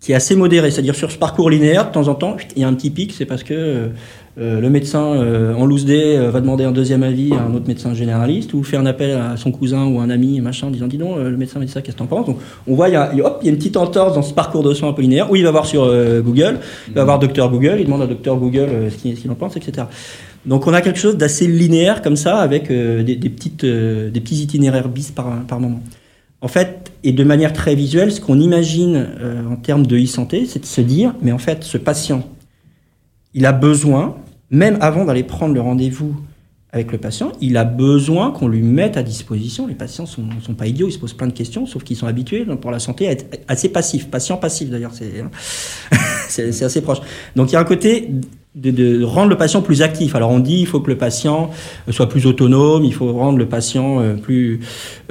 qui 0.00 0.10
est 0.10 0.16
assez 0.16 0.34
modéré, 0.34 0.72
c'est-à-dire 0.72 0.96
sur 0.96 1.12
ce 1.12 1.18
parcours 1.18 1.50
linéaire, 1.50 1.86
de 1.86 1.92
temps 1.92 2.08
en 2.08 2.16
temps, 2.16 2.36
il 2.56 2.62
y 2.62 2.64
a 2.64 2.68
un 2.68 2.74
petit 2.74 2.90
pic, 2.90 3.12
c'est 3.12 3.26
parce 3.26 3.44
que 3.44 3.90
euh, 4.38 4.56
euh, 4.56 4.60
le 4.60 4.70
médecin 4.70 5.14
euh, 5.14 5.54
en 5.54 5.64
loose 5.66 5.84
day 5.84 6.18
va 6.28 6.40
demander 6.40 6.64
un 6.64 6.72
deuxième 6.72 7.02
avis 7.02 7.32
à 7.32 7.42
un 7.42 7.54
autre 7.54 7.66
médecin 7.66 7.94
généraliste 7.94 8.54
ou 8.54 8.62
fait 8.62 8.76
un 8.76 8.86
appel 8.86 9.12
à 9.12 9.36
son 9.36 9.50
cousin 9.50 9.86
ou 9.86 9.98
un 10.00 10.10
ami, 10.10 10.40
machin, 10.40 10.70
disant 10.70 10.86
dis 10.86 10.98
donc, 10.98 11.16
le 11.18 11.36
médecin 11.36 11.58
m'a 11.58 11.64
dit 11.64 11.72
ça, 11.72 11.82
qu'est-ce 11.82 11.96
que 11.96 12.00
t'en 12.00 12.06
penses? 12.06 12.26
Donc 12.26 12.38
on 12.66 12.74
voit, 12.74 12.88
il 12.88 12.92
y, 12.92 12.96
a, 12.96 13.14
y 13.14 13.20
a 13.22 13.50
une 13.50 13.56
petite 13.56 13.76
entorse 13.76 14.14
dans 14.14 14.22
ce 14.22 14.34
parcours 14.34 14.62
de 14.62 14.74
soins 14.74 14.90
un 14.90 14.92
peu 14.92 15.02
linéaire 15.02 15.30
où 15.30 15.36
il 15.36 15.44
va 15.44 15.50
voir 15.50 15.66
sur 15.66 15.84
Google, 16.22 16.58
il 16.88 16.94
va 16.94 17.04
voir 17.04 17.18
docteur 17.18 17.50
Google, 17.50 17.76
il 17.78 17.86
demande 17.86 18.02
à 18.02 18.06
docteur 18.06 18.36
Google 18.36 18.90
ce 18.90 18.96
qu'il 18.96 19.30
en 19.30 19.34
pense, 19.34 19.56
etc. 19.56 19.86
Donc 20.44 20.66
on 20.66 20.74
a 20.74 20.80
quelque 20.80 20.98
chose 20.98 21.16
d'assez 21.16 21.46
linéaire 21.46 22.02
comme 22.02 22.16
ça, 22.16 22.38
avec 22.38 22.68
des, 22.68 23.16
petites, 23.16 23.64
des 23.64 24.20
petits 24.20 24.42
itinéraires 24.42 24.88
bis 24.88 25.10
par, 25.10 25.42
par 25.46 25.60
moment. 25.60 25.80
En 26.42 26.48
fait, 26.48 26.92
et 27.02 27.12
de 27.12 27.24
manière 27.24 27.52
très 27.52 27.74
visuelle, 27.74 28.12
ce 28.12 28.20
qu'on 28.20 28.38
imagine 28.40 29.08
euh, 29.20 29.48
en 29.48 29.56
termes 29.56 29.86
de 29.86 29.96
e-santé, 29.96 30.46
c'est 30.46 30.60
de 30.60 30.66
se 30.66 30.80
dire, 30.80 31.14
mais 31.22 31.32
en 31.32 31.38
fait, 31.38 31.64
ce 31.64 31.78
patient, 31.78 32.22
il 33.32 33.46
a 33.46 33.52
besoin, 33.52 34.16
même 34.50 34.78
avant 34.80 35.04
d'aller 35.04 35.22
prendre 35.22 35.54
le 35.54 35.60
rendez-vous 35.60 36.16
avec 36.72 36.92
le 36.92 36.98
patient, 36.98 37.32
il 37.40 37.56
a 37.56 37.64
besoin 37.64 38.32
qu'on 38.32 38.48
lui 38.48 38.60
mette 38.60 38.96
à 38.96 39.02
disposition. 39.02 39.66
Les 39.66 39.74
patients 39.74 40.04
sont, 40.04 40.24
sont 40.42 40.54
pas 40.54 40.66
idiots, 40.66 40.88
ils 40.88 40.92
se 40.92 40.98
posent 40.98 41.14
plein 41.14 41.26
de 41.26 41.32
questions, 41.32 41.64
sauf 41.66 41.84
qu'ils 41.84 41.96
sont 41.96 42.06
habitués 42.06 42.44
pour 42.60 42.70
la 42.70 42.78
santé 42.78 43.08
à 43.08 43.12
être 43.12 43.40
assez 43.48 43.68
passifs, 43.70 44.10
patient 44.10 44.36
passif 44.36 44.68
d'ailleurs, 44.68 44.92
c'est 44.92 45.20
hein. 45.20 45.30
assez 46.66 46.82
proche. 46.82 46.98
Donc 47.34 47.50
il 47.50 47.54
y 47.54 47.56
a 47.56 47.60
un 47.60 47.64
côté 47.64 48.10
de, 48.56 49.04
rendre 49.04 49.28
le 49.28 49.36
patient 49.36 49.60
plus 49.60 49.82
actif. 49.82 50.14
Alors 50.14 50.30
on 50.30 50.38
dit 50.38 50.60
il 50.60 50.66
faut 50.66 50.80
que 50.80 50.90
le 50.90 50.96
patient 50.96 51.50
soit 51.90 52.08
plus 52.08 52.26
autonome, 52.26 52.84
il 52.84 52.94
faut 52.94 53.12
rendre 53.12 53.38
le 53.38 53.46
patient 53.46 54.00
euh, 54.00 54.14
plus 54.14 54.60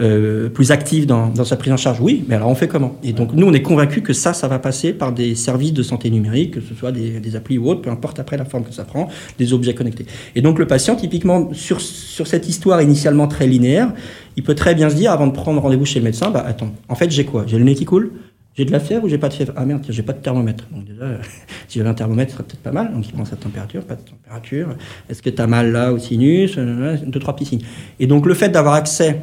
euh, 0.02 0.50
plus 0.50 0.72
actif 0.72 1.06
dans, 1.06 1.28
dans, 1.28 1.46
sa 1.46 1.56
prise 1.56 1.72
en 1.72 1.78
charge. 1.78 2.00
Oui, 2.02 2.26
mais 2.28 2.36
alors 2.36 2.50
on 2.50 2.56
fait 2.56 2.68
comment? 2.68 2.98
Et 3.04 3.14
donc 3.14 3.34
nous 3.34 3.46
on 3.46 3.54
est 3.54 3.62
convaincus 3.62 4.04
que 4.04 4.14
ça, 4.14 4.34
ça 4.34 4.48
va 4.48 4.58
passer 4.58 4.94
par 4.94 5.14
des 5.14 5.36
services 5.36 5.74
de 5.74 5.84
santé 5.84 6.10
numérique, 6.10 6.56
que 6.56 6.62
ce 6.62 6.74
soit 6.74 6.92
des, 6.92 7.20
des 7.20 7.36
applis 7.36 7.58
ou 7.58 7.70
autres, 7.70 7.82
peu 7.82 7.92
importe 7.92 8.20
après 8.20 8.38
la 8.38 8.46
forme 8.46 8.64
que 8.64 8.74
ça 8.74 8.84
prend, 8.84 9.08
des 9.38 9.54
objets 9.54 9.76
connectés. 9.76 10.08
Et 10.36 10.42
donc 10.42 10.58
le 10.58 10.66
patient, 10.66 10.96
typiquement 10.96 11.50
sur 11.54 11.80
sur 11.82 12.26
cette 12.26 12.50
histoire 12.50 12.82
initialement 12.82 13.28
très 13.28 13.46
linéaire, 13.46 13.94
il 14.38 14.44
peut 14.44 14.56
très 14.56 14.74
bien 14.74 14.90
se 14.90 14.96
dire 14.96 15.12
avant 15.12 15.28
de 15.28 15.34
prendre 15.34 15.62
rendez-vous 15.62 15.86
chez 15.86 16.00
le 16.00 16.06
médecin, 16.06 16.32
bah 16.32 16.44
attends, 16.48 16.74
en 16.90 16.96
fait 16.96 17.12
j'ai 17.12 17.26
quoi? 17.26 17.46
J'ai 17.46 17.60
le 17.60 17.64
nez 17.64 17.76
qui 17.76 17.86
coule? 17.86 18.12
J'ai 18.58 18.64
de 18.66 18.72
la 18.72 18.80
fièvre 18.80 19.04
ou 19.04 19.10
j'ai 19.10 19.18
pas 19.18 19.30
de 19.30 19.34
fièvre? 19.34 19.54
Ah 19.56 19.66
merde, 19.66 19.86
j'ai 19.88 20.04
pas 20.04 20.14
de 20.14 20.20
thermomètre. 20.20 20.66
Donc 20.72 20.86
déjà, 20.86 21.06
si 21.68 21.80
j'avais 21.80 21.90
un 21.90 21.94
thermomètre, 21.94 22.32
ce 22.32 22.38
serait 22.38 22.48
peut-être 22.48 22.62
pas 22.62 22.72
mal. 22.72 22.94
Donc 22.94 23.06
il 23.06 23.12
prend 23.12 23.26
sa 23.26 23.36
température, 23.36 23.84
pas 23.84 23.96
de 23.96 24.02
température. 24.02 24.76
Est-ce 25.10 25.22
que 25.22 25.30
tu 25.30 25.42
as 25.42 25.48
mal 25.48 25.72
là 25.72 25.92
au 25.92 25.98
sinus? 25.98 26.58
Deux, 26.58 27.20
trois 27.20 27.36
petits 27.36 27.46
signes. 27.46 27.66
Et 28.00 28.08
donc 28.08 28.26
le 28.26 28.34
fait 28.34 28.50
d'avoir 28.50 28.76
accès 28.76 29.20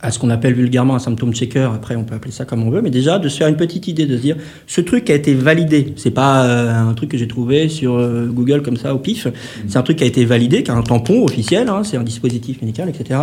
à 0.00 0.10
ce 0.10 0.18
qu'on 0.18 0.30
appelle 0.30 0.54
vulgairement 0.54 0.94
un 0.94 0.98
symptôme 0.98 1.32
checker, 1.32 1.68
après 1.74 1.96
on 1.96 2.04
peut 2.04 2.14
appeler 2.14 2.32
ça 2.32 2.44
comme 2.44 2.62
on 2.62 2.70
veut, 2.70 2.82
mais 2.82 2.90
déjà 2.90 3.18
de 3.18 3.28
se 3.28 3.38
faire 3.38 3.48
une 3.48 3.56
petite 3.56 3.88
idée, 3.88 4.04
de 4.04 4.16
se 4.16 4.22
dire 4.22 4.36
ce 4.66 4.80
truc 4.80 5.08
a 5.08 5.14
été 5.14 5.32
validé, 5.32 5.94
c'est 5.96 6.10
pas 6.10 6.44
euh, 6.44 6.90
un 6.90 6.92
truc 6.94 7.10
que 7.10 7.18
j'ai 7.18 7.28
trouvé 7.28 7.68
sur 7.68 7.94
euh, 7.94 8.26
Google 8.26 8.62
comme 8.62 8.76
ça 8.76 8.94
au 8.94 8.98
pif, 8.98 9.26
c'est 9.66 9.78
un 9.78 9.82
truc 9.82 9.96
qui 9.96 10.04
a 10.04 10.06
été 10.06 10.24
validé, 10.24 10.62
qui 10.62 10.70
a 10.70 10.74
un 10.74 10.82
tampon 10.82 11.24
officiel, 11.24 11.68
hein, 11.68 11.82
c'est 11.82 11.96
un 11.96 12.02
dispositif 12.02 12.60
médical, 12.60 12.90
etc. 12.90 13.20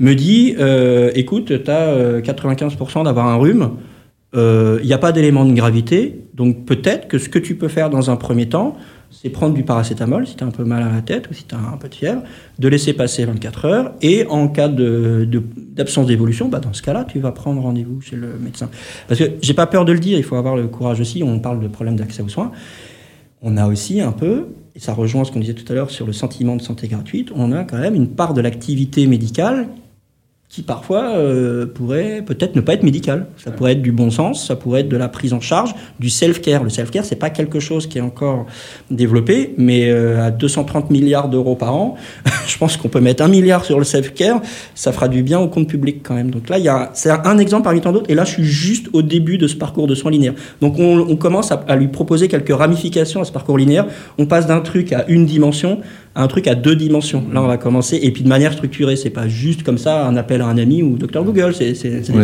Me 0.00 0.14
dit, 0.14 0.56
euh, 0.58 1.12
écoute, 1.14 1.46
tu 1.46 1.70
as 1.70 2.20
95% 2.20 3.04
d'avoir 3.04 3.26
un 3.26 3.36
rhume, 3.36 3.70
il 4.34 4.38
euh, 4.38 4.82
n'y 4.82 4.92
a 4.92 4.98
pas 4.98 5.12
d'élément 5.12 5.46
de 5.46 5.54
gravité, 5.54 6.26
donc 6.34 6.66
peut-être 6.66 7.08
que 7.08 7.16
ce 7.16 7.30
que 7.30 7.38
tu 7.38 7.54
peux 7.54 7.68
faire 7.68 7.88
dans 7.88 8.10
un 8.10 8.16
premier 8.16 8.46
temps, 8.46 8.76
c'est 9.10 9.30
prendre 9.30 9.54
du 9.54 9.62
paracétamol 9.62 10.26
si 10.26 10.36
tu 10.36 10.44
as 10.44 10.46
un 10.46 10.50
peu 10.50 10.64
mal 10.64 10.82
à 10.82 10.92
la 10.92 11.00
tête 11.00 11.30
ou 11.30 11.34
si 11.34 11.44
tu 11.44 11.54
as 11.54 11.58
un 11.58 11.78
peu 11.78 11.88
de 11.88 11.94
fièvre, 11.94 12.20
de 12.58 12.68
laisser 12.68 12.92
passer 12.92 13.24
24 13.24 13.64
heures, 13.64 13.92
et 14.02 14.26
en 14.26 14.48
cas 14.48 14.68
d'absence 14.68 16.06
d'évolution, 16.06 16.48
bah 16.48 16.60
dans 16.60 16.74
ce 16.74 16.82
cas-là, 16.82 17.04
tu 17.04 17.20
vas 17.20 17.32
prendre 17.32 17.62
rendez-vous 17.62 18.02
chez 18.02 18.16
le 18.16 18.38
médecin. 18.38 18.68
Parce 19.06 19.18
que 19.18 19.30
j'ai 19.40 19.54
pas 19.54 19.66
peur 19.66 19.86
de 19.86 19.92
le 19.92 19.98
dire, 19.98 20.18
il 20.18 20.24
faut 20.24 20.36
avoir 20.36 20.56
le 20.56 20.66
courage 20.66 21.00
aussi, 21.00 21.22
on 21.22 21.38
parle 21.40 21.60
de 21.60 21.68
problème 21.68 21.96
d'accès 21.96 22.22
aux 22.22 22.28
soins, 22.28 22.52
on 23.40 23.56
a 23.56 23.66
aussi 23.66 24.02
un 24.02 24.12
peu, 24.12 24.48
et 24.76 24.80
ça 24.80 24.92
rejoint 24.92 25.24
ce 25.24 25.32
qu'on 25.32 25.40
disait 25.40 25.54
tout 25.54 25.72
à 25.72 25.74
l'heure 25.74 25.90
sur 25.90 26.06
le 26.06 26.12
sentiment 26.12 26.54
de 26.54 26.62
santé 26.62 26.86
gratuite, 26.86 27.30
on 27.34 27.50
a 27.52 27.64
quand 27.64 27.78
même 27.78 27.94
une 27.94 28.08
part 28.08 28.34
de 28.34 28.42
l'activité 28.42 29.06
médicale 29.06 29.68
qui 30.48 30.62
parfois 30.62 31.10
euh, 31.10 31.66
pourrait 31.66 32.22
peut-être 32.24 32.56
ne 32.56 32.62
pas 32.62 32.72
être 32.72 32.82
médical. 32.82 33.26
Ça 33.36 33.50
pourrait 33.50 33.72
être 33.72 33.82
du 33.82 33.92
bon 33.92 34.10
sens, 34.10 34.46
ça 34.46 34.56
pourrait 34.56 34.80
être 34.80 34.88
de 34.88 34.96
la 34.96 35.08
prise 35.08 35.34
en 35.34 35.40
charge, 35.40 35.74
du 36.00 36.08
self-care. 36.08 36.64
Le 36.64 36.70
self-care, 36.70 37.04
c'est 37.04 37.16
pas 37.16 37.28
quelque 37.28 37.60
chose 37.60 37.86
qui 37.86 37.98
est 37.98 38.02
encore 38.02 38.46
développé, 38.90 39.54
mais 39.58 39.90
euh, 39.90 40.24
à 40.24 40.30
230 40.30 40.90
milliards 40.90 41.28
d'euros 41.28 41.54
par 41.54 41.74
an, 41.74 41.96
je 42.46 42.56
pense 42.56 42.78
qu'on 42.78 42.88
peut 42.88 43.00
mettre 43.00 43.22
un 43.22 43.28
milliard 43.28 43.62
sur 43.62 43.78
le 43.78 43.84
self-care, 43.84 44.40
ça 44.74 44.90
fera 44.92 45.08
du 45.08 45.22
bien 45.22 45.38
au 45.38 45.48
compte 45.48 45.68
public 45.68 46.00
quand 46.02 46.14
même. 46.14 46.30
Donc 46.30 46.48
là, 46.48 46.56
il 46.56 46.64
y 46.64 46.68
a, 46.68 46.90
c'est 46.94 47.10
un 47.10 47.36
exemple 47.36 47.64
parmi 47.64 47.82
tant 47.82 47.92
d'autres, 47.92 48.10
et 48.10 48.14
là, 48.14 48.24
je 48.24 48.32
suis 48.32 48.44
juste 48.44 48.88
au 48.94 49.02
début 49.02 49.36
de 49.36 49.48
ce 49.48 49.54
parcours 49.54 49.86
de 49.86 49.94
soins 49.94 50.10
linéaires. 50.10 50.34
Donc 50.62 50.78
on, 50.78 51.00
on 51.00 51.16
commence 51.16 51.52
à, 51.52 51.62
à 51.68 51.76
lui 51.76 51.88
proposer 51.88 52.28
quelques 52.28 52.56
ramifications 52.56 53.20
à 53.20 53.24
ce 53.26 53.32
parcours 53.32 53.58
linéaire. 53.58 53.86
On 54.16 54.24
passe 54.24 54.46
d'un 54.46 54.60
truc 54.60 54.94
à 54.94 55.04
une 55.08 55.26
dimension 55.26 55.80
un 56.14 56.26
truc 56.26 56.46
à 56.48 56.54
deux 56.54 56.74
dimensions. 56.74 57.24
Là, 57.32 57.42
on 57.42 57.46
va 57.46 57.56
commencer, 57.56 57.98
et 58.02 58.10
puis 58.10 58.22
de 58.22 58.28
manière 58.28 58.52
structurée, 58.52 58.96
c'est 58.96 59.10
pas 59.10 59.28
juste 59.28 59.62
comme 59.62 59.78
ça 59.78 60.06
un 60.06 60.16
appel 60.16 60.40
à 60.40 60.46
un 60.46 60.58
ami 60.58 60.82
ou 60.82 60.96
docteur 60.96 61.24
Google. 61.24 61.54
C'est, 61.54 61.72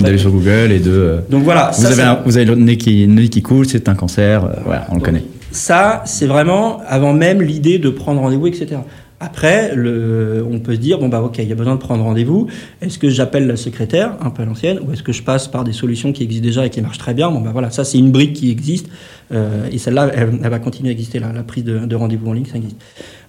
d'aller 0.01 0.19
sur 0.19 0.31
Google 0.31 0.73
et 0.73 0.81
de. 0.81 0.91
Euh, 0.91 1.19
Donc 1.31 1.45
voilà. 1.45 1.71
Vous, 1.77 1.87
avez, 1.87 2.21
vous 2.25 2.37
avez 2.37 2.47
le 2.47 2.55
nez 2.57 2.77
qui, 2.77 3.07
nez 3.07 3.29
qui 3.29 3.43
coule, 3.43 3.67
c'est 3.67 3.89
un 3.89 3.95
cancer. 3.95 4.45
Euh, 4.45 4.49
voilà, 4.65 4.87
on 4.91 4.97
le 4.97 5.01
connaît. 5.01 5.25
Ça, 5.51 6.03
c'est 6.05 6.27
vraiment 6.27 6.81
avant 6.89 7.13
même 7.13 7.41
l'idée 7.41 7.79
de 7.79 7.89
prendre 7.89 8.21
rendez-vous, 8.21 8.49
etc. 8.49 8.79
Après, 9.21 9.75
le, 9.75 10.45
on 10.51 10.59
peut 10.59 10.75
se 10.75 10.81
dire, 10.81 10.99
bon 10.99 11.09
bah 11.09 11.23
ok, 11.23 11.39
il 11.39 11.49
y 11.49 11.53
a 11.53 11.55
besoin 11.55 11.77
de 11.77 11.81
prendre 11.81 12.03
rendez-vous. 12.03 12.49
Est-ce 12.83 12.99
que 12.99 13.09
j'appelle 13.09 13.47
la 13.47 13.57
secrétaire, 13.57 14.17
un 14.21 14.31
peu 14.31 14.43
à 14.43 14.45
l'ancienne, 14.45 14.81
ou 14.87 14.93
est-ce 14.93 15.03
que 15.03 15.13
je 15.13 15.23
passe 15.23 15.47
par 15.49 15.65
des 15.65 15.73
solutions 15.73 16.13
qui 16.13 16.25
existent 16.25 16.45
déjà 16.45 16.67
et 16.67 16.71
qui 16.71 16.83
marchent 16.83 16.99
très 16.99 17.15
bien? 17.15 17.31
Bon 17.31 17.41
bah 17.41 17.51
voilà, 17.53 17.71
ça 17.71 17.85
c'est 17.85 17.97
une 17.97 18.11
brique 18.11 18.35
qui 18.35 18.51
existe, 18.51 18.89
euh, 19.33 19.69
et 19.71 19.79
celle-là, 19.79 20.11
elle, 20.15 20.29
va 20.41 20.59
continuer 20.59 20.91
à 20.91 20.93
exister, 20.93 21.21
la, 21.21 21.33
la 21.33 21.43
prise 21.43 21.65
de, 21.65 21.79
de 21.79 21.97
rendez-vous 21.97 22.29
en 22.29 22.33
ligne, 22.33 22.45
ça 22.45 22.57
existe. 22.57 22.77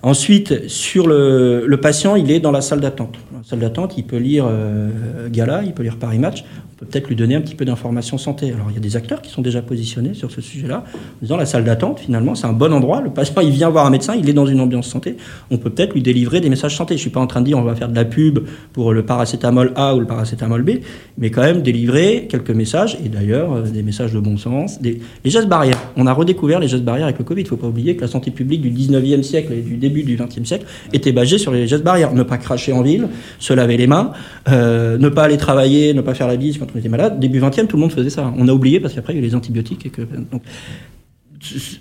Ensuite, 0.05 0.67
sur 0.69 1.07
le, 1.07 1.79
patient, 1.81 2.15
il 2.15 2.29
est 2.29 2.39
dans 2.39 2.51
la 2.51 2.61
salle 2.61 2.79
d'attente. 2.79 3.15
La 3.33 3.39
salle 3.43 3.57
d'attente, 3.57 3.97
il 3.97 4.03
peut 4.03 4.17
lire 4.17 4.45
euh, 4.47 5.29
Gala, 5.29 5.63
il 5.63 5.73
peut 5.73 5.81
lire 5.81 5.97
Paris 5.97 6.19
Match. 6.19 6.45
Peut 6.77 6.85
peut-être 6.85 7.07
lui 7.07 7.15
donner 7.15 7.35
un 7.35 7.41
petit 7.41 7.55
peu 7.55 7.63
d'informations 7.63 8.17
santé. 8.17 8.51
Alors, 8.51 8.65
il 8.69 8.73
y 8.73 8.77
a 8.77 8.81
des 8.81 8.97
acteurs 8.97 9.21
qui 9.21 9.31
sont 9.31 9.41
déjà 9.41 9.61
positionnés 9.61 10.13
sur 10.13 10.29
ce 10.29 10.41
sujet-là, 10.41 10.83
en 10.93 11.21
disant 11.21 11.37
la 11.37 11.45
salle 11.45 11.63
d'attente, 11.63 12.01
finalement, 12.01 12.35
c'est 12.35 12.47
un 12.47 12.53
bon 12.53 12.73
endroit. 12.73 12.99
Le 12.99 13.11
patient, 13.11 13.39
il 13.39 13.51
vient 13.51 13.69
voir 13.69 13.85
un 13.85 13.89
médecin, 13.89 14.13
il 14.13 14.27
est 14.29 14.33
dans 14.33 14.45
une 14.45 14.59
ambiance 14.59 14.87
santé. 14.87 15.15
On 15.51 15.57
peut 15.57 15.69
peut-être 15.69 15.93
lui 15.93 16.01
délivrer 16.01 16.41
des 16.41 16.49
messages 16.49 16.75
santé. 16.75 16.97
Je 16.97 17.01
suis 17.01 17.09
pas 17.09 17.21
en 17.21 17.27
train 17.27 17.39
de 17.39 17.45
dire 17.45 17.57
on 17.57 17.61
va 17.61 17.75
faire 17.75 17.87
de 17.87 17.95
la 17.95 18.03
pub 18.03 18.39
pour 18.73 18.91
le 18.91 19.05
paracétamol 19.05 19.71
A 19.77 19.95
ou 19.95 20.01
le 20.01 20.05
paracétamol 20.05 20.63
B, 20.63 20.81
mais 21.17 21.29
quand 21.31 21.43
même 21.43 21.61
délivrer 21.61 22.27
quelques 22.29 22.51
messages, 22.51 22.97
et 23.05 23.07
d'ailleurs, 23.07 23.53
euh, 23.53 23.61
des 23.61 23.81
messages 23.81 24.11
de 24.11 24.19
bon 24.19 24.35
sens. 24.35 24.81
Des... 24.81 24.99
Les 25.23 25.31
gestes 25.31 25.47
barrières. 25.47 25.79
On 25.95 26.07
a 26.07 26.13
redécouvert 26.13 26.59
les 26.59 26.67
gestes 26.67 26.83
barrières 26.83 27.05
avec 27.05 27.19
le 27.19 27.23
Covid. 27.23 27.43
Il 27.43 27.47
faut 27.47 27.55
pas 27.55 27.67
oublier 27.67 27.95
que 27.95 28.01
la 28.01 28.07
santé 28.09 28.31
publique 28.31 28.61
du 28.61 28.69
19e 28.69 29.23
siècle 29.23 29.53
et 29.53 29.61
du 29.61 29.77
début 29.77 30.03
du 30.03 30.17
XXe 30.17 30.43
siècle 30.43 30.65
était 30.91 31.13
basé 31.13 31.37
sur 31.37 31.53
les 31.53 31.67
gestes 31.67 31.85
barrières. 31.85 32.13
Ne 32.13 32.23
pas 32.23 32.37
cracher 32.37 32.73
en 32.73 32.81
ville, 32.81 33.07
se 33.39 33.53
laver 33.53 33.77
les 33.77 33.87
mains, 33.87 34.11
euh, 34.49 34.97
ne 34.97 35.07
pas 35.07 35.23
aller 35.23 35.37
travailler, 35.37 35.93
ne 35.93 36.01
pas 36.01 36.13
faire 36.13 36.27
la 36.27 36.35
bise 36.35 36.57
on 36.73 36.79
était 36.79 36.89
malade. 36.89 37.19
Début 37.19 37.39
XXe, 37.39 37.67
tout 37.67 37.75
le 37.77 37.81
monde 37.81 37.91
faisait 37.91 38.09
ça. 38.09 38.33
On 38.37 38.47
a 38.47 38.53
oublié 38.53 38.79
parce 38.79 38.93
qu'après 38.93 39.13
il 39.13 39.17
y 39.17 39.19
a 39.19 39.21
les 39.21 39.35
antibiotiques 39.35 39.99
donc 40.31 40.41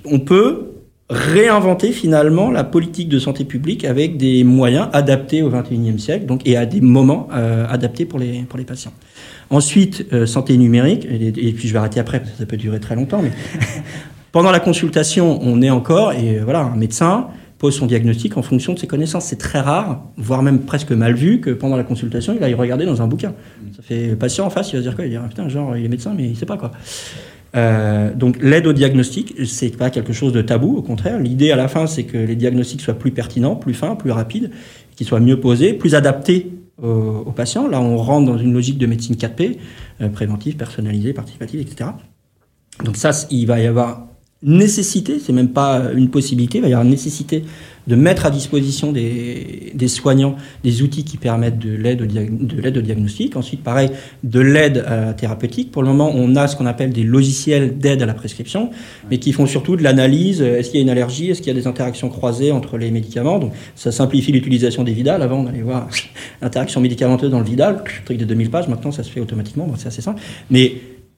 on 0.04 0.18
peut 0.18 0.74
réinventer 1.10 1.92
finalement 1.92 2.50
la 2.50 2.64
politique 2.64 3.08
de 3.08 3.18
santé 3.18 3.44
publique 3.44 3.84
avec 3.84 4.16
des 4.16 4.42
moyens 4.42 4.88
adaptés 4.92 5.42
au 5.42 5.50
XXIe 5.50 5.98
siècle 5.98 6.26
donc, 6.26 6.46
et 6.46 6.56
à 6.56 6.64
des 6.64 6.80
moments 6.80 7.28
euh, 7.34 7.66
adaptés 7.68 8.06
pour 8.06 8.18
les, 8.18 8.42
pour 8.42 8.58
les 8.58 8.64
patients. 8.64 8.92
Ensuite, 9.50 10.06
euh, 10.12 10.24
santé 10.24 10.56
numérique, 10.56 11.04
et, 11.04 11.28
et, 11.28 11.52
puis 11.52 11.68
je 11.68 11.72
vais 11.74 11.78
arrêter 11.78 12.00
après 12.00 12.20
parce 12.20 12.32
que 12.32 12.38
ça 12.38 12.46
peut 12.46 12.56
durer 12.56 12.80
très 12.80 12.96
longtemps, 12.96 13.20
mais 13.22 13.32
pendant 14.32 14.50
la 14.50 14.60
consultation, 14.60 15.38
on 15.42 15.60
est 15.60 15.68
encore, 15.68 16.12
et 16.12 16.38
voilà, 16.38 16.60
un 16.60 16.76
médecin 16.76 17.28
pose 17.58 17.76
son 17.76 17.86
diagnostic 17.86 18.36
en 18.36 18.42
fonction 18.42 18.74
de 18.74 18.78
ses 18.78 18.86
connaissances. 18.86 19.26
C'est 19.26 19.38
très 19.38 19.60
rare, 19.60 20.04
voire 20.16 20.42
même 20.42 20.60
presque 20.60 20.92
mal 20.92 21.14
vu, 21.14 21.40
que 21.40 21.50
pendant 21.50 21.76
la 21.76 21.84
consultation, 21.84 22.34
il 22.36 22.42
aille 22.42 22.54
regarder 22.54 22.86
dans 22.86 23.02
un 23.02 23.06
bouquin. 23.06 23.34
Ça 23.76 23.82
fait 23.82 24.16
patient 24.16 24.46
en 24.46 24.50
face, 24.50 24.72
il 24.72 24.76
va 24.76 24.82
se 24.82 24.88
dire 24.88 24.96
quoi? 24.96 25.06
Il 25.06 25.14
va 25.14 25.20
dire, 25.20 25.28
putain, 25.28 25.48
genre, 25.48 25.76
il 25.76 25.84
est 25.84 25.88
médecin, 25.88 26.14
mais 26.16 26.24
il 26.24 26.36
sait 26.36 26.46
pas 26.46 26.56
quoi. 26.56 26.72
Euh, 27.56 28.12
donc 28.12 28.38
l'aide 28.42 28.66
au 28.66 28.72
diagnostic, 28.72 29.34
c'est 29.46 29.76
pas 29.76 29.90
quelque 29.90 30.12
chose 30.12 30.32
de 30.32 30.42
tabou, 30.42 30.76
au 30.76 30.82
contraire. 30.82 31.20
L'idée 31.20 31.52
à 31.52 31.56
la 31.56 31.68
fin, 31.68 31.86
c'est 31.86 32.04
que 32.04 32.18
les 32.18 32.36
diagnostics 32.36 32.80
soient 32.80 32.94
plus 32.94 33.12
pertinents, 33.12 33.56
plus 33.56 33.74
fins, 33.74 33.94
plus 33.94 34.10
rapides, 34.10 34.50
qu'ils 34.96 35.06
soient 35.06 35.20
mieux 35.20 35.38
posés, 35.38 35.72
plus 35.72 35.94
adaptés 35.94 36.50
aux, 36.82 37.32
patients. 37.32 37.68
Là, 37.68 37.80
on 37.80 37.96
rentre 37.96 38.26
dans 38.26 38.38
une 38.38 38.52
logique 38.52 38.78
de 38.78 38.86
médecine 38.86 39.14
4P, 39.14 39.58
euh, 40.00 40.08
préventive, 40.08 40.56
personnalisée, 40.56 41.12
participative, 41.12 41.60
etc. 41.60 41.90
Donc 42.84 42.96
ça, 42.96 43.12
il 43.30 43.46
va 43.46 43.60
y 43.60 43.66
avoir 43.66 44.08
nécessité, 44.44 45.18
c'est 45.18 45.32
même 45.32 45.48
pas 45.48 45.82
une 45.94 46.10
possibilité, 46.10 46.58
il 46.58 46.60
va 46.60 46.68
y 46.68 46.72
avoir 46.72 46.84
une 46.84 46.90
nécessité 46.90 47.44
de 47.86 47.96
mettre 47.96 48.26
à 48.26 48.30
disposition 48.30 48.92
des, 48.92 49.72
des 49.74 49.88
soignants 49.88 50.36
des 50.62 50.82
outils 50.82 51.04
qui 51.04 51.16
permettent 51.16 51.58
de 51.58 51.74
l'aide 51.74 52.02
au, 52.02 52.06
de 52.06 52.60
l'aide 52.60 52.78
au 52.78 52.80
diagnostic. 52.80 53.36
Ensuite, 53.36 53.62
pareil, 53.62 53.90
de 54.22 54.40
l'aide 54.40 54.84
thérapeutique. 55.16 55.70
Pour 55.70 55.82
le 55.82 55.88
moment, 55.88 56.10
on 56.14 56.36
a 56.36 56.48
ce 56.48 56.56
qu'on 56.56 56.66
appelle 56.66 56.90
des 56.90 57.02
logiciels 57.02 57.78
d'aide 57.78 58.02
à 58.02 58.06
la 58.06 58.14
prescription, 58.14 58.70
mais 59.10 59.18
qui 59.18 59.32
font 59.32 59.46
surtout 59.46 59.76
de 59.76 59.82
l'analyse. 59.82 60.40
Est-ce 60.40 60.70
qu'il 60.70 60.80
y 60.80 60.82
a 60.82 60.82
une 60.82 60.90
allergie 60.90 61.30
Est-ce 61.30 61.42
qu'il 61.42 61.52
y 61.52 61.56
a 61.56 61.60
des 61.60 61.66
interactions 61.66 62.08
croisées 62.08 62.52
entre 62.52 62.78
les 62.78 62.90
médicaments 62.90 63.38
Donc, 63.38 63.52
ça 63.74 63.92
simplifie 63.92 64.32
l'utilisation 64.32 64.82
des 64.82 64.92
Vidal. 64.92 65.22
Avant, 65.22 65.40
on 65.40 65.46
allait 65.46 65.62
voir 65.62 65.88
l'interaction 66.42 66.80
médicamenteuse 66.80 67.30
dans 67.30 67.40
le 67.40 67.44
Vidal, 67.44 67.84
truc 68.04 68.16
de 68.16 68.24
2000 68.24 68.50
pages. 68.50 68.68
Maintenant, 68.68 68.92
ça 68.92 69.02
se 69.02 69.10
fait 69.10 69.20
automatiquement. 69.20 69.66
Bon, 69.66 69.74
c'est 69.76 69.88
assez 69.88 70.02
simple. 70.02 70.22
Mais 70.50 70.72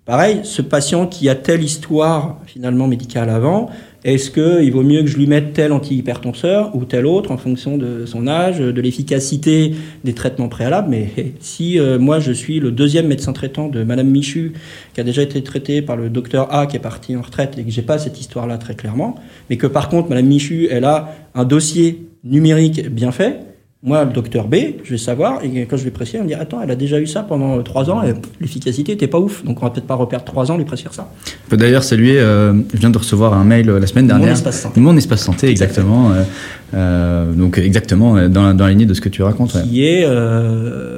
Pareil, 0.07 0.43
ce 0.45 0.63
patient 0.63 1.09
qui 1.09 1.29
a 1.29 1.35
telle 1.35 1.65
histoire 1.65 2.39
finalement 2.47 2.87
médicale 2.87 3.29
avant, 3.29 3.71
est-ce 4.05 4.31
qu'il 4.31 4.73
vaut 4.73 4.85
mieux 4.85 5.01
que 5.01 5.09
je 5.09 5.17
lui 5.17 5.27
mette 5.27 5.53
tel 5.53 5.73
antihypertenseur 5.73 6.77
ou 6.77 6.85
tel 6.85 7.07
autre 7.07 7.33
en 7.33 7.37
fonction 7.37 7.77
de 7.77 8.07
son 8.07 8.29
âge, 8.29 8.61
de 8.61 8.81
l'efficacité 8.81 9.75
des 10.05 10.13
traitements 10.15 10.49
préalables? 10.49 10.91
Mais 10.91 11.11
si 11.41 11.81
euh, 11.81 11.99
moi 11.99 12.21
je 12.21 12.31
suis 12.31 12.61
le 12.61 12.71
deuxième 12.71 13.09
médecin 13.09 13.33
traitant 13.33 13.67
de 13.67 13.83
Madame 13.83 14.09
Michu, 14.09 14.53
qui 14.95 15.01
a 15.01 15.03
déjà 15.03 15.23
été 15.23 15.43
traité 15.43 15.83
par 15.83 15.97
le 15.97 16.09
docteur 16.09 16.55
A 16.55 16.69
qui 16.69 16.77
est 16.77 16.79
parti 16.79 17.17
en 17.17 17.23
retraite 17.23 17.59
et 17.59 17.65
que 17.65 17.71
j'ai 17.73 17.83
pas 17.83 17.99
cette 17.99 18.21
histoire-là 18.21 18.59
très 18.59 18.77
clairement, 18.77 19.17
mais 19.51 19.57
que 19.57 19.67
par 19.67 19.89
contre 19.89 20.09
Madame 20.09 20.27
Michu, 20.27 20.69
elle 20.71 20.85
a 20.85 21.17
un 21.35 21.45
dossier 21.45 22.07
numérique 22.23 22.89
bien 22.91 23.11
fait, 23.11 23.41
moi, 23.87 24.05
le 24.05 24.11
docteur 24.11 24.49
B, 24.49 24.57
je 24.83 24.91
vais 24.91 24.99
savoir, 24.99 25.45
et 25.45 25.65
quand 25.65 25.77
je 25.77 25.85
vais 25.85 25.93
prescrire, 25.93 26.21
on 26.21 26.25
me 26.25 26.29
dit 26.29 26.35
Attends, 26.35 26.61
elle 26.61 26.73
a 26.73 26.75
déjà 26.75 26.99
eu 26.99 27.07
ça 27.07 27.23
pendant 27.23 27.63
trois 27.63 27.89
ans, 27.89 28.03
et 28.03 28.15
l'efficacité 28.41 28.93
n'était 28.93 29.07
pas 29.07 29.21
ouf, 29.21 29.45
donc 29.45 29.63
on 29.63 29.65
va 29.65 29.71
peut-être 29.71 29.87
pas 29.87 29.95
reperdre 29.95 30.25
trois 30.25 30.51
ans 30.51 30.57
lui 30.57 30.65
prescrire 30.65 30.93
ça. 30.93 31.09
On 31.47 31.51
peut 31.51 31.57
d'ailleurs 31.57 31.85
saluer, 31.85 32.19
euh, 32.19 32.53
je 32.75 32.79
viens 32.79 32.91
de 32.91 32.99
recevoir 32.99 33.33
un 33.33 33.45
mail 33.45 33.71
euh, 33.71 33.79
la 33.79 33.87
semaine 33.87 34.09
dernière. 34.09 34.27
Mon 34.27 34.33
espace 34.33 34.61
santé. 34.61 34.81
Mon 34.81 34.97
espace 34.97 35.21
santé, 35.23 35.49
exactement. 35.49 36.11
Euh, 36.11 36.25
euh, 36.75 37.33
donc, 37.33 37.59
exactement, 37.59 38.29
dans, 38.29 38.53
dans 38.55 38.65
la 38.65 38.71
lignée 38.71 38.87
de 38.87 38.95
ce 38.95 39.01
que 39.01 39.09
tu 39.09 39.23
racontes. 39.23 39.57
Qui 39.63 39.87
est, 39.87 40.05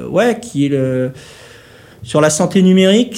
ouais, 0.09 0.39
qui 0.41 0.65
est 0.65 0.69
le. 0.69 1.11
Sur 2.01 2.21
la 2.21 2.31
santé 2.31 2.63
numérique, 2.63 3.17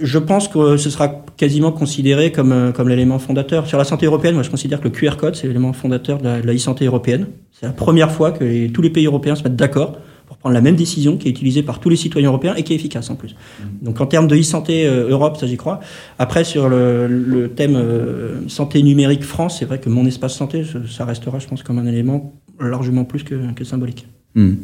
je 0.00 0.18
pense 0.18 0.48
que 0.48 0.76
ce 0.76 0.90
sera 0.90 1.08
quasiment 1.36 1.72
considéré 1.72 2.32
comme, 2.32 2.52
euh, 2.52 2.72
comme 2.72 2.88
l'élément 2.88 3.18
fondateur. 3.18 3.66
Sur 3.66 3.78
la 3.78 3.84
santé 3.84 4.06
européenne, 4.06 4.34
moi 4.34 4.42
je 4.42 4.50
considère 4.50 4.80
que 4.80 4.84
le 4.84 4.90
QR 4.90 5.16
code, 5.16 5.36
c'est 5.36 5.46
l'élément 5.46 5.72
fondateur 5.72 6.18
de 6.18 6.24
la, 6.24 6.54
e-santé 6.54 6.86
européenne. 6.86 7.26
C'est 7.52 7.66
la 7.66 7.72
première 7.72 8.10
fois 8.10 8.32
que 8.32 8.68
tous 8.68 8.82
les 8.82 8.90
pays 8.90 9.06
européens 9.06 9.34
se 9.34 9.42
mettent 9.42 9.56
d'accord 9.56 9.98
pour 10.26 10.36
prendre 10.36 10.54
la 10.54 10.60
même 10.60 10.76
décision 10.76 11.16
qui 11.16 11.28
est 11.28 11.30
utilisée 11.30 11.62
par 11.62 11.80
tous 11.80 11.88
les 11.88 11.96
citoyens 11.96 12.28
européens 12.28 12.54
et 12.54 12.62
qui 12.62 12.74
est 12.74 12.76
efficace 12.76 13.08
en 13.10 13.16
plus. 13.16 13.34
Mmh. 13.34 13.84
Donc 13.84 14.00
en 14.00 14.06
termes 14.06 14.28
de 14.28 14.36
e-santé 14.36 14.86
euh, 14.86 15.08
Europe, 15.08 15.38
ça 15.38 15.46
j'y 15.46 15.56
crois. 15.56 15.80
Après 16.18 16.44
sur 16.44 16.68
le, 16.68 17.50
thème 17.56 17.76
euh, 17.76 18.48
santé 18.48 18.82
numérique 18.82 19.24
France, 19.24 19.58
c'est 19.58 19.64
vrai 19.64 19.78
que 19.78 19.88
mon 19.88 20.06
espace 20.06 20.34
santé, 20.34 20.64
ça 20.88 21.04
restera 21.04 21.38
je 21.38 21.46
pense 21.46 21.62
comme 21.62 21.78
un 21.78 21.86
élément 21.86 22.34
largement 22.60 23.04
plus 23.04 23.22
que, 23.22 23.52
que 23.54 23.64
symbolique. 23.64 24.06
Hmm. 24.38 24.54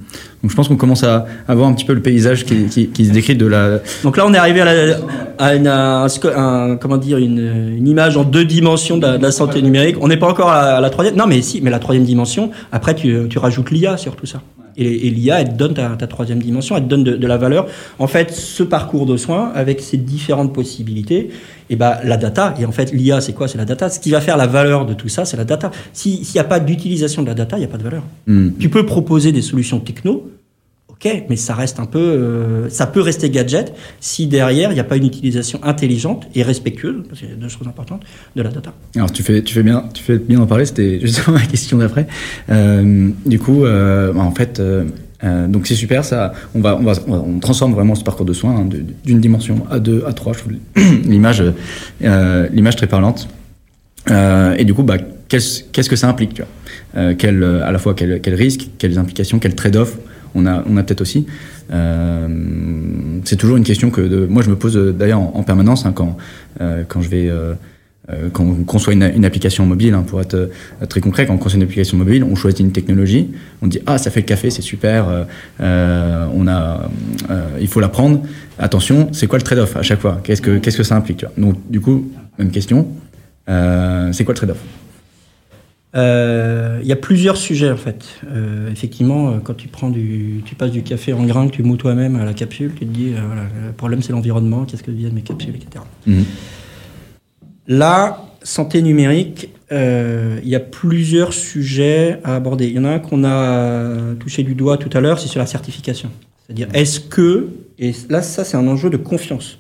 Donc 0.41 0.53
je 0.53 0.55
pense 0.55 0.69
qu'on 0.69 0.77
commence 0.77 1.03
à, 1.03 1.27
avoir 1.49 1.69
un 1.69 1.73
petit 1.73 1.85
peu 1.85 1.95
le 1.95 2.01
paysage 2.01 2.45
qui, 2.45 2.71
se 2.71 3.11
décrit 3.11 3.35
de 3.35 3.45
la. 3.45 3.81
Donc 4.05 4.17
là, 4.17 4.25
on 4.25 4.33
est 4.33 4.39
arrivé 4.39 4.61
à, 4.61 5.55
une, 5.57 6.79
comment 6.79 6.97
dire, 6.97 7.19
une, 7.19 7.85
image 7.85 8.17
en 8.17 8.23
deux 8.23 8.45
dimensions 8.45 8.99
de 8.99 9.19
la, 9.21 9.33
santé 9.33 9.63
numérique. 9.63 9.97
On 10.01 10.07
n'est 10.07 10.17
pas 10.17 10.29
encore 10.29 10.51
à 10.51 10.81
la, 10.81 10.91
troisième. 10.91 11.17
Non, 11.17 11.27
mais 11.27 11.43
si, 11.43 11.61
mais 11.61 11.71
la 11.71 11.81
troisième 11.81 12.05
dimension. 12.05 12.53
Après, 12.71 12.95
tu 12.95 13.37
rajoutes 13.37 13.73
l'IA 13.73 13.97
sur 13.97 14.15
tout 14.15 14.27
ça. 14.27 14.43
Et, 14.77 15.11
l'IA, 15.11 15.41
elle 15.41 15.51
te 15.51 15.55
donne 15.55 15.75
ta, 15.75 16.07
troisième 16.07 16.41
dimension, 16.41 16.77
elle 16.77 16.85
te 16.85 16.89
donne 16.89 17.05
de, 17.05 17.27
la 17.27 17.37
valeur. 17.37 17.67
En 17.99 18.07
fait, 18.07 18.33
ce 18.33 18.63
parcours 18.63 19.07
de 19.07 19.17
soins, 19.17 19.53
avec 19.55 19.81
ses 19.81 19.97
différentes 19.97 20.53
possibilités, 20.53 21.19
et 21.19 21.31
eh 21.71 21.77
ben, 21.77 21.97
la 22.05 22.19
data, 22.19 22.55
et 22.61 22.67
en 22.67 22.73
fait, 22.73 22.93
l'IA, 22.93 23.21
c'est 23.21 23.33
quoi? 23.33 23.49
C'est 23.49 23.57
la 23.57 23.65
data. 23.65 23.89
Ce 23.89 23.99
qui 23.99 24.11
va 24.11 24.21
faire 24.21 24.37
la 24.37 24.47
valeur 24.47 24.85
de 24.85 24.93
tout 24.93 25.09
ça, 25.09 25.25
c'est 25.25 25.39
la 25.39 25.45
data. 25.45 25.71
S'il 25.95 26.21
n'y 26.21 26.39
a 26.39 26.45
pas 26.45 26.61
d'utilisation 26.61 27.23
de 27.23 27.29
la 27.29 27.35
data, 27.35 27.57
il 27.57 27.61
n'y 27.61 27.67
a 27.67 27.69
pas 27.69 27.79
de 27.79 27.83
valeur. 27.83 28.03
Hmm. 28.27 28.51
Tu 28.59 28.69
peux 28.69 28.85
proposer 28.85 29.33
des 29.33 29.41
solutions 29.41 29.81
techno, 29.81 30.31
mais 31.29 31.37
ça 31.37 31.55
reste 31.55 31.81
un 31.81 31.87
peu, 31.87 31.99
euh, 31.99 32.69
ça 32.71 32.87
peut 32.87 33.01
rester 33.01 33.31
gadget 33.31 33.75
si 34.01 34.27
derrière 34.27 34.71
il 34.71 34.75
n'y 34.75 34.81
a 34.81 34.85
pas 34.85 34.97
une 34.97 35.07
utilisation 35.07 35.61
intelligente 35.63 36.27
et 36.35 36.43
respectueuse, 36.43 37.05
parce 37.09 37.21
qu'il 37.21 37.29
y 37.29 37.33
a 37.33 37.37
deux 37.37 37.49
choses 37.49 37.69
importantes, 37.69 38.03
de 38.35 38.43
la 38.43 38.51
data. 38.51 38.73
Alors 38.97 39.13
tu 39.13 39.23
fais, 39.23 39.43
tu 39.43 39.55
fais 39.55 39.63
bien, 39.63 39.85
tu 39.93 40.03
fais 40.03 40.19
bien 40.19 40.41
en 40.41 40.47
parler. 40.47 40.65
C'était 40.65 41.01
justement 41.01 41.39
ma 41.39 41.47
question 41.47 41.79
d'après. 41.79 42.07
Euh, 42.51 43.11
du 43.27 43.39
coup, 43.39 43.65
euh, 43.65 44.15
en 44.15 44.33
fait. 44.33 44.61
donc 45.49 45.67
c'est 45.67 45.75
super, 45.75 46.05
ça. 46.05 46.33
On 46.55 46.61
va, 46.61 46.77
on 46.77 46.83
va, 46.83 46.93
on 47.07 47.39
transforme 47.39 47.75
vraiment 47.75 47.95
ce 47.95 48.05
parcours 48.05 48.27
de 48.27 48.33
soins 48.33 48.57
hein, 48.57 48.69
d'une 49.05 49.21
dimension 49.21 49.67
à 49.71 49.79
deux, 49.79 50.05
à 50.07 50.13
trois. 50.13 50.33
L'image, 51.05 51.43
l'image 52.01 52.77
très 52.77 52.87
parlante. 52.87 53.29
et 54.11 54.65
du 54.65 54.75
coup, 54.75 54.83
bah, 54.83 54.97
qu'est-ce 55.29 55.89
que 55.89 55.97
ça 55.97 56.09
implique, 56.09 56.35
tu 56.35 56.43
vois? 56.43 57.67
À 57.67 57.73
la 57.73 57.79
fois 57.79 57.95
quel, 57.95 58.21
quel 58.21 58.35
risque, 58.35 58.69
quelles 58.79 58.99
implications, 58.99 59.39
quel 59.39 59.55
trade-off 59.55 59.99
on 60.35 60.47
a, 60.47 60.63
on 60.69 60.77
a 60.77 60.83
peut-être 60.83 61.01
aussi. 61.01 61.27
Euh, 61.73 62.29
c'est 63.25 63.37
toujours 63.37 63.57
une 63.57 63.65
question 63.65 63.91
que 63.91 64.01
de, 64.01 64.27
moi 64.27 64.43
je 64.43 64.51
me 64.51 64.57
pose 64.57 64.77
d'ailleurs 64.77 65.21
en, 65.21 65.43
permanence 65.43 65.87
hein, 65.87 65.93
quand, 65.95 66.17
euh, 66.61 66.85
quand 66.87 67.01
je 67.01 67.09
vais 67.09 67.29
euh, 67.29 67.55
quand 68.35 68.45
on 68.45 68.65
conçoit 68.65 68.93
une, 68.93 69.25
application 69.25 69.65
mobile, 69.65 69.95
hein, 69.95 70.05
pour 70.07 70.21
être 70.21 70.51
très 70.91 71.01
concret, 71.01 71.27
quand 71.27 71.33
on 71.33 71.39
conçoit 71.39 71.57
une 71.57 71.63
application 71.63 71.97
mobile, 71.97 72.23
on 72.23 72.35
choisit 72.35 72.61
une 72.61 72.73
technologie, 72.73 73.31
on 73.63 73.67
dit 73.67 73.81
ah 73.87 73.97
ça 73.97 74.11
fait 74.11 74.21
le 74.21 74.27
café, 74.27 74.51
c'est 74.51 74.61
super, 74.61 75.27
on 75.59 76.47
a, 76.47 76.91
il 77.59 77.67
faut 77.67 77.81
l'apprendre. 77.81 78.23
Attention, 78.59 79.09
c'est 79.13 79.27
quoi 79.27 79.39
le 79.39 79.45
trade-off 79.45 79.75
à 79.77 79.83
chaque 79.83 80.01
fois? 80.01 80.21
Qu'est-ce 80.23 80.43
que 80.43 80.59
qu'est-ce 80.59 80.77
que 80.77 80.83
ça 80.83 80.97
implique? 80.97 81.25
Donc 81.39 81.57
du 81.71 81.81
coup, 81.81 82.13
même 82.39 82.51
question, 82.51 82.89
c'est 83.47 84.25
quoi 84.25 84.35
le 84.35 84.37
trade-off? 84.37 84.59
Euh, 85.97 86.81
il 86.83 86.89
y 86.89 86.93
a 86.93 86.97
plusieurs 86.97 87.37
sujets 87.37 87.71
en 87.71 87.77
fait. 87.77 88.05
Euh, 88.29 88.71
effectivement, 88.71 89.29
euh, 89.29 89.39
quand 89.43 89.55
tu 89.55 89.69
prends 89.69 89.91
du, 89.91 90.43
tu 90.45 90.55
passes 90.55 90.73
du 90.73 90.83
café 90.83 91.13
en 91.13 91.25
grain 91.25 91.47
que 91.47 91.53
tu 91.53 91.63
mous 91.63 91.77
toi-même 91.77 92.17
à 92.17 92.25
la 92.25 92.35
capsule, 92.35 92.73
tu 92.75 92.85
te 92.87 92.93
dis 92.93 93.13
voilà, 93.13 93.43
le 93.67 93.73
problème 93.73 94.03
c'est 94.03 94.13
l'environnement, 94.13 94.65
qu'est-ce 94.65 94.83
que 94.83 94.91
deviennent 94.91 95.13
mes 95.13 95.23
capsules, 95.23 95.55
etc. 95.55 95.85
Mhm. 96.07 96.25
Là, 97.69 98.27
santé 98.43 98.83
numérique, 98.83 99.51
il 99.71 100.49
y 100.49 100.55
a 100.55 100.61
plusieurs 100.61 101.33
sujets 101.33 102.19
à 102.25 102.37
aborder. 102.37 102.67
Il 102.67 102.75
y 102.75 102.79
en 102.79 102.85
a 102.85 102.91
un 102.91 102.99
qu'on 102.99 103.25
a 103.25 104.15
touché 104.19 104.43
du 104.43 104.55
doigt 104.55 104.77
tout 104.77 104.91
à 104.97 105.01
l'heure, 105.01 105.19
c'est 105.19 105.29
sur 105.29 105.41
la 105.41 105.47
certification. 105.47 106.11
C'est-à-dire, 106.45 106.69
est-ce 106.75 107.01
que, 107.01 107.49
et 107.79 107.93
là, 108.11 108.21
ça 108.21 108.45
c'est 108.45 108.57
un 108.57 108.67
enjeu 108.67 108.91
de 108.91 108.97
confiance. 108.97 109.59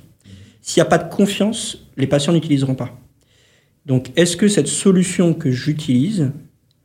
S'il 0.60 0.82
n'y 0.82 0.86
a 0.86 0.90
pas 0.90 0.98
de 0.98 1.12
confiance, 1.12 1.78
les 1.96 2.06
patients 2.06 2.32
n'utiliseront 2.32 2.74
pas. 2.74 2.90
Donc, 3.86 4.10
est-ce 4.16 4.36
que 4.36 4.48
cette 4.48 4.68
solution 4.68 5.34
que 5.34 5.50
j'utilise, 5.50 6.30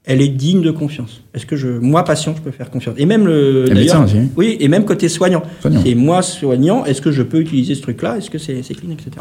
elle 0.05 0.21
est 0.21 0.27
digne 0.27 0.62
de 0.62 0.71
confiance? 0.71 1.21
Est-ce 1.33 1.45
que 1.45 1.55
je, 1.55 1.67
moi 1.67 2.03
patient, 2.03 2.35
je 2.35 2.41
peux 2.41 2.51
faire 2.51 2.69
confiance? 2.69 2.95
Et 2.97 3.05
même 3.05 3.25
le, 3.25 3.65
médecin 3.73 4.03
aussi. 4.03 4.17
Oui, 4.35 4.57
et 4.59 4.67
même 4.67 4.85
côté 4.85 5.07
soignant. 5.07 5.43
Et 5.85 5.95
moi 5.95 6.21
soignant, 6.21 6.85
est-ce 6.85 7.01
que 7.01 7.12
je 7.12 7.23
peux 7.23 7.39
utiliser 7.39 7.75
ce 7.75 7.81
truc-là? 7.81 8.17
Est-ce 8.17 8.29
que 8.29 8.38
c'est 8.38 8.62
clean, 8.73 8.91
etc. 8.91 9.12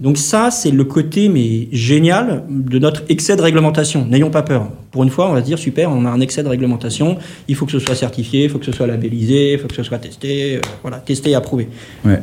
Donc 0.00 0.18
ça, 0.18 0.50
c'est 0.50 0.70
le 0.70 0.84
côté 0.84 1.28
mais 1.28 1.68
génial 1.72 2.44
de 2.48 2.78
notre 2.78 3.02
excès 3.08 3.36
de 3.36 3.42
réglementation. 3.42 4.06
N'ayons 4.06 4.30
pas 4.30 4.42
peur. 4.42 4.70
Pour 4.90 5.02
une 5.02 5.10
fois, 5.10 5.28
on 5.28 5.32
va 5.32 5.40
se 5.40 5.46
dire 5.46 5.58
super, 5.58 5.90
on 5.90 6.04
a 6.04 6.08
un 6.08 6.20
excès 6.20 6.42
de 6.42 6.48
réglementation. 6.48 7.18
Il 7.48 7.54
faut 7.54 7.66
que 7.66 7.72
ce 7.72 7.78
soit 7.78 7.94
certifié, 7.94 8.44
il 8.44 8.50
faut 8.50 8.58
que 8.58 8.64
ce 8.64 8.72
soit 8.72 8.86
labellisé, 8.86 9.54
il 9.54 9.58
faut 9.58 9.68
que 9.68 9.74
ce 9.74 9.82
soit 9.82 9.98
testé, 9.98 10.56
euh, 10.56 10.60
voilà, 10.82 10.98
testé 10.98 11.30
et 11.30 11.34
approuvé. 11.34 11.68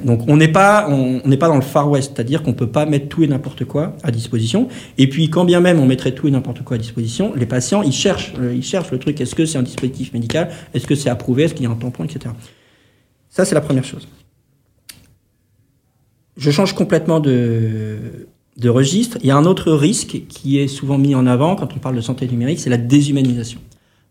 Donc 0.04 0.22
on 0.28 0.38
n'est 0.38 0.48
pas, 0.48 0.88
on 0.90 1.22
n'est 1.26 1.38
pas 1.38 1.48
dans 1.48 1.56
le 1.56 1.62
Far 1.62 1.90
West, 1.90 2.14
c'est-à-dire 2.16 2.44
qu'on 2.44 2.54
peut 2.54 2.68
pas 2.68 2.86
mettre 2.86 3.08
tout 3.08 3.24
et 3.24 3.28
n'importe 3.28 3.66
quoi 3.66 3.96
à 4.04 4.12
disposition. 4.12 4.68
Et 4.98 5.08
puis 5.08 5.30
quand 5.30 5.46
bien 5.46 5.60
même 5.60 5.80
on 5.80 5.86
mettrait 5.86 6.14
tout 6.14 6.28
et 6.28 6.32
n'importe 6.32 6.64
quoi 6.64 6.76
à 6.76 6.80
disposition, 6.80 7.34
les 7.36 7.46
patients 7.46 7.82
ils 7.82 7.92
cherchent, 7.92 8.34
euh, 8.40 8.54
ils 8.56 8.64
cherchent 8.64 8.92
le 8.92 9.00
truc. 9.00 9.20
Est-ce 9.20 9.36
que 9.36 9.46
c'est 9.46 9.58
un 9.58 9.64
dispositif 9.64 10.14
médical? 10.14 10.50
Est-ce 10.74 10.88
que 10.88 10.96
c'est 10.96 11.10
approuvé? 11.10 11.44
Est-ce 11.44 11.54
qu'il 11.54 11.64
y 11.64 11.68
a 11.68 11.72
un 11.72 11.76
tampon, 11.76 12.04
etc. 12.04 12.34
Ça 13.30 13.46
c'est 13.46 13.56
la 13.56 13.62
première 13.62 13.86
chose 13.86 14.08
je 16.42 16.50
change 16.50 16.74
complètement 16.74 17.20
de, 17.20 18.28
de 18.58 18.70
registre. 18.70 19.18
Il 19.22 19.28
y 19.28 19.32
a 19.32 19.38
un 19.38 19.46
autre 19.46 19.72
risque 19.72 20.24
qui 20.28 20.58
est 20.60 20.68
souvent 20.68 20.98
mis 20.98 21.14
en 21.14 21.28
avant 21.28 21.56
quand 21.56 21.76
on 21.76 21.80
parle 21.80 21.96
de 21.96 22.02
santé 22.02 22.28
numérique, 22.28 22.60
c'est 22.60 22.72
la 22.72 22.78
déshumanisation. 22.78 23.60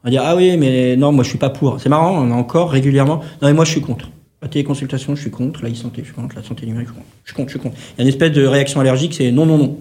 On 0.02 0.08
va 0.08 0.10
dire 0.10 0.22
ah 0.24 0.36
oui 0.36 0.56
mais 0.56 0.96
non 0.96 1.10
moi 1.10 1.24
je 1.24 1.28
suis 1.28 1.38
pas 1.38 1.50
pour. 1.50 1.80
C'est 1.80 1.88
marrant 1.88 2.24
on 2.24 2.30
a 2.30 2.34
encore 2.34 2.70
régulièrement 2.70 3.16
non 3.42 3.48
mais 3.48 3.52
moi 3.52 3.64
je 3.64 3.72
suis 3.72 3.80
contre. 3.80 4.10
La 4.42 4.48
téléconsultation 4.48 5.16
je 5.16 5.22
suis 5.22 5.30
contre, 5.32 5.62
la 5.64 5.70
e-santé 5.70 6.02
je 6.02 6.06
suis 6.06 6.14
contre, 6.14 6.36
la 6.36 6.44
santé 6.44 6.66
numérique 6.66 6.88
je 7.24 7.30
suis 7.32 7.36
contre, 7.36 7.50
je 7.50 7.58
contre. 7.58 7.76
Il 7.76 7.98
y 7.98 8.00
a 8.00 8.02
une 8.04 8.08
espèce 8.08 8.32
de 8.32 8.46
réaction 8.46 8.78
allergique 8.78 9.14
c'est 9.14 9.32
non 9.32 9.44
non 9.44 9.58
non. 9.58 9.78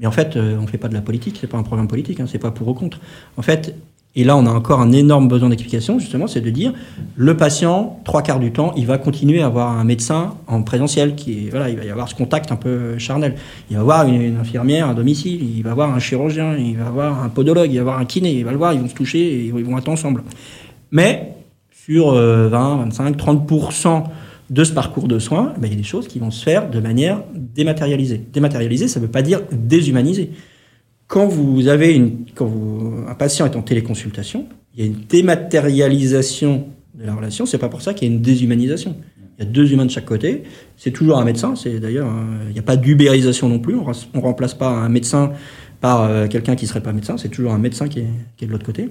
Mais 0.00 0.06
en 0.06 0.12
fait 0.12 0.36
euh, 0.36 0.56
on 0.58 0.66
fait 0.66 0.78
pas 0.78 0.88
de 0.88 0.94
la 0.94 1.02
politique, 1.02 1.36
c'est 1.40 1.46
pas 1.46 1.58
un 1.58 1.62
programme 1.62 1.88
politique, 1.88 2.20
hein, 2.20 2.26
c'est 2.26 2.38
pas 2.38 2.50
pour 2.50 2.68
ou 2.68 2.74
contre. 2.74 3.00
En 3.36 3.42
fait 3.42 3.76
et 4.14 4.24
là, 4.24 4.36
on 4.36 4.44
a 4.44 4.50
encore 4.50 4.80
un 4.80 4.92
énorme 4.92 5.26
besoin 5.26 5.48
d'explication, 5.48 5.98
justement, 5.98 6.26
c'est 6.26 6.42
de 6.42 6.50
dire 6.50 6.74
le 7.16 7.34
patient, 7.34 7.98
trois 8.04 8.20
quarts 8.20 8.40
du 8.40 8.52
temps, 8.52 8.74
il 8.76 8.86
va 8.86 8.98
continuer 8.98 9.40
à 9.40 9.46
avoir 9.46 9.78
un 9.78 9.84
médecin 9.84 10.34
en 10.48 10.62
présentiel, 10.62 11.14
qui 11.14 11.48
voilà, 11.48 11.70
il 11.70 11.78
va 11.78 11.84
y 11.84 11.90
avoir 11.90 12.10
ce 12.10 12.14
contact 12.14 12.52
un 12.52 12.56
peu 12.56 12.98
charnel. 12.98 13.36
Il 13.70 13.76
va 13.76 13.80
avoir 13.80 14.06
une, 14.06 14.36
infirmière 14.36 14.88
à 14.88 14.94
domicile, 14.94 15.40
il 15.56 15.62
va 15.62 15.70
avoir 15.70 15.94
un 15.94 15.98
chirurgien, 15.98 16.56
il 16.56 16.76
va 16.76 16.88
avoir 16.88 17.24
un 17.24 17.30
podologue, 17.30 17.70
il 17.70 17.76
va 17.76 17.80
avoir 17.80 17.98
un 17.98 18.04
kiné, 18.04 18.32
il 18.32 18.44
va 18.44 18.50
le 18.50 18.58
voir, 18.58 18.74
ils 18.74 18.80
vont 18.80 18.88
se 18.88 18.94
toucher 18.94 19.20
et 19.20 19.44
ils 19.46 19.52
vont 19.52 19.78
être 19.78 19.88
ensemble. 19.88 20.24
Mais 20.90 21.32
sur 21.70 22.12
20, 22.12 22.48
25, 22.50 23.16
30% 23.16 24.04
de 24.50 24.64
ce 24.64 24.72
parcours 24.72 25.08
de 25.08 25.18
soins, 25.18 25.54
ben, 25.56 25.68
il 25.68 25.70
y 25.70 25.74
a 25.74 25.78
des 25.78 25.82
choses 25.82 26.06
qui 26.06 26.18
vont 26.18 26.30
se 26.30 26.44
faire 26.44 26.68
de 26.68 26.80
manière 26.80 27.22
dématérialisée. 27.34 28.20
Dématérialisée, 28.30 28.88
ça 28.88 29.00
ne 29.00 29.06
veut 29.06 29.10
pas 29.10 29.22
dire 29.22 29.40
déshumanisée. 29.50 30.32
Quand 31.12 31.26
vous 31.26 31.68
avez 31.68 31.94
une, 31.94 32.24
quand 32.34 32.50
un 33.06 33.14
patient 33.14 33.44
est 33.44 33.54
en 33.54 33.60
téléconsultation, 33.60 34.46
il 34.74 34.80
y 34.80 34.82
a 34.82 34.86
une 34.86 35.04
dématérialisation 35.10 36.68
de 36.94 37.04
la 37.04 37.14
relation. 37.14 37.44
C'est 37.44 37.58
pas 37.58 37.68
pour 37.68 37.82
ça 37.82 37.92
qu'il 37.92 38.08
y 38.08 38.10
a 38.10 38.14
une 38.14 38.22
déshumanisation. 38.22 38.96
Il 39.36 39.44
y 39.44 39.46
a 39.46 39.50
deux 39.50 39.70
humains 39.74 39.84
de 39.84 39.90
chaque 39.90 40.06
côté. 40.06 40.44
C'est 40.78 40.90
toujours 40.90 41.18
un 41.18 41.24
médecin. 41.26 41.54
C'est 41.54 41.80
d'ailleurs, 41.80 42.10
il 42.48 42.54
n'y 42.54 42.58
a 42.58 42.62
pas 42.62 42.78
d'ubérisation 42.78 43.50
non 43.50 43.58
plus. 43.58 43.74
On 43.74 43.84
ne 43.84 44.22
remplace 44.22 44.54
pas 44.54 44.70
un 44.70 44.88
médecin 44.88 45.32
par 45.82 46.04
euh, 46.04 46.28
quelqu'un 46.28 46.56
qui 46.56 46.66
serait 46.66 46.82
pas 46.82 46.94
médecin. 46.94 47.18
C'est 47.18 47.28
toujours 47.28 47.52
un 47.52 47.58
médecin 47.58 47.88
qui 47.88 47.98
est 47.98 48.46
de 48.46 48.50
l'autre 48.50 48.64
côté. 48.64 48.88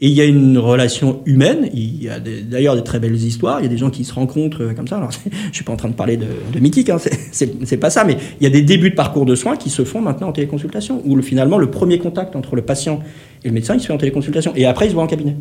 Et 0.00 0.08
il 0.08 0.12
y 0.12 0.20
a 0.20 0.24
une 0.24 0.58
relation 0.58 1.22
humaine. 1.24 1.70
Il 1.72 2.02
y 2.02 2.08
a 2.08 2.18
d'ailleurs 2.18 2.74
des 2.74 2.82
très 2.82 2.98
belles 2.98 3.14
histoires. 3.14 3.60
Il 3.60 3.62
y 3.62 3.66
a 3.66 3.68
des 3.68 3.78
gens 3.78 3.90
qui 3.90 4.04
se 4.04 4.12
rencontrent 4.12 4.62
euh, 4.62 4.74
comme 4.74 4.88
ça. 4.88 4.96
Alors, 4.96 5.10
je 5.50 5.54
suis 5.54 5.64
pas 5.64 5.72
en 5.72 5.76
train 5.76 5.88
de 5.88 5.94
parler 5.94 6.16
de, 6.16 6.58
mythique, 6.58 6.90
hein, 6.90 6.98
c'est 7.32 7.76
pas 7.76 7.90
ça. 7.90 8.04
Mais 8.04 8.16
il 8.40 8.44
y 8.44 8.46
a 8.46 8.50
des 8.50 8.62
débuts 8.62 8.90
de 8.90 8.96
parcours 8.96 9.24
de 9.24 9.34
soins 9.34 9.56
qui 9.56 9.70
se 9.70 9.84
font 9.84 10.00
maintenant 10.00 10.28
en 10.28 10.32
téléconsultation, 10.32 11.00
où 11.04 11.14
le, 11.16 11.22
finalement 11.22 11.58
le 11.58 11.70
premier 11.70 11.98
contact 11.98 12.34
entre 12.34 12.56
le 12.56 12.62
patient 12.62 13.00
et 13.44 13.48
le 13.48 13.54
médecin, 13.54 13.74
il 13.74 13.80
se 13.80 13.86
fait 13.86 13.92
en 13.92 13.98
téléconsultation. 13.98 14.52
Et 14.56 14.66
après, 14.66 14.86
il 14.86 14.88
se 14.90 14.94
voit 14.94 15.04
en 15.04 15.08
cabinet. 15.08 15.36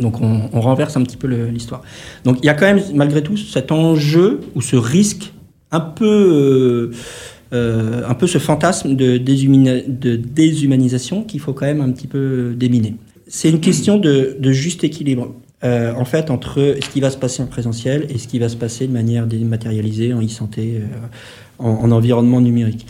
Donc 0.00 0.20
on, 0.20 0.50
on 0.52 0.60
renverse 0.60 0.96
un 0.98 1.02
petit 1.02 1.16
peu 1.16 1.26
l'histoire. 1.26 1.80
Donc 2.24 2.36
il 2.42 2.46
y 2.46 2.50
a 2.50 2.54
quand 2.54 2.66
même, 2.66 2.82
malgré 2.94 3.22
tout, 3.22 3.38
cet 3.38 3.72
enjeu 3.72 4.40
ou 4.54 4.60
ce 4.60 4.76
risque 4.76 5.32
un 5.70 5.80
peu... 5.80 6.90
Euh, 6.92 6.96
euh, 7.52 8.02
un 8.08 8.14
peu 8.14 8.26
ce 8.26 8.38
fantasme 8.38 8.96
de, 8.96 9.18
de 9.18 10.16
déshumanisation 10.16 11.22
qu'il 11.22 11.38
faut 11.38 11.52
quand 11.52 11.66
même 11.66 11.80
un 11.80 11.92
petit 11.92 12.08
peu 12.08 12.54
déminer 12.56 12.96
c'est 13.26 13.50
une 13.50 13.60
question 13.60 13.98
de, 13.98 14.36
juste 14.52 14.84
équilibre. 14.84 15.34
Euh, 15.64 15.92
en 15.94 16.04
fait, 16.04 16.30
entre 16.30 16.76
ce 16.80 16.88
qui 16.90 17.00
va 17.00 17.10
se 17.10 17.16
passer 17.16 17.42
en 17.42 17.46
présentiel 17.46 18.06
et 18.10 18.18
ce 18.18 18.28
qui 18.28 18.38
va 18.38 18.48
se 18.48 18.56
passer 18.56 18.86
de 18.86 18.92
manière 18.92 19.26
dématérialisée 19.26 20.12
en 20.12 20.22
e-santé, 20.22 20.80
euh, 20.80 20.84
en, 21.58 21.90
environnement 21.90 22.40
numérique. 22.40 22.86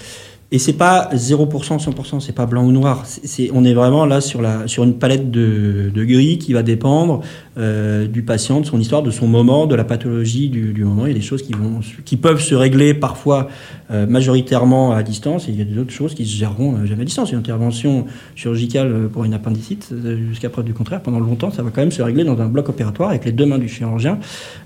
Et 0.52 0.61
c'est 0.61 0.74
pas 0.74 1.11
0%, 1.12 1.48
100%, 1.48 2.20
c'est 2.20 2.32
pas 2.32 2.46
blanc 2.46 2.64
ou 2.64 2.70
noir. 2.70 3.04
On 3.52 3.64
est 3.64 3.74
vraiment 3.74 4.06
là 4.06 4.20
sur, 4.20 4.44
une 4.85 4.94
palette 4.94 5.30
de, 5.30 5.90
de 5.92 6.04
gris 6.04 6.38
qui 6.38 6.52
va 6.52 6.62
dépendre 6.62 7.22
euh, 7.59 8.06
du 8.06 8.22
patient, 8.22 8.61
de 8.61 8.66
son 8.66 8.78
histoire, 8.78 9.02
de 9.02 9.11
son 9.11 9.26
moment, 9.26 9.66
de 9.66 9.74
la 9.74 9.85
pathologie 9.85 10.50
du, 10.50 10.85
moment. 10.85 11.06
Il 11.06 11.09
y 11.09 11.12
a 11.12 11.14
des 11.14 11.22
choses 11.22 11.42
qui, 11.42 12.16
peuvent 12.18 12.40
se 12.40 12.54
régler 12.54 12.92
parfois 12.92 13.48
euh, 13.90 14.06
majoritairement 14.06 14.92
à 14.92 15.02
distance 15.02 15.48
et 15.48 15.52
il 15.52 15.59
y 15.59 15.62
a 15.62 15.64
d'autres 15.64 15.90
choses 15.90 16.14
qui 16.14 16.26
se 16.26 16.37
géreront 16.37 16.74
euh, 16.74 16.85
jamais 16.85 17.00
à 17.00 17.04
distance. 17.06 17.32
Une 17.32 17.38
intervention 17.38 18.04
chirurgicale 18.35 19.09
pour 19.11 19.24
une 19.24 19.32
appendicite, 19.32 19.90
jusqu'à 20.28 20.50
preuve 20.50 20.66
du 20.66 20.74
contraire, 20.74 21.00
pendant 21.00 21.18
longtemps, 21.18 21.50
ça 21.50 21.62
va 21.62 21.70
quand 21.70 21.80
même 21.80 21.92
se 21.92 22.02
régler 22.02 22.24
dans 22.24 22.38
un 22.42 22.46
bloc 22.46 22.68
opératoire 22.68 23.09
avec 23.09 23.24
les 23.24 23.32
deux 23.32 23.46
mains 23.46 23.59
du 23.59 23.68
chirurgien. 23.68 24.18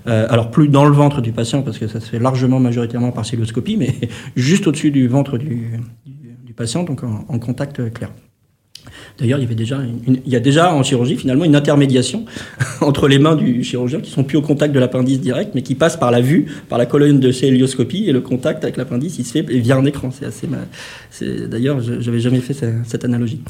Alors 0.05 0.51
plus 0.51 0.67
dans 0.67 0.83
le 0.83 0.91
ventre 0.91 1.21
du 1.21 1.31
patient 1.31 1.61
parce 1.61 1.77
que 1.77 1.87
ça 1.87 2.01
se 2.01 2.09
fait 2.09 2.19
largement 2.19 2.59
majoritairement 2.59 3.11
par 3.11 3.25
celluloscopie, 3.25 3.77
mais 3.77 3.95
juste 4.35 4.67
au-dessus 4.67 4.91
du 4.91 5.07
ventre 5.07 5.37
du, 5.37 5.70
du, 6.05 6.53
patient, 6.53 6.83
donc 6.83 7.03
en, 7.03 7.39
contact 7.39 7.93
clair. 7.93 8.11
D'ailleurs, 9.19 9.39
il 9.39 9.43
y 9.43 9.45
avait 9.45 9.55
déjà, 9.55 9.79
il 10.07 10.27
y 10.27 10.35
a 10.35 10.39
déjà 10.39 10.73
en 10.73 10.83
chirurgie 10.83 11.15
finalement 11.15 11.45
une 11.45 11.55
intermédiation 11.55 12.25
entre 12.81 13.07
les 13.07 13.19
mains 13.19 13.35
du 13.35 13.63
chirurgien 13.63 13.99
qui 13.99 14.09
sont 14.09 14.23
plus 14.23 14.37
au 14.37 14.41
contact 14.41 14.73
de 14.73 14.79
l'appendice 14.79 15.19
direct, 15.19 15.51
mais 15.53 15.61
qui 15.61 15.75
passent 15.75 15.97
par 15.97 16.11
la 16.11 16.21
vue, 16.21 16.47
par 16.69 16.77
la 16.77 16.85
colonne 16.85 17.19
de 17.19 17.31
célioscopie 17.31 18.05
et 18.07 18.11
le 18.11 18.21
contact 18.21 18.63
avec 18.63 18.77
l'appendice, 18.77 19.19
il 19.19 19.25
se 19.25 19.33
fait 19.33 19.41
via 19.41 19.75
un 19.75 19.85
écran. 19.85 20.09
C'est 20.11 20.25
assez, 20.25 20.47
d'ailleurs, 21.47 21.79
j'avais 21.81 22.19
jamais 22.19 22.39
fait 22.39 22.53
cette, 22.53 23.05
analogie. 23.05 23.41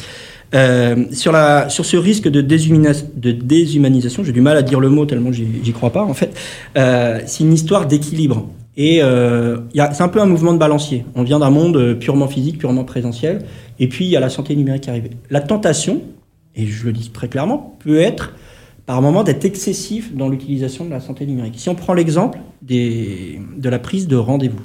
Euh, 0.54 1.06
sur, 1.12 1.32
la, 1.32 1.70
sur 1.70 1.86
ce 1.86 1.96
risque 1.96 2.28
de, 2.28 2.42
de 2.42 3.32
déshumanisation, 3.32 4.24
j'ai 4.24 4.34
du 4.34 4.42
mal 4.42 4.58
à 4.58 4.64
dire 4.64 4.82
le 4.82 4.90
mot 4.90 5.06
tellement 5.06 5.32
j'y 5.32 5.72
crois 5.72 5.92
pas 5.92 6.04
en 6.04 6.14
fait. 6.14 6.36
Euh, 6.78 7.20
c'est 7.26 7.44
une 7.44 7.54
histoire 7.54 7.88
d'équilibre. 7.88 8.50
Et 8.78 9.04
euh, 9.04 9.58
c'est 9.74 10.02
un 10.02 10.08
peu 10.08 10.22
un 10.22 10.26
mouvement 10.26 10.54
de 10.54 10.58
balancier. 10.58 11.06
On 11.16 11.24
vient 11.24 11.40
d'un 11.40 11.50
monde 11.50 11.76
euh, 11.76 11.96
purement 11.96 12.28
physique, 12.28 12.58
purement 12.58 12.86
présentiel, 12.86 13.46
et 13.80 13.88
puis 13.88 14.06
il 14.06 14.12
y 14.12 14.16
a 14.16 14.20
la 14.20 14.30
santé 14.30 14.56
numérique 14.56 14.84
qui 14.84 14.90
arrive. 14.90 15.10
La 15.30 15.42
tentation, 15.42 16.02
et 16.56 16.66
je 16.66 16.86
le 16.86 16.94
dis 16.94 17.10
très 17.10 17.28
clairement, 17.28 17.78
peut 17.80 18.00
être 18.00 18.34
par 18.86 19.02
moment 19.02 19.24
d'être 19.24 19.46
excessif 19.46 20.16
dans 20.16 20.30
l'utilisation 20.30 20.86
de 20.86 20.90
la 20.90 21.00
santé 21.00 21.26
numérique. 21.26 21.56
Si 21.58 21.70
on 21.70 21.76
prend 21.76 21.94
l'exemple 21.94 22.40
de 22.62 23.70
la 23.70 23.80
prise 23.80 24.08
de 24.08 24.16
rendez-vous, 24.16 24.62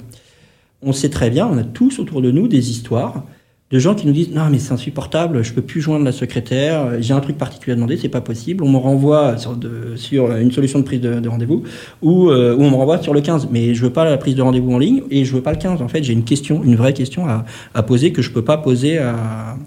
on 0.81 0.93
sait 0.93 1.09
très 1.09 1.29
bien, 1.29 1.47
on 1.47 1.57
a 1.57 1.63
tous 1.63 1.99
autour 1.99 2.21
de 2.21 2.31
nous 2.31 2.47
des 2.47 2.69
histoires 2.69 3.23
de 3.69 3.79
gens 3.79 3.95
qui 3.95 4.07
nous 4.07 4.13
disent 4.13 4.31
non 4.31 4.49
mais 4.49 4.59
c'est 4.59 4.71
insupportable, 4.71 5.43
je 5.43 5.53
peux 5.53 5.61
plus 5.61 5.81
joindre 5.81 6.05
la 6.05 6.13
secrétaire, 6.13 7.01
j'ai 7.01 7.13
un 7.13 7.19
truc 7.19 7.37
particulier 7.37 7.73
à 7.73 7.75
demander, 7.75 7.97
c'est 7.97 8.07
pas 8.07 8.21
possible, 8.21 8.63
on 8.63 8.69
me 8.69 8.77
renvoie 8.77 9.35
sur, 9.37 10.31
une 10.31 10.51
solution 10.51 10.79
de 10.79 10.85
prise 10.85 11.01
de, 11.01 11.19
de 11.19 11.29
rendez-vous 11.29 11.63
ou, 12.01 12.29
euh, 12.29 12.55
ou 12.55 12.61
on 12.61 12.71
me 12.71 12.75
renvoie 12.75 13.01
sur 13.01 13.13
le 13.13 13.21
15, 13.21 13.49
mais 13.51 13.73
je 13.73 13.81
veux 13.81 13.91
pas 13.91 14.05
la 14.05 14.17
prise 14.17 14.35
de 14.35 14.41
rendez-vous 14.41 14.71
en 14.71 14.77
ligne 14.77 15.03
et 15.09 15.25
je 15.25 15.33
veux 15.33 15.41
pas 15.41 15.51
le 15.51 15.57
15. 15.57 15.81
En 15.81 15.87
fait, 15.89 16.03
j'ai 16.03 16.13
une 16.13 16.23
question, 16.23 16.63
une 16.63 16.75
vraie 16.75 16.93
question 16.93 17.25
à, 17.27 17.83
poser 17.83 18.11
que 18.11 18.21
je 18.21 18.31
peux 18.31 18.43
pas 18.43 18.57
poser 18.57 18.97
à 18.97 19.57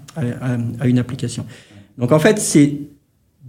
une 0.85 0.99
application. 0.99 1.45
Donc 1.97 2.11
en 2.11 2.19
fait, 2.19 2.39
c'est 2.39 2.73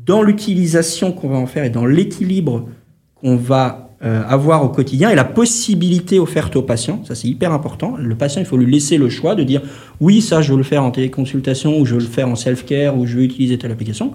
dans 0.04 0.22
l'utilisation 0.22 1.12
qu'on 1.12 1.28
va 1.28 1.36
en 1.36 1.46
faire 1.46 1.64
et 1.64 1.70
dans 1.70 1.86
l'équilibre 1.86 2.68
qu'on 3.14 3.36
va 3.36 3.91
euh, 4.04 4.22
avoir 4.28 4.64
au 4.64 4.68
quotidien 4.68 5.10
et 5.10 5.14
la 5.14 5.24
possibilité 5.24 6.18
offerte 6.18 6.56
au 6.56 6.62
patient, 6.62 7.04
ça 7.04 7.14
c'est 7.14 7.28
hyper 7.28 7.52
important. 7.52 7.94
Le 7.98 8.14
patient, 8.16 8.40
il 8.40 8.46
faut 8.46 8.56
lui 8.56 8.70
laisser 8.70 8.98
le 8.98 9.08
choix 9.08 9.34
de 9.34 9.44
dire 9.44 9.62
oui, 10.00 10.20
ça 10.20 10.42
je 10.42 10.50
veux 10.50 10.58
le 10.58 10.64
faire 10.64 10.82
en 10.82 10.90
téléconsultation 10.90 11.78
ou 11.78 11.86
je 11.86 11.94
veux 11.94 12.00
le 12.00 12.06
faire 12.06 12.28
en 12.28 12.34
self-care 12.34 12.96
ou 12.96 13.06
je 13.06 13.16
veux 13.16 13.22
utiliser 13.22 13.58
telle 13.58 13.70
application. 13.70 14.14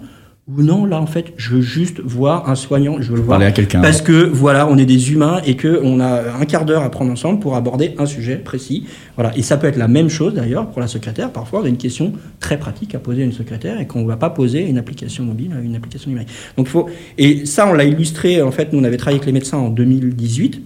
Ou 0.50 0.62
non, 0.62 0.86
là 0.86 1.02
en 1.02 1.08
fait, 1.08 1.34
je 1.36 1.56
veux 1.56 1.62
juste 1.62 2.00
voir 2.00 2.50
un 2.50 2.56
soignant, 2.56 3.02
je 3.02 3.10
veux 3.10 3.18
le 3.18 3.22
voir 3.22 3.38
Parler 3.38 3.48
à 3.48 3.52
quelqu'un. 3.52 3.82
parce 3.82 4.02
que 4.02 4.26
voilà, 4.26 4.66
on 4.70 4.78
est 4.78 4.86
des 4.86 5.12
humains 5.12 5.42
et 5.46 5.58
que 5.58 5.82
on 5.84 6.00
a 6.00 6.40
un 6.40 6.46
quart 6.46 6.64
d'heure 6.64 6.84
à 6.84 6.90
prendre 6.90 7.12
ensemble 7.12 7.42
pour 7.42 7.58
aborder 7.58 7.96
un 7.98 8.06
sujet 8.06 8.38
précis. 8.38 8.86
Voilà, 9.16 9.36
et 9.38 9.42
ça 9.42 9.58
peut 9.58 9.68
être 9.68 9.76
la 9.76 9.90
même 9.90 10.08
chose 10.08 10.34
d'ailleurs 10.34 10.70
pour 10.70 10.80
la 10.80 10.88
secrétaire. 10.88 11.34
Parfois, 11.34 11.60
on 11.60 11.66
a 11.66 11.68
une 11.68 11.76
question 11.76 12.14
très 12.40 12.58
pratique 12.58 12.96
à 12.96 13.00
poser 13.00 13.24
à 13.24 13.26
une 13.26 13.34
secrétaire 13.34 13.82
et 13.82 13.88
qu'on 13.88 14.04
ne 14.04 14.08
va 14.08 14.16
pas 14.16 14.30
poser 14.30 14.64
à 14.64 14.68
une 14.68 14.78
application 14.78 15.26
mobile, 15.26 15.52
à 15.54 15.60
une 15.60 15.76
application 15.76 16.10
numérique. 16.10 16.30
Donc 16.56 16.68
faut 16.68 16.88
et 17.18 17.46
ça 17.46 17.68
on 17.68 17.74
l'a 17.74 17.84
illustré 17.84 18.42
en 18.42 18.52
fait, 18.52 18.72
nous 18.72 18.80
on 18.80 18.86
avait 18.86 18.96
travaillé 18.96 19.18
avec 19.18 19.26
les 19.26 19.34
médecins 19.34 19.58
en 19.58 19.70
2018 19.70 20.62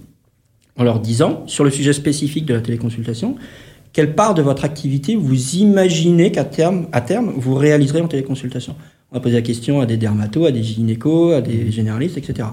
en 0.76 0.84
leur 0.84 1.00
disant 1.00 1.42
sur 1.48 1.64
le 1.64 1.70
sujet 1.70 1.92
spécifique 1.92 2.46
de 2.46 2.54
la 2.54 2.60
téléconsultation 2.60 3.34
quelle 3.92 4.14
part 4.14 4.34
de 4.34 4.42
votre 4.42 4.64
activité 4.64 5.16
vous 5.16 5.56
imaginez 5.56 6.32
qu'à 6.32 6.44
terme, 6.44 6.86
à 6.92 7.00
terme, 7.00 7.32
vous 7.36 7.54
réaliserez 7.54 8.00
en 8.00 8.08
téléconsultation? 8.08 8.74
On 9.12 9.16
va 9.16 9.20
poser 9.20 9.36
la 9.36 9.42
question 9.42 9.80
à 9.82 9.86
des 9.86 9.98
dermatos, 9.98 10.46
à 10.46 10.52
des 10.52 10.62
gynécos, 10.62 11.34
à 11.34 11.42
des 11.42 11.70
généralistes, 11.70 12.16
etc. 12.16 12.48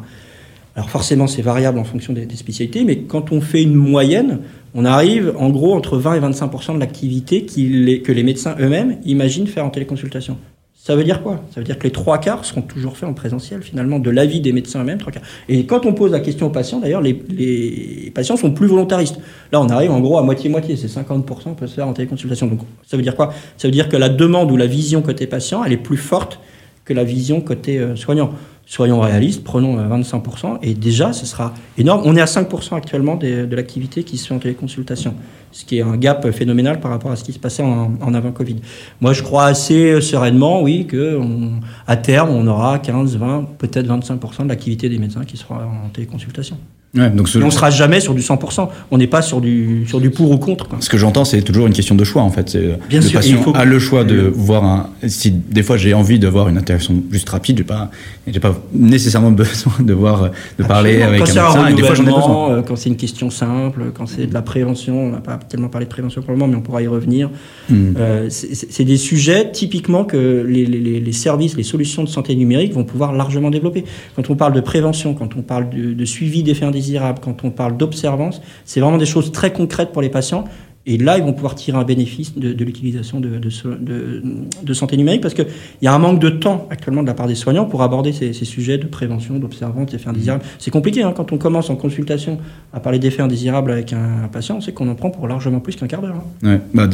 Alors 0.76 0.89
forcément, 0.89 1.26
c'est 1.26 1.41
variable 1.41 1.80
en 1.80 1.86
fonction 1.86 2.12
des, 2.12 2.26
des, 2.26 2.36
spécialités, 2.36 2.84
mais 2.84 3.00
quand 3.00 3.32
on 3.32 3.39
fait 3.39 3.63
une 3.63 3.76
moyenne, 3.76 4.39
on 4.76 4.86
arrive 4.86 5.34
en 5.38 5.50
gros 5.50 5.74
entre 5.74 5.98
20 5.98 6.15
et 6.15 6.19
25% 6.19 6.76
de 6.76 6.80
l'activité 6.80 7.45
que 7.45 8.12
les 8.12 8.24
médecins 8.24 8.56
eux-mêmes 8.60 8.98
imaginent 9.06 9.48
faire 9.48 9.65
en 9.65 9.69
téléconsultation. 9.69 10.38
Ça 10.82 10.96
veut 10.96 11.04
dire 11.04 11.22
quoi? 11.22 11.44
Ça 11.54 11.60
veut 11.60 11.65
dire 11.65 11.78
que 11.78 11.84
les 11.84 11.92
trois 11.92 12.20
quarts 12.20 12.46
seront 12.46 12.62
toujours 12.62 12.96
faits 12.96 13.08
en 13.08 13.13
présentiel, 13.13 13.62
finalement, 13.62 14.00
de 14.00 14.10
l'avis 14.10 14.39
des 14.39 14.54
médecins 14.54 14.82
eux-mêmes, 14.82 14.98
trois 14.98 15.12
quarts. 15.12 15.24
Et 15.50 15.65
quand 15.65 15.86
on 15.86 15.94
pose 15.94 16.10
la 16.12 16.22
question 16.22 16.48
aux 16.48 16.52
patients, 16.52 16.80
d'ailleurs, 16.80 17.02
les, 17.02 18.12
patients 18.15 18.38
sont 18.38 18.52
plus 18.52 18.68
volontaristes. 18.68 19.18
Là, 19.52 19.60
on 19.60 19.68
arrive 19.68 19.92
en 19.92 20.00
gros 20.00 20.18
à 20.18 20.24
moitié-moitié, 20.24 20.78
c'est 20.78 20.88
50% 20.88 21.56
peut 21.56 21.68
se 21.68 21.76
faire 21.76 21.88
en 21.88 21.92
téléconsultation. 21.92 22.48
Donc, 22.48 22.62
ça 22.88 22.96
veut 22.96 23.04
dire 23.04 23.18
quoi? 23.18 23.34
Ça 23.58 23.68
veut 23.68 23.74
dire 23.74 23.89
que 23.89 23.98
la 23.98 24.08
demande 24.08 24.52
ou 24.52 24.58
la 24.58 24.68
vision 24.68 25.02
côté 25.02 25.28
patient, 25.28 25.65
elle 25.65 25.74
est 25.74 25.78
plus 25.78 25.98
forte 25.98 26.39
que 26.86 26.94
la 26.94 27.04
vision 27.04 27.42
côté 27.42 27.78
euh, 27.78 27.98
soignant. 27.98 28.32
Soyons 28.65 29.02
réalistes, 29.02 29.44
prenons 29.44 29.78
25%, 29.78 30.60
et 30.62 30.76
déjà, 30.76 31.12
ce 31.12 31.26
sera 31.26 31.56
énorme. 31.78 32.04
On 32.06 32.15
est 32.15 32.22
à 32.22 32.26
5% 32.26 32.76
actuellement 32.76 33.15
de 33.15 33.56
l'activité 33.56 34.04
qui 34.04 34.18
se 34.18 34.28
fait 34.28 34.34
en 34.36 34.38
téléconsultation, 34.38 35.15
ce 35.51 35.65
qui 35.65 35.77
est 35.77 35.81
un 35.81 35.97
gap 35.97 36.29
phénoménal 36.31 36.79
par 36.79 36.91
rapport 36.91 37.12
à 37.12 37.15
ce 37.15 37.23
qui 37.23 37.33
se 37.33 37.39
passait 37.39 37.63
en, 37.63 37.91
en 38.01 38.13
avant 38.13 38.31
Covid. 38.31 38.57
Moi, 39.01 39.13
je 39.13 39.23
crois 39.23 39.45
assez 39.45 40.01
sereinement, 40.01 40.62
oui, 40.62 40.85
que 40.85 41.17
on, 41.17 41.59
à 41.88 41.97
terme, 41.97 42.29
on 42.29 42.45
aura 42.47 42.79
15, 42.79 43.17
20, 43.17 43.49
peut-être 43.57 43.88
25% 43.88 44.43
de 44.43 44.49
l'activité 44.49 44.89
des 44.89 44.97
médecins 44.97 45.25
qui 45.25 45.38
sera 45.38 45.65
en 45.65 45.89
téléconsultation. 45.89 46.57
Ouais, 46.95 47.09
donc 47.12 47.29
ce... 47.29 47.38
on 47.38 47.45
ne 47.45 47.51
sera 47.51 47.69
jamais 47.69 47.99
sur 47.99 48.15
du 48.15 48.21
100%. 48.21 48.67
On 48.89 48.97
n'est 48.97 49.05
pas 49.05 49.21
sur 49.21 49.41
du, 49.41 49.85
sur 49.88 50.01
du 50.01 50.09
pour 50.09 50.31
ou 50.31 50.38
contre. 50.38 50.67
Quoi. 50.67 50.79
Ce 50.81 50.89
que 50.89 50.97
j'entends, 50.97 51.23
c'est 51.23 51.43
toujours 51.43 51.67
une 51.67 51.73
question 51.73 51.93
de 51.93 52.03
choix, 52.03 52.23
en 52.23 52.31
fait. 52.31 52.57
Bien 52.89 52.99
le 52.99 53.05
sûr, 53.05 53.19
patient 53.19 53.41
faut... 53.43 53.55
a 53.55 53.63
le 53.63 53.77
choix 53.77 54.03
de 54.03 54.21
voir 54.21 54.63
un. 54.63 54.89
Si 55.07 55.29
des 55.29 55.62
fois 55.62 55.77
j'ai 55.77 55.93
envie 55.93 56.17
de 56.17 56.27
voir 56.27 56.49
une 56.49 56.57
interaction 56.57 56.95
juste 57.12 57.29
rapide, 57.29 57.59
j'ai 57.59 57.63
pas, 57.63 57.91
j'ai 58.25 58.39
pas 58.39 58.59
nécessairement 58.73 59.29
besoin 59.31 59.73
de 59.79 59.93
voir, 59.93 60.31
de 60.57 60.63
parler 60.63 61.03
avec 61.03 61.19
quand 61.19 61.29
un 61.29 61.43
médecin. 61.43 61.59
Un 61.59 61.67
et 61.67 61.73
des 61.75 61.83
fois 61.83 61.93
j'en 61.93 62.03
ai 62.03 62.12
besoin. 62.12 62.51
Euh, 62.51 62.62
quand 62.63 62.75
c'est 62.75 62.89
une 62.89 62.97
question 62.97 63.29
simple, 63.29 63.91
quand 63.93 64.07
c'est 64.07 64.25
de 64.25 64.33
la 64.33 64.41
prévention, 64.41 64.99
on 64.99 65.12
n'a 65.12 65.21
pas 65.21 65.38
tellement 65.47 65.69
parlé 65.69 65.86
de 65.86 65.91
prévention 65.91 66.21
pour 66.21 66.32
le 66.32 66.38
moment, 66.38 66.52
mais 66.52 66.58
on 66.58 66.62
pourra 66.62 66.82
y 66.82 66.88
revenir. 66.88 67.30
Mm. 67.69 67.93
Euh, 67.97 68.28
c'est 68.30 68.84
des 68.84 68.97
sujets 68.97 69.52
typiquement 69.52 70.04
que 70.04 70.45
les, 70.47 70.65
les, 70.65 70.99
les, 70.99 71.12
services, 71.12 71.56
les 71.56 71.63
solutions 71.63 72.04
de 72.04 72.10
santé 72.10 72.36
numérique 72.36 72.73
vont 72.73 72.84
pouvoir 72.84 73.13
largement 73.13 73.49
développer. 73.49 73.84
Quand 74.15 74.30
on 74.30 74.36
parle 74.36 74.54
de 74.54 74.62
prévention, 74.62 75.13
quand 75.13 75.36
on 75.36 75.41
parle 75.41 75.69
de, 75.69 75.93
de 75.93 76.06
suivi 76.06 76.43
d'effets 76.43 76.65
indésirables, 76.65 77.19
quand 77.21 77.43
on 77.43 77.52
parle 77.52 77.78
d'observance, 77.78 78.41
c'est 78.65 78.80
vraiment 78.80 78.97
des 78.97 79.06
choses 79.06 79.32
très 79.32 79.54
concrètes 79.54 79.91
pour 79.91 80.02
les 80.02 80.10
patients. 80.10 80.45
Et 80.89 80.97
là, 80.97 81.19
ils 81.19 81.23
vont 81.23 81.34
pouvoir 81.34 81.54
tirer 81.54 81.78
un 81.78 81.84
bénéfice 81.84 82.36
de, 82.36 82.63
l'utilisation 82.63 83.21
de, 83.21 84.73
santé 84.73 84.97
numérique 84.97 85.21
parce 85.21 85.36
qu'il 85.36 85.45
y 85.84 85.88
a 85.88 85.93
un 85.93 85.99
manque 85.99 86.19
de 86.19 86.30
temps 86.30 86.67
actuellement 86.71 87.04
de 87.04 87.08
la 87.08 87.13
part 87.13 87.28
des 87.28 87.36
soignants 87.36 87.65
pour 87.65 87.84
aborder 87.84 88.12
ces, 88.12 88.34
sujets 88.34 88.80
de 88.80 88.88
prévention, 88.88 89.38
d'observance, 89.38 89.91
d'effets 89.91 90.10
indésirables. 90.10 90.43
C'est 90.58 90.71
compliqué 90.71 91.04
hein, 91.04 91.13
quand 91.15 91.32
on 91.32 91.38
commence 91.38 91.69
en 91.69 91.75
consultation 91.75 92.39
à 92.73 92.80
parler 92.80 92.97
d'effets 92.97 93.21
indésirables 93.21 93.71
avec 93.71 93.93
un, 93.93 94.23
un 94.23 94.28
patient, 94.30 94.62
sait 94.62 94.71
qu'on 94.71 94.89
en 94.89 94.95
prend 94.95 95.12
pour 95.12 95.28
largement 95.28 95.60
plus 95.60 95.75
qu'un 95.75 95.86
quart 95.86 96.02
d'heure. 96.02 96.23
Hein. 96.43 96.47
Ouais, 96.47 96.62
bah, 96.73 96.89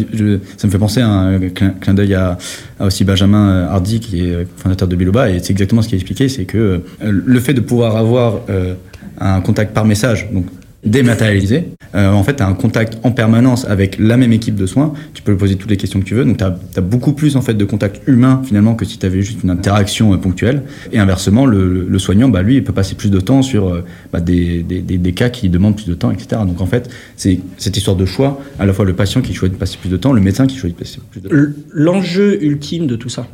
ça 0.58 0.68
me 0.68 0.72
fait 0.72 0.78
penser 0.78 1.00
à 1.00 1.08
un 1.08 1.40
clin, 1.48 1.70
clin 1.80 1.94
d'œil 1.94 2.16
à, 2.16 2.38
aussi 2.82 3.06
Benjamin 3.06 3.66
Hardy 3.70 4.02
qui 4.02 4.26
est 4.26 4.46
fondateur 4.58 4.90
de 4.90 4.96
Biloba 4.98 5.30
et 5.30 5.40
c'est 5.40 5.52
exactement 5.52 5.82
ce 5.82 5.88
qu'il 5.88 5.96
a 5.96 6.00
expliqué, 6.00 6.28
c'est 6.28 6.44
que 6.44 6.58
euh, 6.58 6.82
le 7.00 7.40
fait 7.40 7.54
de 7.54 7.62
pouvoir 7.62 7.96
avoir 7.96 8.42
euh, 8.50 8.74
un 9.22 9.40
contact 9.40 9.74
par 9.74 9.86
message, 9.86 10.28
donc 10.34 10.48
dématérialisé. 10.86 11.70
Euh, 11.96 12.12
en 12.12 12.24
fait, 12.24 12.36
tu 12.36 12.44
as 12.44 12.48
un 12.48 12.54
contact 12.54 13.00
en 13.04 13.12
permanence 13.12 13.66
avec 13.66 13.98
la 14.00 14.18
même 14.18 14.32
équipe 14.32 14.56
de 14.56 14.66
soins. 14.66 14.94
Tu 15.14 15.24
peux 15.24 15.32
lui 15.32 15.38
poser 15.38 15.56
toutes 15.56 15.70
les 15.70 15.78
questions 15.78 16.00
que 16.00 16.06
tu 16.06 16.14
veux. 16.14 16.24
Donc, 16.24 16.38
tu 16.38 16.44
as, 16.44 16.82
beaucoup 16.82 17.14
plus 17.14 17.36
en 17.36 17.42
fait 17.42 17.56
de 17.56 17.66
contact 17.66 18.02
humain 18.08 18.42
finalement 18.46 18.76
que 18.76 18.86
si 18.86 18.98
tu 18.98 19.06
avais 19.06 19.22
juste 19.22 19.44
une 19.44 19.50
interaction 19.50 20.14
euh, 20.14 20.18
ponctuelle. 20.18 20.64
Et 20.92 21.00
inversement, 21.00 21.46
le, 21.46 22.00
soignant, 22.00 22.30
bah, 22.30 22.42
lui, 22.42 22.56
il 22.56 22.64
peut 22.64 22.74
passer 22.74 22.96
plus 22.96 23.10
de 23.10 23.20
temps 23.20 23.42
sur 23.42 23.68
euh, 23.68 23.84
bah, 24.14 24.20
des, 24.20 24.62
des, 24.62 24.82
des, 24.82 25.14
cas 25.14 25.30
qui 25.30 25.50
demandent 25.50 25.76
plus 25.76 25.88
de 25.88 25.96
temps, 25.96 26.12
etc. 26.12 26.42
Donc, 26.48 26.62
en 26.62 26.66
fait, 26.68 26.90
c'est 27.16 27.40
cette 27.58 27.76
histoire 27.76 27.98
de 27.98 28.06
choix. 28.06 28.40
À 28.60 28.66
la 28.66 28.74
fois 28.74 28.86
le 28.86 28.94
patient 28.94 29.22
qui 29.22 29.34
choisit 29.34 29.56
de 29.56 29.60
passer 29.60 29.78
plus 29.80 29.90
de 29.90 29.98
temps, 29.98 30.14
le 30.14 30.22
médecin 30.22 30.46
qui 30.46 30.58
choisit 30.58 30.78
de 30.78 30.84
passer 30.84 31.00
plus 31.10 31.22
de 31.22 31.30
temps. 31.30 31.36
L'enjeu 31.74 32.44
ultime 32.44 32.86
de 32.86 32.96
tout 32.96 33.10
ça, 33.10 33.28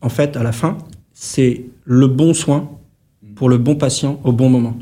en 0.00 0.08
fait, 0.08 0.36
à 0.36 0.42
la 0.42 0.52
fin, 0.52 0.78
c'est 1.12 1.62
le 1.84 2.06
bon 2.06 2.34
soin 2.34 2.70
pour 3.34 3.48
le 3.48 3.58
bon 3.58 3.74
patient 3.74 4.20
au 4.22 4.32
bon 4.32 4.48
moment. 4.48 4.76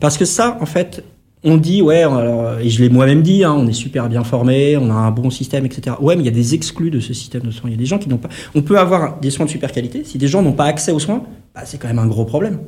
Parce 0.00 0.16
que 0.18 0.24
ça, 0.24 0.58
en 0.60 0.66
fait, 0.66 1.02
on 1.46 1.56
dit, 1.58 1.80
ouais, 1.80 2.02
alors, 2.02 2.58
et 2.58 2.68
je 2.68 2.82
l'ai 2.82 2.88
moi-même 2.88 3.22
dit, 3.22 3.44
hein, 3.44 3.54
on 3.56 3.68
est 3.68 3.72
super 3.72 4.08
bien 4.08 4.24
formé, 4.24 4.76
on 4.76 4.90
a 4.90 4.94
un 4.94 5.12
bon 5.12 5.30
système, 5.30 5.64
etc. 5.64 5.96
Ouais, 6.00 6.16
mais 6.16 6.22
il 6.22 6.26
y 6.26 6.28
a 6.28 6.32
des 6.32 6.54
exclus 6.54 6.90
de 6.90 6.98
ce 6.98 7.14
système 7.14 7.42
de 7.42 7.52
soins. 7.52 7.70
Il 7.70 7.80
y 7.80 7.86
gens 7.86 7.98
qui 7.98 8.08
n'ont 8.08 8.18
pas. 8.18 8.28
On 8.56 8.62
peut 8.62 8.78
avoir 8.78 9.20
des 9.20 9.30
soins 9.30 9.46
de 9.46 9.50
super 9.50 9.70
qualité. 9.70 10.02
Si 10.02 10.18
des 10.18 10.26
gens 10.26 10.42
n'ont 10.42 10.52
pas 10.52 10.64
accès 10.64 10.90
aux 10.90 10.98
soins, 10.98 11.22
bah, 11.54 11.62
c'est 11.64 11.78
quand 11.78 11.86
même 11.86 12.00
un 12.00 12.08
gros 12.08 12.24
problème. 12.24 12.58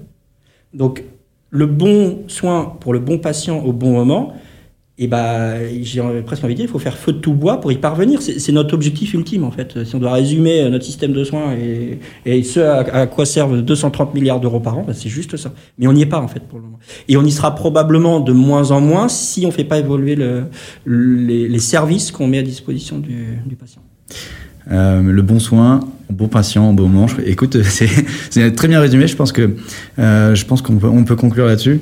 Donc, 0.72 1.02
le 1.50 1.66
bon 1.66 2.20
soin 2.28 2.76
pour 2.78 2.92
le 2.92 3.00
bon 3.00 3.18
patient 3.18 3.58
au 3.64 3.72
bon 3.72 3.92
moment, 3.92 4.34
et 5.00 5.06
bah, 5.06 5.54
j'ai 5.82 6.02
presque 6.26 6.42
envie 6.42 6.54
de 6.54 6.58
dire, 6.58 6.66
il 6.66 6.72
faut 6.72 6.80
faire 6.80 6.98
feu 6.98 7.12
de 7.12 7.18
tout 7.18 7.32
bois 7.32 7.60
pour 7.60 7.70
y 7.70 7.76
parvenir. 7.76 8.20
C'est 8.20 8.50
notre 8.50 8.74
objectif 8.74 9.14
ultime, 9.14 9.44
en 9.44 9.52
fait. 9.52 9.84
Si 9.84 9.94
on 9.94 10.00
doit 10.00 10.12
résumer 10.12 10.68
notre 10.68 10.84
système 10.84 11.12
de 11.12 11.22
soins 11.22 11.54
et, 12.26 12.42
ce 12.42 12.58
à, 12.58 13.06
quoi 13.06 13.24
servent 13.24 13.62
230 13.62 14.12
milliards 14.14 14.40
d'euros 14.40 14.58
par 14.58 14.76
an, 14.76 14.84
bah, 14.84 14.94
c'est 14.94 15.08
juste 15.08 15.36
ça. 15.36 15.52
Mais 15.78 15.86
on 15.86 15.92
n'y 15.92 16.02
est 16.02 16.06
pas, 16.06 16.18
en 16.18 16.26
fait, 16.26 16.40
pour 16.40 16.58
le 16.58 16.64
moment. 16.64 16.80
Et 17.06 17.16
on 17.16 17.22
y 17.22 17.30
sera 17.30 17.54
probablement 17.54 18.18
de 18.18 18.32
moins 18.32 18.72
en 18.72 18.80
moins 18.80 19.08
si 19.08 19.44
on 19.44 19.48
ne 19.48 19.52
fait 19.52 19.64
pas 19.64 19.78
évoluer 19.78 20.16
le, 20.16 20.48
les, 20.84 21.58
services 21.60 22.10
qu'on 22.10 22.26
met 22.26 22.38
à 22.38 22.42
disposition 22.42 22.98
du, 22.98 23.38
patient. 23.58 23.82
Euh, 24.70 25.00
le 25.00 25.22
bon 25.22 25.38
soin, 25.38 25.80
bon 26.10 26.28
patient, 26.28 26.72
bon 26.72 26.88
moment. 26.88 27.06
Écoute, 27.24 27.62
c'est 28.30 28.54
très 28.56 28.68
bien 28.68 28.80
résumé. 28.80 29.06
Je 29.06 29.16
pense 29.16 29.32
que 29.32 29.56
euh, 29.98 30.34
je 30.34 30.44
pense 30.44 30.60
qu'on 30.60 30.78
on 30.82 31.04
peut 31.04 31.16
conclure 31.16 31.46
là-dessus. 31.46 31.80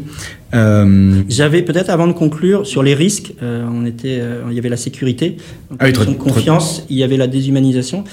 Euh... 0.55 1.23
J'avais 1.29 1.63
peut-être 1.63 1.91
avant 1.91 2.07
de 2.07 2.13
conclure 2.13 2.67
sur 2.67 2.83
les 2.83 2.95
risques. 2.95 3.33
Euh, 3.43 3.67
on 3.71 3.85
était, 3.85 4.21
il 4.49 4.55
y 4.55 4.59
avait 4.59 4.69
la 4.69 4.77
sécurité, 4.77 5.37
donc 5.71 5.79
ah 5.81 5.87
oui, 5.87 6.17
confiance. 6.17 6.85
Il 6.89 6.97
y 6.97 7.03
avait 7.03 7.17
la 7.17 7.27
déshumanisation. 7.27 8.05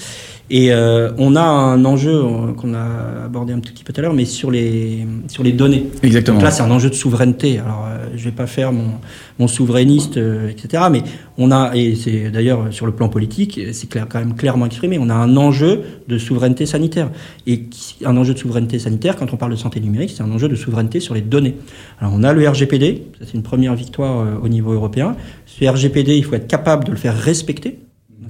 Et 0.50 0.72
euh, 0.72 1.10
on 1.16 1.36
a 1.36 1.42
un 1.42 1.84
enjeu 1.86 2.22
qu'on 2.58 2.74
a 2.74 3.24
abordé 3.24 3.54
un 3.54 3.60
petit 3.60 3.82
peu 3.82 3.92
tout 3.92 4.00
à 4.00 4.02
l'heure, 4.02 4.12
mais 4.12 4.26
sur 4.26 4.50
les, 4.50 5.06
sur 5.28 5.42
les 5.42 5.52
données. 5.52 5.86
Exactement. 6.02 6.36
Donc 6.36 6.44
là, 6.44 6.50
c'est 6.50 6.62
un 6.62 6.70
enjeu 6.70 6.90
de 6.90 6.94
souveraineté. 6.94 7.58
Alors, 7.58 7.86
euh, 7.88 8.08
je 8.14 8.24
vais 8.24 8.30
pas 8.30 8.46
faire 8.46 8.70
mon, 8.70 8.90
mon 9.38 9.48
souverainiste, 9.48 10.18
euh, 10.18 10.50
etc. 10.50 10.84
Mais 10.92 11.02
on 11.38 11.50
a, 11.50 11.74
et 11.74 11.94
c'est 11.94 12.30
d'ailleurs 12.30 12.72
sur 12.72 12.84
le 12.84 12.92
plan 12.92 13.08
politique, 13.08 13.58
c'est 13.72 13.88
clair, 13.88 14.06
quand 14.08 14.18
même 14.18 14.34
clairement 14.34 14.66
exprimé, 14.66 14.98
on 14.98 15.08
a 15.08 15.14
un 15.14 15.34
enjeu 15.38 15.80
de 16.08 16.18
souveraineté 16.18 16.66
sanitaire. 16.66 17.10
Et 17.46 17.62
un 18.04 18.16
enjeu 18.16 18.34
de 18.34 18.38
souveraineté 18.38 18.78
sanitaire, 18.78 19.16
quand 19.16 19.32
on 19.32 19.36
parle 19.36 19.52
de 19.52 19.56
santé 19.56 19.80
numérique, 19.80 20.12
c'est 20.14 20.22
un 20.22 20.30
enjeu 20.30 20.48
de 20.48 20.56
souveraineté 20.56 21.00
sur 21.00 21.14
les 21.14 21.22
données. 21.22 21.54
Alors, 22.00 22.12
on 22.14 22.22
a 22.22 22.34
le 22.34 22.46
RGPD, 22.46 23.06
c'est 23.20 23.34
une 23.34 23.42
première 23.42 23.74
victoire 23.74 24.42
au 24.42 24.48
niveau 24.48 24.72
européen. 24.72 25.16
Ce 25.46 25.64
RGPD, 25.64 26.16
il 26.16 26.24
faut 26.24 26.34
être 26.34 26.48
capable 26.48 26.84
de 26.84 26.90
le 26.90 26.98
faire 26.98 27.16
respecter. 27.16 27.78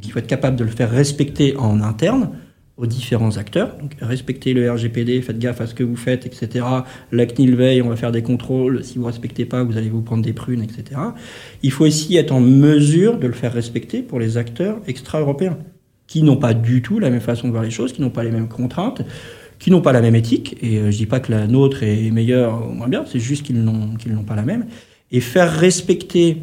Il 0.05 0.11
faut 0.12 0.19
être 0.19 0.27
capable 0.27 0.57
de 0.57 0.64
le 0.64 0.71
faire 0.71 0.90
respecter 0.90 1.57
en 1.57 1.81
interne 1.81 2.31
aux 2.77 2.87
différents 2.87 3.37
acteurs. 3.37 3.77
Donc 3.81 3.93
respectez 4.01 4.53
le 4.53 4.71
RGPD, 4.71 5.23
faites 5.23 5.38
gaffe 5.38 5.61
à 5.61 5.67
ce 5.67 5.75
que 5.75 5.85
vous 5.85 5.97
faites, 5.97 6.27
etc. 6.27 6.64
La 7.12 7.27
CNIL 7.27 7.55
veille, 7.55 7.83
on 7.83 7.88
va 7.88 7.97
faire 7.97 8.12
des 8.12 8.23
contrôles. 8.23 8.83
Si 8.85 8.99
vous 8.99 9.05
respectez 9.05 9.45
pas, 9.45 9.62
vous 9.62 9.77
allez 9.77 9.90
vous 9.90 10.03
prendre 10.03 10.23
des 10.23 10.33
prunes, 10.33 10.62
etc. 10.62 11.01
Il 11.62 11.71
faut 11.71 11.85
aussi 11.85 12.17
être 12.17 12.33
en 12.33 12.40
mesure 12.40 13.19
de 13.19 13.27
le 13.27 13.33
faire 13.33 13.53
respecter 13.53 14.03
pour 14.03 14.19
les 14.19 14.37
acteurs 14.37 14.79
extra-européens, 14.87 15.59
qui 16.07 16.23
n'ont 16.23 16.37
pas 16.37 16.55
du 16.55 16.83
tout 16.83 16.99
la 16.99 17.11
même 17.11 17.21
façon 17.21 17.47
de 17.47 17.53
voir 17.53 17.62
les 17.62 17.71
choses, 17.71 17.93
qui 17.93 18.03
n'ont 18.03 18.11
pas 18.11 18.25
les 18.25 18.33
mêmes 18.33 18.49
contraintes, 18.49 19.03
qui 19.61 19.71
n'ont 19.71 19.83
pas 19.83 19.93
la 19.93 20.01
même 20.01 20.17
éthique. 20.17 20.57
Et 20.61 20.79
euh, 20.79 20.90
je 20.90 20.97
dis 20.97 21.07
pas 21.07 21.21
que 21.21 21.31
la 21.31 21.47
nôtre 21.47 21.85
est 21.85 22.11
meilleure 22.11 22.69
ou 22.69 22.73
moins 22.73 22.88
bien, 22.88 23.05
c'est 23.07 23.21
juste 23.21 23.45
qu'ils 23.45 23.62
n'ont 23.62 23.95
qu'ils 23.95 24.12
n'ont 24.12 24.25
pas 24.25 24.37
la 24.37 24.43
même. 24.43 24.67
Et 25.12 25.21
faire 25.21 25.53
respecter 25.53 26.38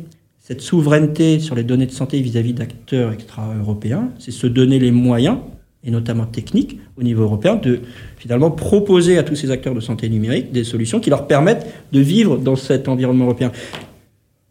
cette 0.51 0.59
souveraineté 0.59 1.39
sur 1.39 1.55
les 1.55 1.63
données 1.63 1.85
de 1.85 1.93
santé 1.93 2.19
vis-à-vis 2.19 2.51
d'acteurs 2.51 3.13
extra-européens, 3.13 4.09
c'est 4.19 4.31
se 4.31 4.47
donner 4.47 4.79
les 4.79 4.91
moyens, 4.91 5.37
et 5.81 5.91
notamment 5.91 6.25
techniques, 6.25 6.77
au 6.97 7.03
niveau 7.03 7.23
européen, 7.23 7.55
de 7.55 7.79
finalement 8.17 8.51
proposer 8.51 9.17
à 9.17 9.23
tous 9.23 9.37
ces 9.37 9.49
acteurs 9.49 9.73
de 9.73 9.79
santé 9.79 10.09
numérique 10.09 10.51
des 10.51 10.65
solutions 10.65 10.99
qui 10.99 11.09
leur 11.09 11.25
permettent 11.25 11.73
de 11.93 12.01
vivre 12.01 12.37
dans 12.37 12.57
cet 12.57 12.89
environnement 12.89 13.23
européen. 13.23 13.53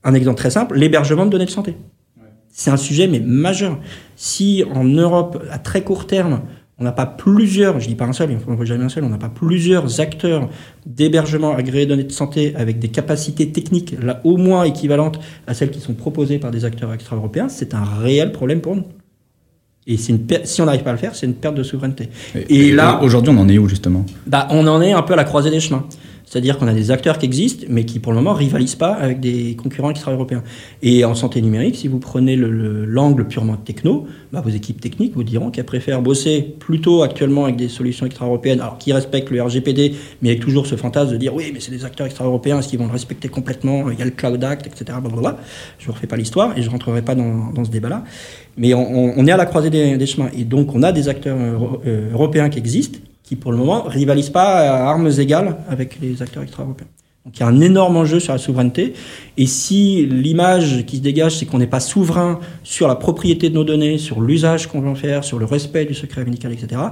Un 0.02 0.14
exemple 0.14 0.38
très 0.38 0.48
simple, 0.48 0.78
l'hébergement 0.78 1.26
de 1.26 1.30
données 1.32 1.44
de 1.44 1.50
santé. 1.50 1.74
C'est 2.48 2.70
un 2.70 2.78
sujet 2.78 3.06
mais 3.06 3.20
majeur. 3.20 3.78
Si 4.16 4.64
en 4.74 4.84
Europe, 4.84 5.44
à 5.50 5.58
très 5.58 5.84
court 5.84 6.06
terme, 6.06 6.40
on 6.81 6.85
n'a 6.85 6.93
pas 6.93 7.07
plusieurs, 7.07 7.79
je 7.79 7.87
dis 7.87 7.95
pas 7.95 8.07
un 8.07 8.12
seul, 8.14 8.31
il 8.31 8.37
ne 8.37 8.57
faut 8.57 8.64
jamais 8.64 8.85
un 8.85 8.88
seul, 8.88 9.05
on 9.05 9.11
n'a 9.11 9.19
pas 9.19 9.29
plusieurs 9.29 10.01
acteurs 10.01 10.49
d'hébergement 10.87 11.55
agréés 11.55 11.85
données 11.87 12.05
de 12.05 12.12
santé 12.12 12.55
avec 12.57 12.79
des 12.79 12.88
capacités 12.88 13.53
techniques 13.53 13.95
là 14.03 14.21
au 14.25 14.38
moins 14.38 14.64
équivalentes 14.64 15.21
à 15.47 15.53
celles 15.53 15.71
qui 15.71 15.81
sont 15.81 15.93
proposées 15.93 16.38
par 16.38 16.51
des 16.51 16.64
acteurs 16.64 16.93
extra-européens, 16.93 17.49
c'est 17.51 17.75
un 17.75 17.85
réel 17.85 18.33
problème 18.33 18.62
pour 18.62 18.77
nous. 18.77 18.85
Et 19.87 19.97
c'est 19.97 20.12
une 20.12 20.27
si 20.45 20.62
on 20.62 20.66
n'arrive 20.66 20.83
pas 20.83 20.90
à 20.90 20.95
le 20.95 20.99
faire, 20.99 21.14
c'est 21.14 21.27
une 21.27 21.35
perte 21.35 21.55
de 21.55 21.62
souveraineté. 21.62 22.09
Et, 22.35 22.38
et, 22.38 22.69
et 22.69 22.73
là, 22.73 23.01
aujourd'hui, 23.03 23.33
on 23.35 23.38
en 23.38 23.49
est 23.49 23.59
où 23.59 23.69
justement? 23.69 24.05
Bah, 24.27 24.47
on 24.51 24.66
en 24.66 24.81
est 24.81 24.93
un 24.93 25.03
peu 25.03 25.14
à 25.14 25.16
la 25.16 25.25
croisée 25.25 25.51
des 25.51 25.61
chemins. 25.61 25.85
C'est-à-dire 26.31 26.59
qu'on 26.59 26.69
a 26.69 26.73
des 26.73 26.93
acteurs 26.93 27.19
qui 27.19 27.27
existent, 27.27 27.66
mais 27.69 27.85
qui 27.85 27.99
pour 27.99 28.12
le 28.12 28.19
moment 28.19 28.35
rivalisent 28.35 28.77
pas 28.77 28.93
avec 28.93 29.19
des 29.19 29.57
concurrents 29.57 29.90
extra-européens. 29.90 30.45
Et 30.81 31.05
en 31.05 31.16
santé 31.16 31.43
numérique, 31.43 31.75
si 31.75 31.88
vous 31.88 31.99
prenez 31.99 32.37
l'angle 32.37 33.27
purement 33.27 33.57
techno, 33.57 34.07
bah, 34.33 34.40
vos 34.40 34.51
équipes 34.51 34.81
techniques 34.81 35.14
vous 35.14 35.25
diront 35.25 35.51
qu'elles 35.51 35.64
préfèrent 35.64 36.03
bosser 36.03 36.55
plutôt 36.61 37.03
actuellement 37.03 37.47
avec 37.47 37.57
des 37.57 37.69
solutions 37.69 38.07
extra-européennes, 38.07 38.61
alors 38.61 38.79
qui 38.79 38.93
respectent 38.93 39.31
le 39.31 39.43
RGPD, 39.43 39.97
mais 40.23 40.29
avec 40.29 40.40
toujours 40.40 40.69
ce 40.69 40.77
fantasme 40.77 41.11
de 41.11 41.16
dire 41.16 41.35
oui, 41.35 41.51
mais 41.53 41.59
c'est 41.59 41.73
des 41.73 41.85
acteurs 41.85 42.07
extra-européens, 42.07 42.61
est-ce 42.61 42.69
qu'ils 42.69 42.79
vont 42.79 42.87
le 42.87 42.93
respecter 42.93 43.27
complètement 43.27 43.90
Il 43.90 43.99
y 43.99 44.03
a 44.03 44.05
le 44.05 44.12
Cloud 44.12 44.45
Act, 44.45 44.69
etc. 44.69 44.99
Blablabla. 45.03 45.37
Je 45.81 45.88
ne 45.88 45.93
refais 45.93 46.07
pas 46.07 46.16
l'histoire 46.16 46.57
et 46.57 46.62
je 46.62 46.71
rentrerai 46.71 47.03
pas 47.03 47.16
dans, 47.16 47.64
ce 47.64 47.71
débat-là. 47.71 48.05
Mais 48.57 48.73
on, 48.73 49.27
est 49.27 49.33
à 49.33 49.37
la 49.37 49.47
croisée 49.47 49.71
des, 49.71 50.07
chemins. 50.07 50.31
Et 50.38 50.45
donc, 50.45 50.77
on 50.77 50.85
a 50.85 50.93
des 50.93 51.09
acteurs 51.09 51.37
euh, 51.87 52.12
européens 52.12 52.51
qui 52.51 52.61
existent, 52.61 53.01
qui 53.31 53.37
pour 53.37 53.53
le 53.53 53.59
moment 53.59 53.85
rivalisent 53.85 54.31
pas 54.31 54.59
à 54.59 54.88
armes 54.88 55.09
égales 55.21 55.59
avec 55.69 56.01
les 56.01 56.21
acteurs 56.21 56.43
extra-européens. 56.43 56.88
Donc 57.25 57.37
il 57.37 57.40
y 57.40 57.43
a 57.45 57.47
un 57.47 57.61
énorme 57.61 57.97
enjeu 57.97 58.19
sur 58.19 58.33
la 58.33 58.40
souveraineté. 58.40 58.95
Et 59.37 59.47
si 59.47 60.05
l'image 60.05 60.85
qui 60.85 60.97
se 60.97 61.03
dégage, 61.03 61.38
c'est 61.38 61.47
qu'on 61.47 61.59
n'est 61.59 61.69
pas 61.69 61.79
souverain 61.79 62.40
sur 62.64 62.88
la 62.88 62.97
propriété 62.97 63.49
de 63.49 63.55
nos 63.55 63.62
données, 63.62 63.99
sur 63.99 64.21
l'usage 64.21 64.66
qu'on 64.66 64.81
veut 64.81 64.88
en 64.88 64.97
faire, 64.97 65.23
sur 65.23 65.38
le 65.38 65.45
respect 65.45 65.85
du 65.85 65.95
secret 65.95 66.25
médical, 66.25 66.53
etc., 66.53 66.83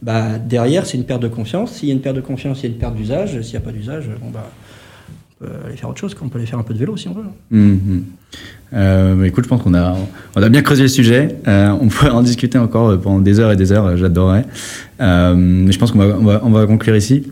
bah, 0.00 0.38
derrière, 0.38 0.86
c'est 0.86 0.98
une 0.98 1.04
perte 1.04 1.22
de 1.22 1.26
confiance. 1.26 1.72
S'il 1.72 1.88
y 1.88 1.90
a 1.90 1.94
une 1.94 2.00
perte 2.00 2.14
de 2.14 2.20
confiance, 2.20 2.60
il 2.60 2.66
y 2.66 2.66
a 2.66 2.70
une 2.70 2.78
perte 2.78 2.94
d'usage. 2.94 3.40
S'il 3.40 3.50
n'y 3.50 3.56
a 3.56 3.60
pas 3.60 3.72
d'usage, 3.72 4.08
bon, 4.20 4.30
bah, 4.30 4.48
peut 5.38 5.46
aller 5.66 5.76
faire 5.76 5.88
autre 5.88 6.00
chose. 6.00 6.16
On 6.20 6.28
peut 6.28 6.38
aller 6.38 6.46
faire 6.46 6.58
un 6.58 6.62
peu 6.62 6.74
de 6.74 6.78
vélo 6.78 6.96
si 6.96 7.08
on 7.08 7.14
veut. 7.14 7.24
Mmh. 7.50 8.00
Euh, 8.74 9.24
écoute, 9.24 9.44
je 9.44 9.48
pense 9.48 9.62
qu'on 9.62 9.74
a, 9.74 9.96
on 10.36 10.42
a 10.42 10.48
bien 10.48 10.62
creusé 10.62 10.82
le 10.82 10.88
sujet. 10.88 11.36
Euh, 11.46 11.74
on 11.80 11.88
pourrait 11.88 12.10
en 12.10 12.22
discuter 12.22 12.58
encore 12.58 13.00
pendant 13.00 13.20
des 13.20 13.40
heures 13.40 13.52
et 13.52 13.56
des 13.56 13.72
heures. 13.72 13.96
J'adorerais. 13.96 14.44
Euh, 15.00 15.34
mais 15.36 15.72
je 15.72 15.78
pense 15.78 15.92
qu'on 15.92 15.98
va, 15.98 16.16
on 16.18 16.24
va, 16.24 16.40
on 16.44 16.50
va 16.50 16.66
conclure 16.66 16.96
ici. 16.96 17.24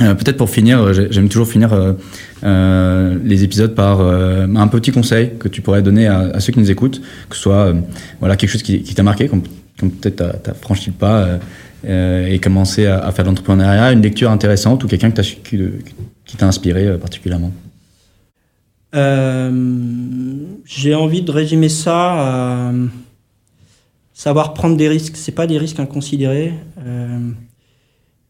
Euh, 0.00 0.14
Peut-être 0.14 0.36
pour 0.36 0.50
finir, 0.50 0.92
j'aime 1.10 1.28
toujours 1.28 1.48
finir 1.48 1.70
euh, 2.44 3.18
les 3.24 3.44
épisodes 3.44 3.74
par 3.74 4.00
un 4.00 4.68
petit 4.68 4.92
conseil 4.92 5.32
que 5.38 5.48
tu 5.48 5.62
pourrais 5.62 5.82
donner 5.82 6.06
à, 6.06 6.38
ceux 6.40 6.52
qui 6.52 6.58
nous 6.58 6.70
écoutent, 6.70 7.00
que 7.30 7.36
ce 7.36 7.42
soit 7.42 7.72
voilà 8.20 8.36
quelque 8.36 8.50
chose 8.50 8.62
qui, 8.62 8.82
t'a 8.82 9.02
marqué, 9.02 9.28
comme, 9.28 9.42
peut-être 9.42 10.42
t'as 10.42 10.54
franchi 10.54 10.90
le 10.90 10.96
pas 10.96 11.38
et 11.88 12.38
commencé 12.40 12.86
à, 12.86 13.10
faire 13.12 13.24
de 13.24 13.30
l'entrepreneuriat, 13.30 13.92
une 13.92 14.02
lecture 14.02 14.30
intéressante 14.30 14.84
ou 14.84 14.88
quelqu'un 14.88 15.10
qui 15.10 15.14
t'a 15.14 15.22
qui 15.22 15.56
t'a 16.34 16.46
inspiré 16.46 16.98
particulièrement. 16.98 17.52
Euh, 18.94 19.50
j'ai 20.64 20.94
envie 20.94 21.22
de 21.22 21.30
résumer 21.30 21.68
ça 21.68 22.68
à 22.68 22.72
savoir 24.14 24.54
prendre 24.54 24.76
des 24.76 24.88
risques. 24.88 25.16
C'est 25.16 25.32
pas 25.32 25.46
des 25.46 25.58
risques 25.58 25.78
inconsidérés. 25.78 26.54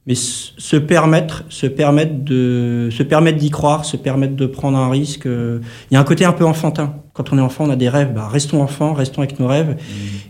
Mais 0.09 0.15
se 0.15 0.77
permettre, 0.77 1.43
se 1.49 1.67
permettre 1.67 2.23
de, 2.25 2.91
se 2.93 3.03
permettre 3.03 3.39
d'y 3.39 3.51
croire, 3.51 3.85
se 3.85 3.97
permettre 3.97 4.37
de 4.37 4.47
prendre 4.47 4.79
un 4.79 4.89
risque. 4.89 5.27
euh, 5.27 5.59
Il 5.91 5.95
y 5.95 5.97
a 5.97 6.01
un 6.01 6.05
côté 6.05 6.25
un 6.25 6.33
peu 6.33 6.45
enfantin. 6.45 6.95
Quand 7.13 7.33
on 7.33 7.39
est 7.39 7.41
enfant, 7.41 7.65
on 7.65 7.71
a 7.71 7.77
des 7.77 7.89
rêves. 7.89 8.13
Bah, 8.15 8.29
restons 8.29 8.63
enfants, 8.63 8.95
restons 8.95 9.23
avec 9.23 9.41
nos 9.41 9.49
rêves. 9.49 9.77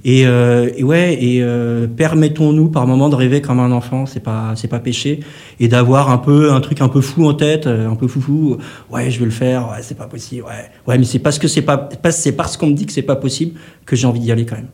Et, 0.03 0.27
euh, 0.27 0.71
et 0.79 0.83
ouais, 0.83 1.23
et 1.23 1.43
euh, 1.43 1.87
permettons-nous 1.89 2.71
par 2.71 2.87
moment 2.87 3.11
de 3.11 3.17
rêver 3.17 3.43
comme 3.43 3.61
un 3.61 3.71
enfant. 3.71 4.07
C'est 4.07 4.21
pas, 4.21 4.55
c'est 4.57 4.69
pas 4.69 4.79
péché. 4.81 5.21
Et 5.61 5.69
d'avoir 5.69 6.09
un 6.11 6.17
peu 6.19 6.53
un 6.53 6.61
truc 6.63 6.81
un 6.81 6.89
peu 6.89 7.03
fou 7.03 7.27
en 7.29 7.35
tête, 7.35 7.67
euh, 7.67 7.91
un 7.91 7.97
peu 7.97 8.09
foufou. 8.09 8.57
Ouais, 8.91 9.11
je 9.11 9.19
vais 9.19 9.27
le 9.27 9.31
faire. 9.31 9.69
Ouais, 9.69 9.83
c'est 9.83 9.99
pas 9.99 10.07
possible. 10.07 10.45
Ouais, 10.45 10.71
ouais, 10.87 10.97
mais 10.97 11.05
c'est 11.05 11.19
parce 11.19 11.39
que 11.39 11.49
c'est 11.49 11.61
pas, 11.61 11.77
pas- 11.77 12.13
c'est 12.13 12.33
parce 12.33 12.57
qu'on 12.57 12.69
me 12.69 12.75
dit 12.75 12.87
que 12.87 12.93
c'est 12.93 13.03
pas 13.03 13.17
possible 13.17 13.59
que 13.85 13.95
j'ai 13.95 14.07
envie 14.07 14.21
d'y 14.21 14.33
aller 14.33 14.47
quand 14.47 14.57
même. 14.57 14.69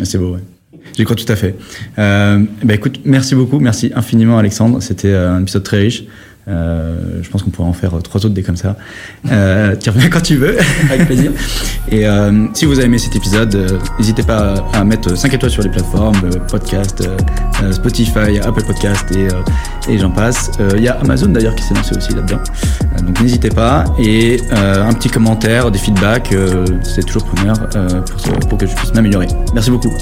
Ah, 0.00 0.04
C'est 0.04 0.18
beau, 0.18 0.34
ouais. 0.34 0.40
J'y 0.96 1.04
crois 1.04 1.16
tout 1.16 1.30
à 1.30 1.36
fait. 1.36 1.54
Euh, 1.98 2.40
bah 2.64 2.74
écoute, 2.74 3.00
merci 3.04 3.34
beaucoup, 3.34 3.58
merci 3.60 3.92
infiniment 3.94 4.38
Alexandre. 4.38 4.80
C'était 4.80 5.08
euh, 5.08 5.34
un 5.36 5.42
épisode 5.42 5.62
très 5.62 5.78
riche. 5.78 6.04
Euh, 6.48 7.20
je 7.22 7.28
pense 7.28 7.42
qu'on 7.42 7.50
pourrait 7.50 7.68
en 7.68 7.74
faire 7.74 7.94
euh, 7.94 8.00
trois 8.00 8.24
autres 8.24 8.34
des 8.34 8.42
comme 8.42 8.56
ça. 8.56 8.76
Euh, 9.30 9.76
tu 9.80 9.90
reviens 9.90 10.08
quand 10.08 10.22
tu 10.22 10.36
veux. 10.36 10.56
Avec 10.90 11.06
plaisir. 11.06 11.32
Et 11.90 12.06
euh, 12.06 12.46
si 12.54 12.64
vous 12.64 12.78
avez 12.78 12.86
aimé 12.86 12.98
cet 12.98 13.14
épisode, 13.16 13.80
n'hésitez 13.98 14.22
pas 14.22 14.54
à 14.72 14.84
mettre 14.84 15.16
5 15.16 15.34
étoiles 15.34 15.50
sur 15.50 15.62
les 15.62 15.68
plateformes, 15.68 16.18
podcast, 16.50 17.06
Spotify, 17.72 18.38
Apple 18.42 18.64
Podcast 18.64 19.04
et, 19.14 19.92
et 19.92 19.98
j'en 19.98 20.10
passe. 20.10 20.50
Il 20.76 20.82
y 20.82 20.88
a 20.88 20.98
Amazon 21.00 21.28
d'ailleurs 21.28 21.54
qui 21.54 21.64
s'est 21.64 21.74
lancé 21.74 21.96
aussi 21.96 22.14
là-dedans. 22.14 22.40
Donc 23.02 23.20
n'hésitez 23.20 23.50
pas. 23.50 23.84
Et 23.98 24.40
un 24.50 24.92
petit 24.92 25.08
commentaire, 25.08 25.70
des 25.70 25.78
feedbacks, 25.78 26.34
c'est 26.82 27.04
toujours 27.04 27.24
preneur 27.24 27.56
pour, 27.68 28.48
pour 28.48 28.58
que 28.58 28.66
je 28.66 28.74
puisse 28.74 28.94
m'améliorer. 28.94 29.28
Merci 29.54 29.70
beaucoup. 29.70 29.92